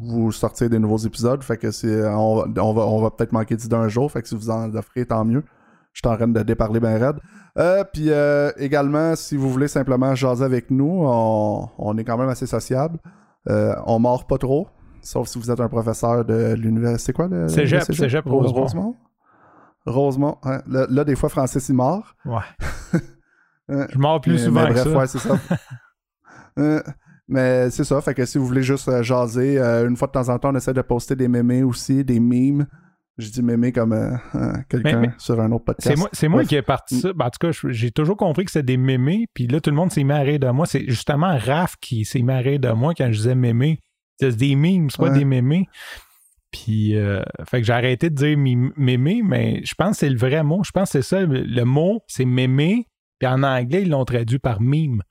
[0.00, 1.42] vous sortir des nouveaux épisodes.
[1.42, 4.10] Fait que c'est on, va- on va, on va peut-être manquer d'idées un jour.
[4.10, 5.44] Fait que si vous en offrez, tant mieux.
[5.92, 7.16] Je suis en train de déparler ben raide.
[7.58, 12.16] Euh, Puis euh, également, si vous voulez simplement jaser avec nous, on, on est quand
[12.16, 12.98] même assez sociable.
[13.50, 14.68] Euh, on mord pas trop.
[15.08, 17.06] Sauf si vous êtes un professeur de l'université.
[17.06, 18.24] C'est quoi le Cégep, Cégep?
[18.26, 18.62] Rose- Rosemont.
[18.62, 18.96] Rosemont?
[19.86, 20.38] Rosemont.
[20.44, 20.60] hein.
[20.68, 22.14] Là, là, des fois, Francis, il mord.
[22.24, 22.40] Ouais.
[23.70, 24.88] Euh, Je mords plus mais- souvent mais que ça.
[24.90, 25.38] ouais, c'est ça.
[26.58, 26.82] Euh,
[27.28, 28.00] mais c'est ça.
[28.00, 30.50] Fait que si vous voulez juste euh, jaser, euh, une fois de temps en temps,
[30.52, 32.66] on essaie de poster des mémés aussi, des memes.
[33.18, 34.16] Je dis mémés comme euh,
[34.70, 35.88] quelqu'un sur un autre podcast.
[35.94, 37.12] C'est moi, c'est moi qui ai parti ça.
[37.12, 39.76] Ben, en tout cas, j'ai toujours compris que c'était des mémés, puis là, tout le
[39.76, 40.64] monde s'est rire de moi.
[40.66, 43.80] C'est justement Raph qui s'est rire de moi quand je disais mémés.
[44.20, 45.18] C'est des memes, c'est pas Ouais.
[45.18, 45.66] des mémés.
[46.50, 50.16] Puis, euh, fait que j'ai arrêté de dire mémé, mais je pense que c'est le
[50.16, 50.62] vrai mot.
[50.64, 51.20] Je pense que c'est ça.
[51.20, 52.86] Le, mot, c'est mémé,
[53.18, 55.02] puis en anglais, ils l'ont traduit par meme.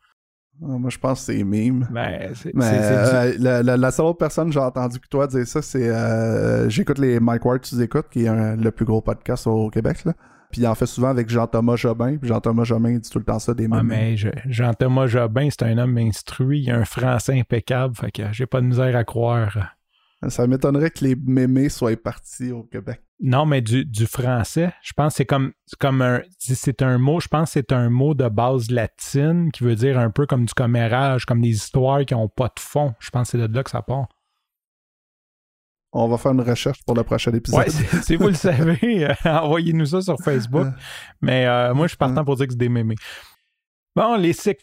[0.64, 1.88] Ah, moi, je pense que c'est meme.
[1.91, 4.60] Ben, c'est Mais c'est- c'est du- euh, la, la- la seule autre personne que j'ai
[4.60, 8.28] entendu que toi dire ça, c'est euh, j'écoute les Mike Ward, tu écoutes, qui est
[8.28, 10.03] un- le plus gros podcast au Québec.
[10.05, 10.14] Là.
[10.51, 12.17] Puis il en fait souvent avec Jean-Thomas Jobin.
[12.17, 13.95] Puis Jean-Thomas Jobin il dit tout le temps ça des Ah, mémés.
[13.95, 18.23] mais je- Jean-Thomas Jobin, c'est un homme instruit, il a un français impeccable, fait que
[18.31, 19.73] j'ai pas de misère à croire.
[20.29, 23.01] Ça m'étonnerait que les mémés soient partis au Québec.
[23.19, 26.21] Non, mais du, du français, je pense que c'est comme, comme un.
[26.39, 29.99] C'est un mot, je pense que c'est un mot de base latine qui veut dire
[29.99, 32.93] un peu comme du commérage, comme des histoires qui n'ont pas de fond.
[32.99, 34.07] Je pense que c'est de là que ça part.
[35.99, 37.59] On va faire une recherche pour le prochain épisode.
[37.59, 37.69] Ouais,
[38.03, 40.67] si vous le savez, euh, envoyez-nous ça sur Facebook.
[41.21, 42.95] Mais euh, moi, je suis partant pour dire que c'est des mémés.
[43.95, 44.59] Bon, les sick,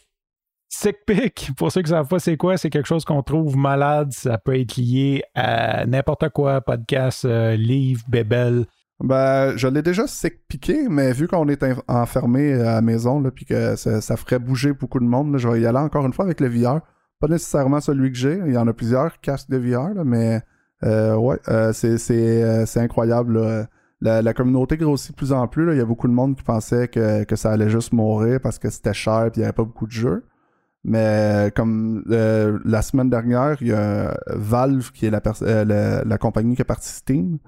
[0.69, 3.57] sick pics, pour ceux qui ne savent pas c'est quoi, c'est quelque chose qu'on trouve
[3.57, 4.13] malade.
[4.13, 8.65] Ça peut être lié à n'importe quoi, podcast, euh, livre, bébel.
[9.03, 13.29] Ben, je l'ai déjà sec piqué, mais vu qu'on est enfermé à la maison, là,
[13.29, 16.05] puis que ça, ça ferait bouger beaucoup de monde, là, je vais y aller encore
[16.05, 16.79] une fois avec le VR.
[17.19, 20.35] Pas nécessairement celui que j'ai, il y en a plusieurs casques de VR, là, mais
[20.35, 20.39] euh,
[20.83, 23.67] ouais, euh, c'est, c'est, euh, c'est incroyable.
[24.01, 25.71] La, la communauté grossit de plus en plus.
[25.73, 28.59] Il y a beaucoup de monde qui pensait que, que ça allait juste mourir parce
[28.59, 30.25] que c'était cher et il n'y avait pas beaucoup de jeux.
[30.87, 30.99] Mais
[31.47, 36.17] euh, comme euh, la semaine dernière, il y a Valve, qui est la, euh, la,
[36.19, 37.39] compagnie qui est partie Steam,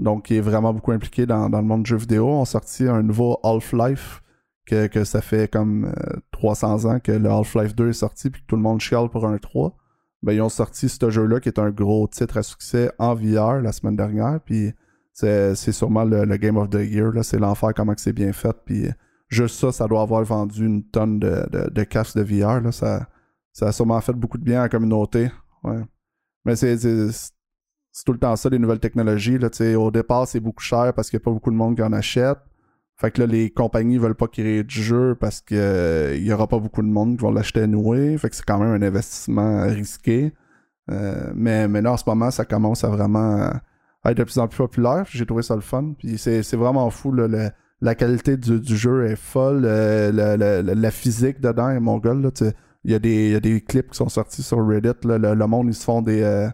[0.00, 3.04] donc qui est vraiment beaucoup impliqué dans, le monde du jeu vidéo, ont sorti un
[3.04, 4.22] nouveau Half-Life
[4.66, 8.46] que, ça fait comme euh, 300 ans que le Half-Life 2 est sorti puis que
[8.46, 9.76] tout le monde chiale pour un 3.
[10.22, 13.60] Ben, ils ont sorti ce jeu-là qui est un gros titre à succès en VR
[13.62, 14.40] la semaine dernière.
[14.44, 14.72] Puis
[15.12, 17.12] c'est sûrement le, le Game of the Year.
[17.22, 18.56] C'est l'enfer comment c'est bien fait.
[18.64, 18.88] Puis
[19.28, 22.60] juste ça, ça doit avoir vendu une tonne de, de, de casques de VR.
[22.60, 22.72] Là.
[22.72, 23.08] Ça,
[23.52, 25.30] ça a sûrement fait beaucoup de bien à la communauté.
[25.64, 25.80] Ouais.
[26.44, 26.76] Mais c'est
[28.04, 29.38] tout le temps ça, les nouvelles technologies.
[29.38, 29.48] Là,
[29.78, 31.92] au départ, c'est beaucoup cher parce qu'il n'y a pas beaucoup de monde qui en
[31.92, 32.38] achète.
[33.00, 35.56] Fait que là, les compagnies veulent pas créer de jeu parce qu'il
[36.22, 38.18] y aura pas beaucoup de monde qui vont l'acheter noué.
[38.18, 40.34] Fait que c'est quand même un investissement risqué.
[40.90, 43.50] Euh, mais, mais là, en ce moment, ça commence à vraiment
[44.02, 45.04] à être de plus en plus populaire.
[45.08, 45.94] J'ai trouvé ça le fun.
[45.98, 47.10] Puis c'est vraiment fou.
[47.12, 47.50] le-
[47.82, 49.62] la qualité du, du jeu est folle.
[49.64, 50.12] euh,
[50.74, 52.30] la, physique dedans est mongole.
[52.84, 54.90] Il y, a des, y a des clips qui sont sortis sur Reddit.
[55.04, 56.20] le, le monde, ils se font des.
[56.22, 56.48] euh,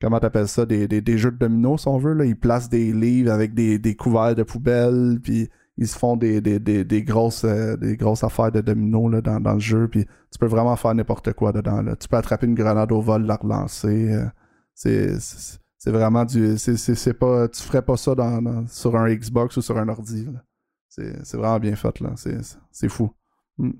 [0.00, 0.66] comment t'appelles ça?
[0.66, 2.14] Des, des, des jeux de dominos, si on veut.
[2.14, 2.24] Là.
[2.24, 5.20] Ils placent des livres avec des, des couverts de poubelle.
[5.22, 9.10] Puis ils se font des, des, des, des grosses, euh, des grosses affaires de dominos
[9.12, 9.88] là, dans, dans le jeu.
[9.88, 11.82] Puis tu peux vraiment faire n'importe quoi dedans.
[11.82, 11.96] Là.
[11.96, 14.12] Tu peux attraper une grenade au vol, la relancer.
[14.12, 14.26] euh,
[14.74, 15.18] c'est.
[15.20, 16.56] c'est- c'est vraiment du.
[16.56, 19.76] C'est, c'est, c'est pas, tu ferais pas ça dans, dans- sur un Xbox ou sur
[19.76, 20.24] un ordi.
[20.24, 20.42] là.
[20.88, 22.00] C'est, vraiment bien fait.
[22.00, 22.12] là.
[22.70, 23.10] C'est, fou.
[23.58, 23.72] Mm.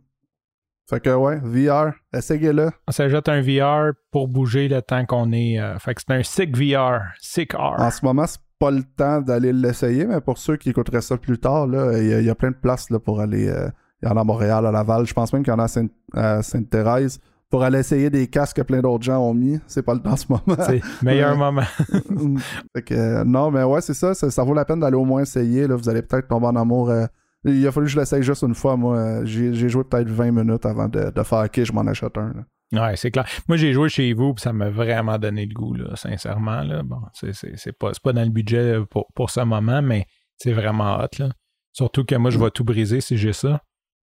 [0.91, 2.71] Fait que ouais, VR, essayez-le.
[2.87, 5.59] On s'ajoute un VR pour bouger le temps qu'on est.
[5.59, 7.01] euh, fait que c'est un sick VR.
[7.21, 7.77] Sick R.
[7.81, 11.17] En ce moment, c'est pas le temps d'aller l'essayer, mais pour ceux qui écouteraient ça
[11.17, 13.49] plus tard, là, il y, a- il y a plein de places là, pour aller.
[13.49, 13.69] euh,
[14.03, 15.07] il y en a à Montréal, à Laval.
[15.07, 17.19] Je pense même qu'il y en a à Sainte- à Sainte-Thérèse.
[17.51, 19.61] Pour aller essayer des casques que plein d'autres gens ont mis.
[19.69, 20.43] C'est pas le temps en ce moment.
[20.67, 21.63] C'est le meilleur moment.
[22.75, 24.31] Fait que, euh, non, mais ouais, c'est ça, ça.
[24.31, 25.67] ça vaut la peine d'aller au moins essayer.
[25.69, 25.77] Là.
[25.77, 26.91] Vous allez peut-être tomber en amour.
[26.91, 27.07] euh,
[27.45, 28.77] il a fallu que je l'essaye juste une fois.
[28.77, 32.17] Moi, j'ai j'ai joué peut-être 20 minutes avant de, de faire OK, je m'en achète
[32.19, 32.29] un.
[32.35, 32.43] là.
[32.79, 33.27] Ouais, c'est clair.
[33.49, 36.63] Moi, j'ai joué chez vous, puis ça m'a vraiment donné le goût, là, sincèrement.
[36.63, 36.83] Là.
[36.83, 40.07] Bon, c'est, pas, pas dans le budget pour, pour ce moment, mais
[40.37, 41.09] c'est vraiment hot.
[41.19, 41.31] Là.
[41.73, 43.61] Surtout que moi, je vais tout briser si j'ai ça.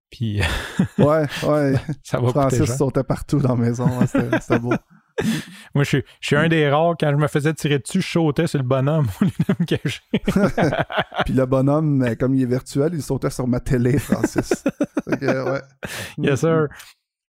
[0.10, 0.42] Puis
[0.98, 1.74] Ouais, ouais.
[2.04, 3.88] ça va coûter Francis sautait partout dans la maison.
[4.00, 4.74] ouais, C'était beau.
[5.76, 8.08] Moi, je suis, je suis un des rares, quand je me faisais tirer dessus, je
[8.08, 10.02] sautais sur le bonhomme au lieu de me cacher.
[11.26, 14.64] Puis le bonhomme, comme il est virtuel, il sautait sur ma télé, Francis.
[15.08, 15.62] Ouais.
[16.18, 16.68] Yes, sir.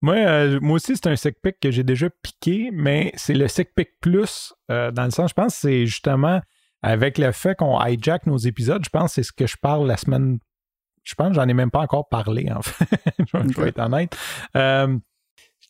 [0.02, 3.48] Moi, euh, moi aussi, c'est un sick pick que j'ai déjà piqué, mais c'est le
[3.48, 6.40] sick pick plus, euh, dans le sens, je pense que c'est justement
[6.84, 9.88] avec le fait qu'on hijack nos épisodes, je pense que c'est ce que je parle
[9.88, 10.38] la semaine.
[11.04, 12.86] Je pense que j'en ai même pas encore parlé, en fait.
[13.20, 14.16] je vais- je vais être honnête.
[14.56, 14.98] Euh,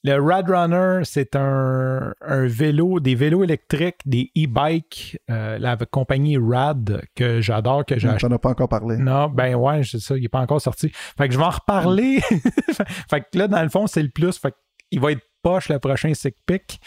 [0.04, 6.38] le Rad Runner, c'est un, un vélo, des vélos électriques, des e-bikes, euh, la compagnie
[6.38, 8.98] Rad que j'adore, que j'ai acheté J'en ai pas encore parlé.
[8.98, 10.92] non, ben ouais, c'est ça, il n'est pas encore sorti.
[11.18, 12.20] Fait que je vais en reparler.
[13.10, 14.38] fait que là, dans le fond, c'est le plus.
[14.38, 14.54] Fait
[14.90, 16.80] qu'il va être poche le prochain Sick Pick.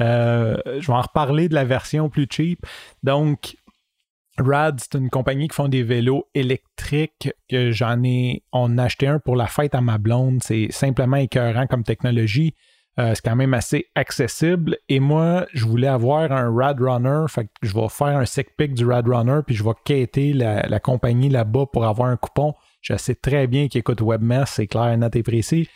[0.00, 2.64] Euh, je vais en reparler de la version plus cheap.
[3.02, 3.56] Donc,
[4.40, 8.42] Rad, c'est une compagnie qui font des vélos électriques que j'en ai.
[8.52, 10.40] On a acheté un pour la fête à ma blonde.
[10.42, 12.54] C'est simplement écœurant comme technologie.
[12.98, 14.76] Euh, c'est quand même assez accessible.
[14.88, 17.24] Et moi, je voulais avoir un Rad Runner.
[17.28, 20.32] Fait que je vais faire un sick pick du Rad Runner, puis je vais quêter
[20.32, 22.54] la, la compagnie là-bas pour avoir un coupon.
[22.80, 25.68] Je sais très bien qu'ils écoutent WebMess, c'est clair, net et précis.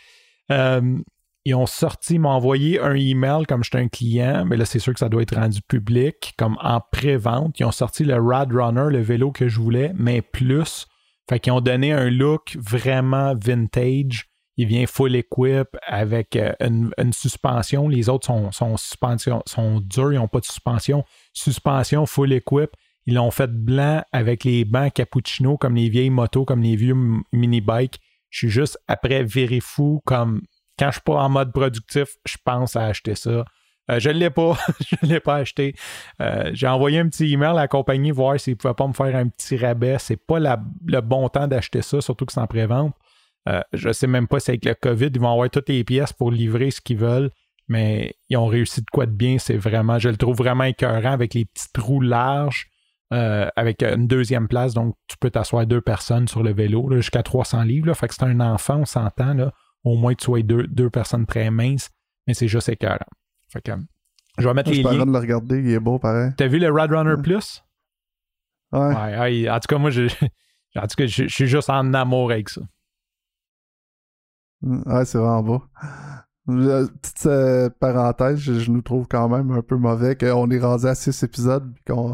[0.51, 0.97] Euh,
[1.45, 4.93] ils ont sorti, m'ont envoyé un email comme j'étais un client, mais là, c'est sûr
[4.93, 7.59] que ça doit être rendu public, comme en pré-vente.
[7.59, 10.87] Ils ont sorti le Rad Runner, le vélo que je voulais, mais plus.
[11.29, 14.29] Fait qu'ils ont donné un look vraiment vintage.
[14.55, 17.87] Il vient full equip avec euh, une, suspension.
[17.87, 21.03] Les autres sont, sont, suspension, sont durs, ils n'ont pas de suspension.
[21.33, 22.71] Suspension full equip.
[23.05, 26.95] Ils l'ont fait blanc avec les bancs cappuccino, comme les vieilles motos, comme les vieux
[27.33, 27.99] mini-bikes.
[28.29, 30.43] Je suis juste après viré fou, comme
[30.77, 33.45] quand je suis pas en mode productif, je pense à acheter ça.
[33.91, 35.75] Euh, je ne l'ai pas, je ne l'ai pas acheté.
[36.21, 38.93] Euh, j'ai envoyé un petit email à la compagnie voir s'ils ne pouvaient pas me
[38.93, 39.97] faire un petit rabais.
[39.99, 42.93] C'est pas le bon temps d'acheter ça, surtout que c'est en pré-vente.
[43.49, 46.13] Euh, je sais même pas si avec le COVID, ils vont avoir toutes les pièces
[46.13, 47.29] pour livrer ce qu'ils veulent,
[47.67, 49.37] mais ils ont réussi de quoi de bien.
[49.37, 52.69] C'est vraiment, je le trouve vraiment écœurant avec les petits trous larges,
[53.11, 54.73] avec une deuxième place.
[54.73, 57.87] Donc, tu peux t'asseoir deux personnes sur le vélo, jusqu'à 300 livres.
[57.87, 59.35] Là, fait que c'est un enfant, on s'entend.
[59.35, 59.51] Là,
[59.83, 61.89] au moins que tu sois deux, deux personnes très minces,
[62.27, 62.97] mais c'est juste écœurant.
[63.49, 63.71] Fait que,
[64.39, 65.05] je vais mettre Je les liens.
[65.05, 66.31] de le regarder, il est beau pareil.
[66.37, 67.21] T'as vu le Rad Runner Ouais.
[67.21, 67.63] Plus?
[68.71, 69.49] Ouais.
[69.49, 70.03] En tout cas, moi, je,
[70.75, 72.61] en tout cas, je, je suis juste en amour avec ça.
[74.61, 75.63] Ouais, c'est vraiment beau.
[76.49, 80.59] Euh, Petite euh, parenthèse, je, je nous trouve quand même un peu mauvais qu'on est
[80.59, 82.13] rendu à six épisodes et qu'on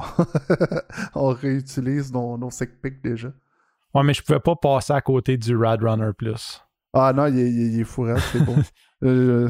[1.16, 3.30] on réutilise nos, nos pics déjà.
[3.94, 6.62] Ouais, mais je pouvais pas passer à côté du Rad Runner Plus.
[6.94, 8.56] Ah non, il est, il est- c'est beau.
[9.02, 9.48] Euh,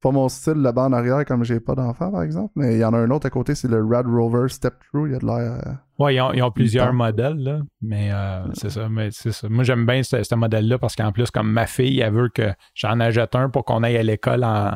[0.00, 2.78] pas mon style, le banc en arrière, comme j'ai pas d'enfant, par exemple, mais il
[2.78, 5.16] y en a un autre à côté, c'est le Rad Rover Step True, il y
[5.16, 5.36] a de l'air...
[5.66, 6.92] euh, Ouais, ils ont, ils ont plusieurs temps.
[6.94, 9.50] modèles, là, mais euh, c'est ça, mais c'est ça.
[9.50, 12.54] Moi, j'aime bien ce, ce modèle-là parce qu'en plus, comme ma fille, elle veut que
[12.74, 14.72] j'en achète un pour qu'on aille à l'école en,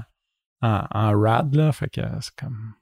[0.60, 1.72] en, en rad, là.
[1.72, 2.74] Fait que c'est comme.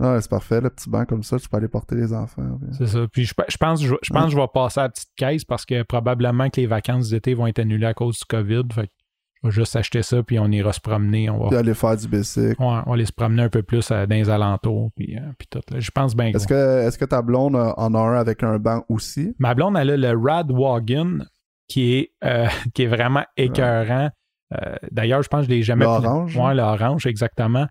[0.00, 2.58] Ouais, c'est parfait, le petit banc comme ça, tu peux aller porter les enfants.
[2.60, 3.00] puis- C'est ça.
[3.12, 5.44] Puis je, je pense, je, je pense que je vais passer à la petite caisse
[5.44, 8.62] parce que probablement que les vacances d'été vont être annulées à cause du COVID.
[8.74, 8.92] Fait que
[9.42, 11.28] je vais juste acheter ça, puis on ira se promener.
[11.30, 12.56] On va, Puis aller faire du bicycle.
[12.60, 15.20] ouais, on va aller se promener un peu plus euh, dans les alentours, puis, euh,
[15.38, 15.60] puis tout.
[15.70, 15.80] là.
[15.80, 18.58] Je pense bien Est-ce que, est-ce que ta blonde euh, en a un avec un
[18.58, 19.34] banc aussi?
[19.38, 21.20] Ma blonde, elle a le Rad Wagon
[21.68, 24.10] qui est, euh, qui est vraiment écœurant.
[24.52, 25.84] Euh, D'ailleurs, je pense que je l'ai jamais.
[25.84, 26.36] L'orange?
[26.36, 27.66] Ouais, l'orange, exactement.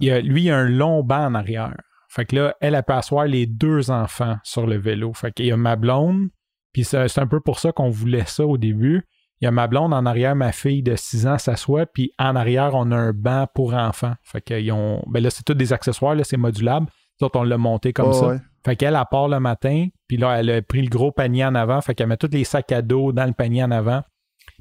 [0.00, 1.74] Il a, lui, il a un long banc en arrière.
[2.08, 5.12] Fait que là, elle, elle peut asseoir les deux enfants sur le vélo.
[5.14, 6.28] Fait qu'il y a ma blonde,
[6.72, 9.02] puis c'est un peu pour ça qu'on voulait ça au début.
[9.40, 12.36] Il y a ma blonde en arrière, ma fille de 6 ans s'assoit, puis en
[12.36, 14.14] arrière, on a un banc pour enfants.
[14.22, 15.02] Fait qu'ils ont.
[15.08, 16.86] Ben là, c'est tous des accessoires, là, c'est modulable.
[17.20, 18.28] Nous autres, on l'a monté comme Oh, ça.
[18.28, 18.38] ouais.
[18.64, 21.54] Fait qu'elle, elle part le matin, puis là, elle a pris le gros panier en
[21.54, 24.02] avant, fait qu'elle met tous les sacs à dos dans le panier en avant,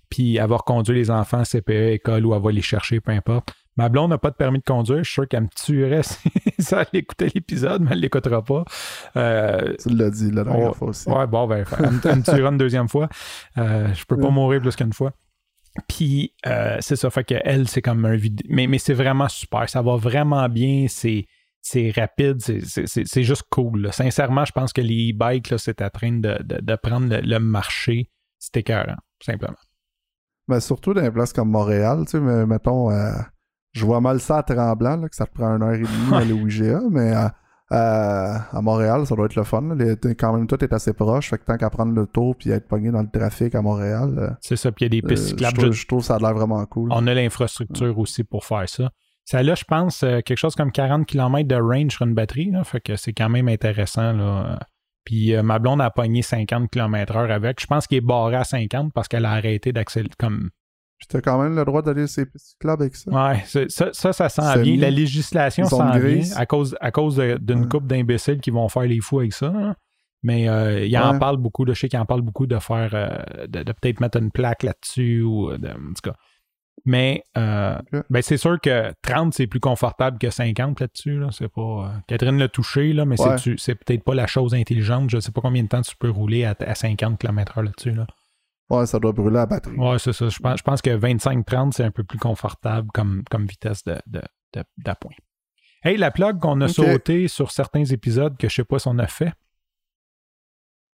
[0.09, 3.11] puis elle va reconduire les enfants à CPE, école, ou elle va les chercher, peu
[3.11, 3.53] importe.
[3.75, 6.19] Ma blonde n'a pas de permis de conduire, je suis sûr qu'elle me tuerait si
[6.59, 8.63] ça elle écoutait l'épisode, mais elle ne l'écoutera pas.
[9.17, 11.09] Euh, Tu l'as dit la dernière fois aussi.
[11.09, 13.09] Ouais, bon, ben, elle, me- elle me tuera une deuxième fois.
[13.57, 15.11] Euh, je peux pas mourir plus qu'une fois.
[15.87, 18.45] Puis, euh, c'est ça, fait que elle, c'est comme un vidéo.
[18.49, 19.67] Mais, mais c'est vraiment super.
[19.69, 20.85] Ça va vraiment bien.
[20.87, 21.25] C'est,
[21.61, 22.39] c'est rapide.
[22.41, 23.81] C'est, juste cool.
[23.81, 23.91] là.
[23.91, 27.21] Sincèrement, je pense que les e-bikes, là, c'est en train de, de, de prendre le,
[27.21, 28.11] le marché.
[28.37, 29.57] C'est écœurant, simplement.
[30.47, 33.11] Mais surtout dans des places comme Montréal, tu sais, mettons, euh,
[33.73, 36.13] je vois mal ça à Tremblant, là, que ça te prend une heure et demie
[36.13, 37.27] à aller au IGA, mais euh,
[37.71, 39.61] euh, à Montréal, ça doit être le fun.
[39.61, 39.75] là.
[39.75, 42.35] Les- t'es- quand même, tout est assez proche, fait que tant qu'à prendre le tour
[42.35, 44.71] puis être pogné dans le trafic à Montréal, euh, C'est ça.
[44.71, 45.57] Puis il y a des pistes euh, je, cyclables.
[45.57, 46.89] trouve, Je- trouve ça a l'air vraiment cool.
[46.91, 48.91] On a l'infrastructure aussi pour faire ça.
[49.25, 52.51] Ça là, je pense, quelque chose comme 40 km de range sur une batterie.
[52.51, 54.11] Là, fait que c'est quand même intéressant.
[54.11, 54.59] Là.
[55.05, 57.61] Puis euh, ma blonde a pogné 50 km/h avec.
[57.61, 60.11] Je pense qu'il est barré à 50 parce qu'elle a arrêté d'accélérer.
[60.19, 60.49] Comme...
[60.97, 63.11] Puis t'as quand même le droit d'aller sur ces clubs avec ça.
[63.11, 64.77] Ouais, ça, ça, ça sent bien.
[64.77, 67.67] La législation s'en vient à cause, à cause de- d'une Ouais.
[67.67, 69.47] couple d'imbéciles qui vont faire les fous avec ça.
[69.47, 69.75] hein.
[70.25, 71.19] Mais euh, il en Ouais.
[71.19, 71.65] parle beaucoup.
[71.67, 74.63] je sais qu'il en parle beaucoup de faire, euh, de, de peut-être mettre une plaque
[74.63, 76.15] là-dessus ou de, en tout cas.
[76.85, 77.77] Mais euh,
[78.09, 81.19] ben, c'est sûr que 30, c'est plus confortable que 50 là-dessus.
[81.19, 81.27] Là.
[81.31, 81.61] C'est pas.
[81.61, 83.37] euh, Catherine l'a touché, là, mais Ouais.
[83.37, 85.09] c'est, c'est peut-être pas la chose intelligente.
[85.09, 87.91] Je sais pas combien de temps tu peux rouler à, à 50 km/h là-dessus.
[87.91, 88.07] Là.
[88.79, 89.75] Ouais, ça doit brûler la batterie.
[89.77, 90.29] Ouais, c'est ça.
[90.29, 93.97] Je pense, je pense que 25-30, c'est un peu plus confortable comme, comme vitesse de,
[94.07, 94.21] de,
[94.55, 95.11] de- d'appoint.
[95.83, 96.71] Hey, la plug qu'on a Ok.
[96.71, 99.33] sauté sur certains épisodes que je sais pas si on a fait.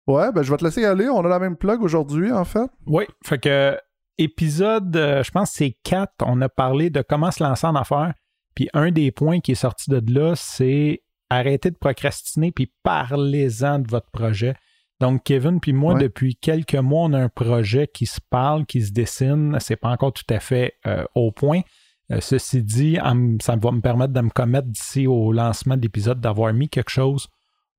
[0.07, 1.09] Ouais, ben je vais te laisser y aller.
[1.09, 2.69] On a la même plug aujourd'hui, en fait.
[2.87, 3.79] Oui, fait que
[4.19, 7.75] épisode, euh, je pense que c'est 4, on a parlé de comment se lancer en
[7.75, 8.13] affaires.
[8.55, 13.79] Puis un des points qui est sorti de là, c'est arrêter de procrastiner puis parlez-en
[13.81, 14.55] de votre projet.
[15.05, 16.03] Donc Kevin puis moi, Ouais.
[16.03, 19.55] depuis quelques mois, on a un projet qui se parle, qui se dessine.
[19.61, 21.61] C'est pas encore tout à fait euh, au point.
[22.11, 22.97] Euh, ceci dit,
[23.43, 26.89] ça va me permettre de me commettre d'ici au lancement de l'épisode d'avoir mis quelque
[26.91, 27.29] chose.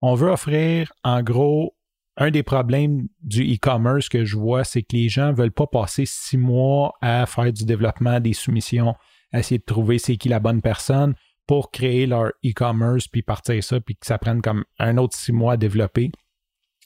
[0.04, 1.76] On veut offrir en gros
[2.18, 5.66] un des problèmes du e-commerce que je vois, c'est que les gens ne veulent pas
[5.66, 8.94] passer six mois à faire du développement, des soumissions,
[9.34, 11.16] à essayer de trouver c'est qui la bonne personne
[11.48, 15.32] pour créer leur e-commerce, puis partir ça, puis que ça prenne comme un autre six
[15.32, 16.12] mois à développer.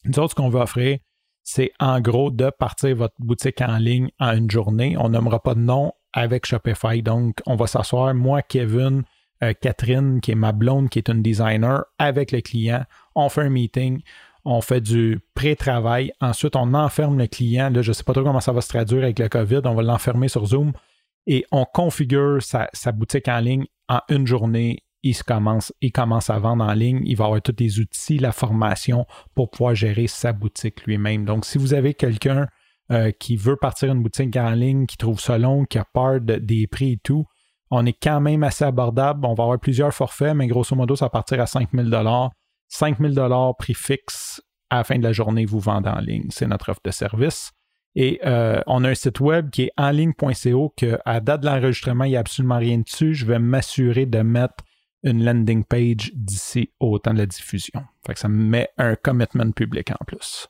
[0.05, 0.99] Nous autres, ce qu'on veut offrir,
[1.43, 4.95] c'est en gros de partir votre boutique en ligne en une journée.
[4.97, 7.01] On nommera pas de nom avec Shopify.
[7.01, 9.03] Donc, on va s'asseoir, moi, Kevin,
[9.43, 12.83] euh, Catherine, qui est ma blonde, qui est une designer, avec le client.
[13.15, 14.01] On fait un meeting
[14.45, 16.11] on fait du pré-travail.
[16.21, 17.69] Ensuite, on enferme le client.
[17.69, 19.61] Là, je ne sais pas trop comment ça va se traduire avec le COVID.
[19.65, 20.71] On va l'enfermer sur Zoom
[21.27, 24.83] et on configure sa, sa boutique en ligne en une journée.
[25.01, 25.71] Il, commence,
[26.29, 27.01] à vendre en ligne.
[27.05, 29.05] Il va avoir tous les outils, la formation
[29.35, 31.25] pour pouvoir gérer sa boutique lui-même.
[31.25, 32.47] Donc, si vous avez quelqu'un
[32.91, 36.19] euh, qui veut partir une boutique en ligne, qui trouve ça long, qui a peur
[36.19, 37.25] de- des prix et tout,
[37.71, 39.25] on est quand même assez abordable.
[39.25, 41.89] On va avoir plusieurs forfaits, mais grosso modo, ça va partir à 5000
[42.67, 46.27] 5000 dollars prix fixe à la fin de la journée, vous vendez en ligne.
[46.29, 47.51] C'est notre offre de service.
[47.95, 52.03] Et euh, on a un site web qui est enligne.co que à date de l'enregistrement,
[52.03, 53.15] il n'y a absolument rien dessus.
[53.15, 54.63] Je vais m'assurer de mettre
[55.03, 57.83] une landing page d'ici au temps de la diffusion.
[58.05, 60.47] Fait que ça me met un commitment public en plus.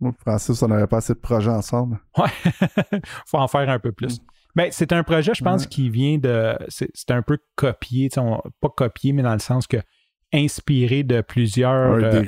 [0.00, 2.00] Moi, Francis, on n'avait pas assez de projets ensemble.
[2.18, 2.28] Ouais,
[3.26, 4.18] faut en faire un peu plus.
[4.54, 6.56] Ben, c'est un projet, je pense, qui vient de.
[6.68, 9.78] C'est un peu copié, on- pas copié, mais dans le sens que
[10.34, 12.24] inspiré de plusieurs euh,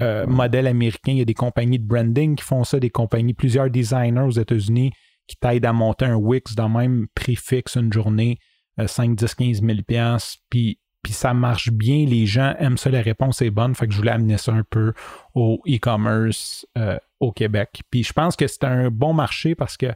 [0.00, 1.12] euh, modèles américains.
[1.12, 4.30] Il y a des compagnies de branding qui font ça, des compagnies, plusieurs designers aux
[4.30, 4.92] États-Unis
[5.26, 8.38] qui t'aident à monter un Wix dans le même prix fixe une journée,
[8.86, 10.38] 5, 10, 15 000 piastres.
[10.50, 13.74] Puis, puis ça marche bien, les gens aiment ça, la réponse est bonne.
[13.74, 14.92] Fait que je voulais amener ça un peu
[15.34, 17.82] au e-commerce euh, au Québec.
[17.90, 19.86] Puis je pense que c'est un bon marché parce que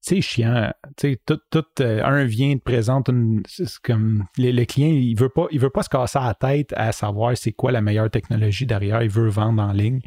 [0.00, 0.72] c'est chiant.
[0.96, 3.42] Tu tout, tout, euh, un vient, te présente une.
[3.82, 6.92] comme le, le client, il veut pas, il veut pas se casser la tête à
[6.92, 9.02] savoir c'est quoi la meilleure technologie derrière.
[9.02, 10.00] Il veut vendre en ligne.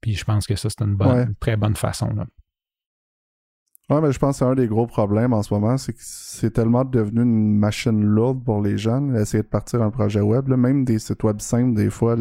[0.00, 1.26] Puis je pense que ça, c'est une bonne, Ouais.
[1.40, 2.08] très bonne façon.
[2.14, 2.26] Là.
[3.90, 5.98] Ouais, mais je pense que c'est un des gros problèmes en ce moment, c'est que
[6.02, 10.46] c'est tellement devenu une machine lourde pour les jeunes, essayer de partir un projet web.
[10.48, 12.14] Même des sites web simples, des fois,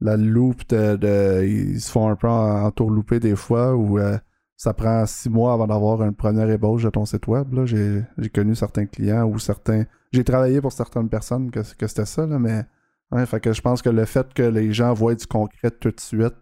[0.00, 4.18] la loupe de, Ils se font un peu en- entourlouper des fois, ou euh,
[4.56, 7.48] ça prend six mois avant d'avoir une première ébauche de ton site web.
[7.66, 9.84] J'ai connu certains clients ou certains...
[10.12, 12.64] J'ai travaillé pour certaines personnes que, que c'était ça, là, mais...
[13.10, 15.90] Ouais, fait que je pense que le fait que les gens voient du concret tout
[15.90, 16.34] de suite,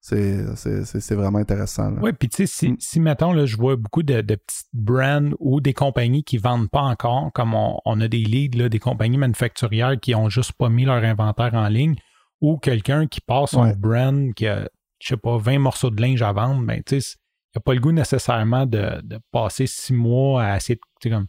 [0.00, 1.92] c'est vraiment intéressant.
[2.00, 2.76] Oui, puis tu sais, si, Mm.
[2.78, 6.42] si, mettons, là, je vois beaucoup de, de petites brands ou des compagnies qui ne
[6.42, 10.28] vendent pas encore, comme on, on a des leads, là, des compagnies manufacturières qui ont
[10.28, 11.96] juste pas mis leur inventaire en ligne,
[12.40, 13.74] ou quelqu'un qui passe son Ouais.
[13.76, 14.68] brand, qui a,
[15.00, 17.16] je sais pas, 20 morceaux de linge à vendre, ben, tu sais,
[17.54, 20.80] il n'y a pas le goût nécessairement de, de passer six mois à essayer de,
[21.00, 21.26] tu sais, comme,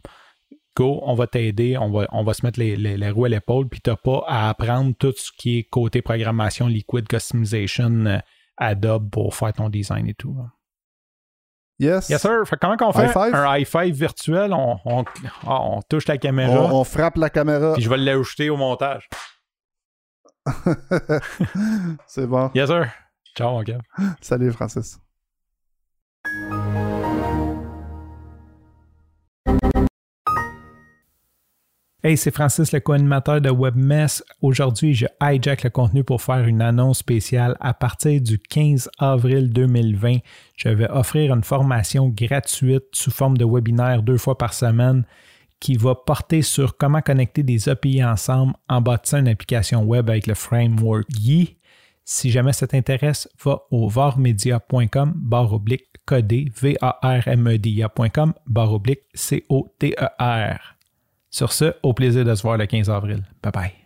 [0.76, 3.28] go, on va t'aider, on va, on va se mettre les, les, les roues à
[3.28, 8.06] l'épaule, puis tu n'as pas à apprendre tout ce qui est côté programmation, liquid customization,
[8.06, 8.18] euh,
[8.60, 10.34] Adobe pour faire ton design et tout.
[10.36, 10.52] là.
[11.80, 12.10] Yes.
[12.10, 12.42] Yes, sir.
[12.46, 13.06] Fait comment qu'on fait?
[13.06, 13.34] High five?
[13.34, 14.52] un high five virtuel?
[14.52, 15.04] On, on,
[15.46, 17.72] ah, on touche la caméra, On, on frappe la caméra.
[17.72, 19.08] puis je vais l'ajouter au montage.
[22.06, 22.50] c'est bon.
[22.54, 22.86] Yes, sir.
[23.36, 23.78] Ciao, mon gars.
[24.20, 24.98] Salut, Francis.
[32.02, 34.24] Hey, c'est Francis, le co-animateur de WebMess.
[34.40, 37.58] Aujourd'hui, je hijack le contenu pour faire une annonce spéciale.
[37.60, 40.16] À partir du 15 avril 2020,
[40.56, 45.04] je vais offrir une formation gratuite sous forme de webinaire deux fois par semaine
[45.60, 50.26] qui va porter sur comment connecter des API ensemble en bâtissant une application web avec
[50.26, 51.58] le framework Yi.
[52.06, 57.58] Si jamais ça t'intéresse, va au varmedia.com barre oblique codé v a r m e.
[61.30, 63.22] Sur ce, au plaisir de se voir le 15 avril.
[63.42, 63.79] Bye bye.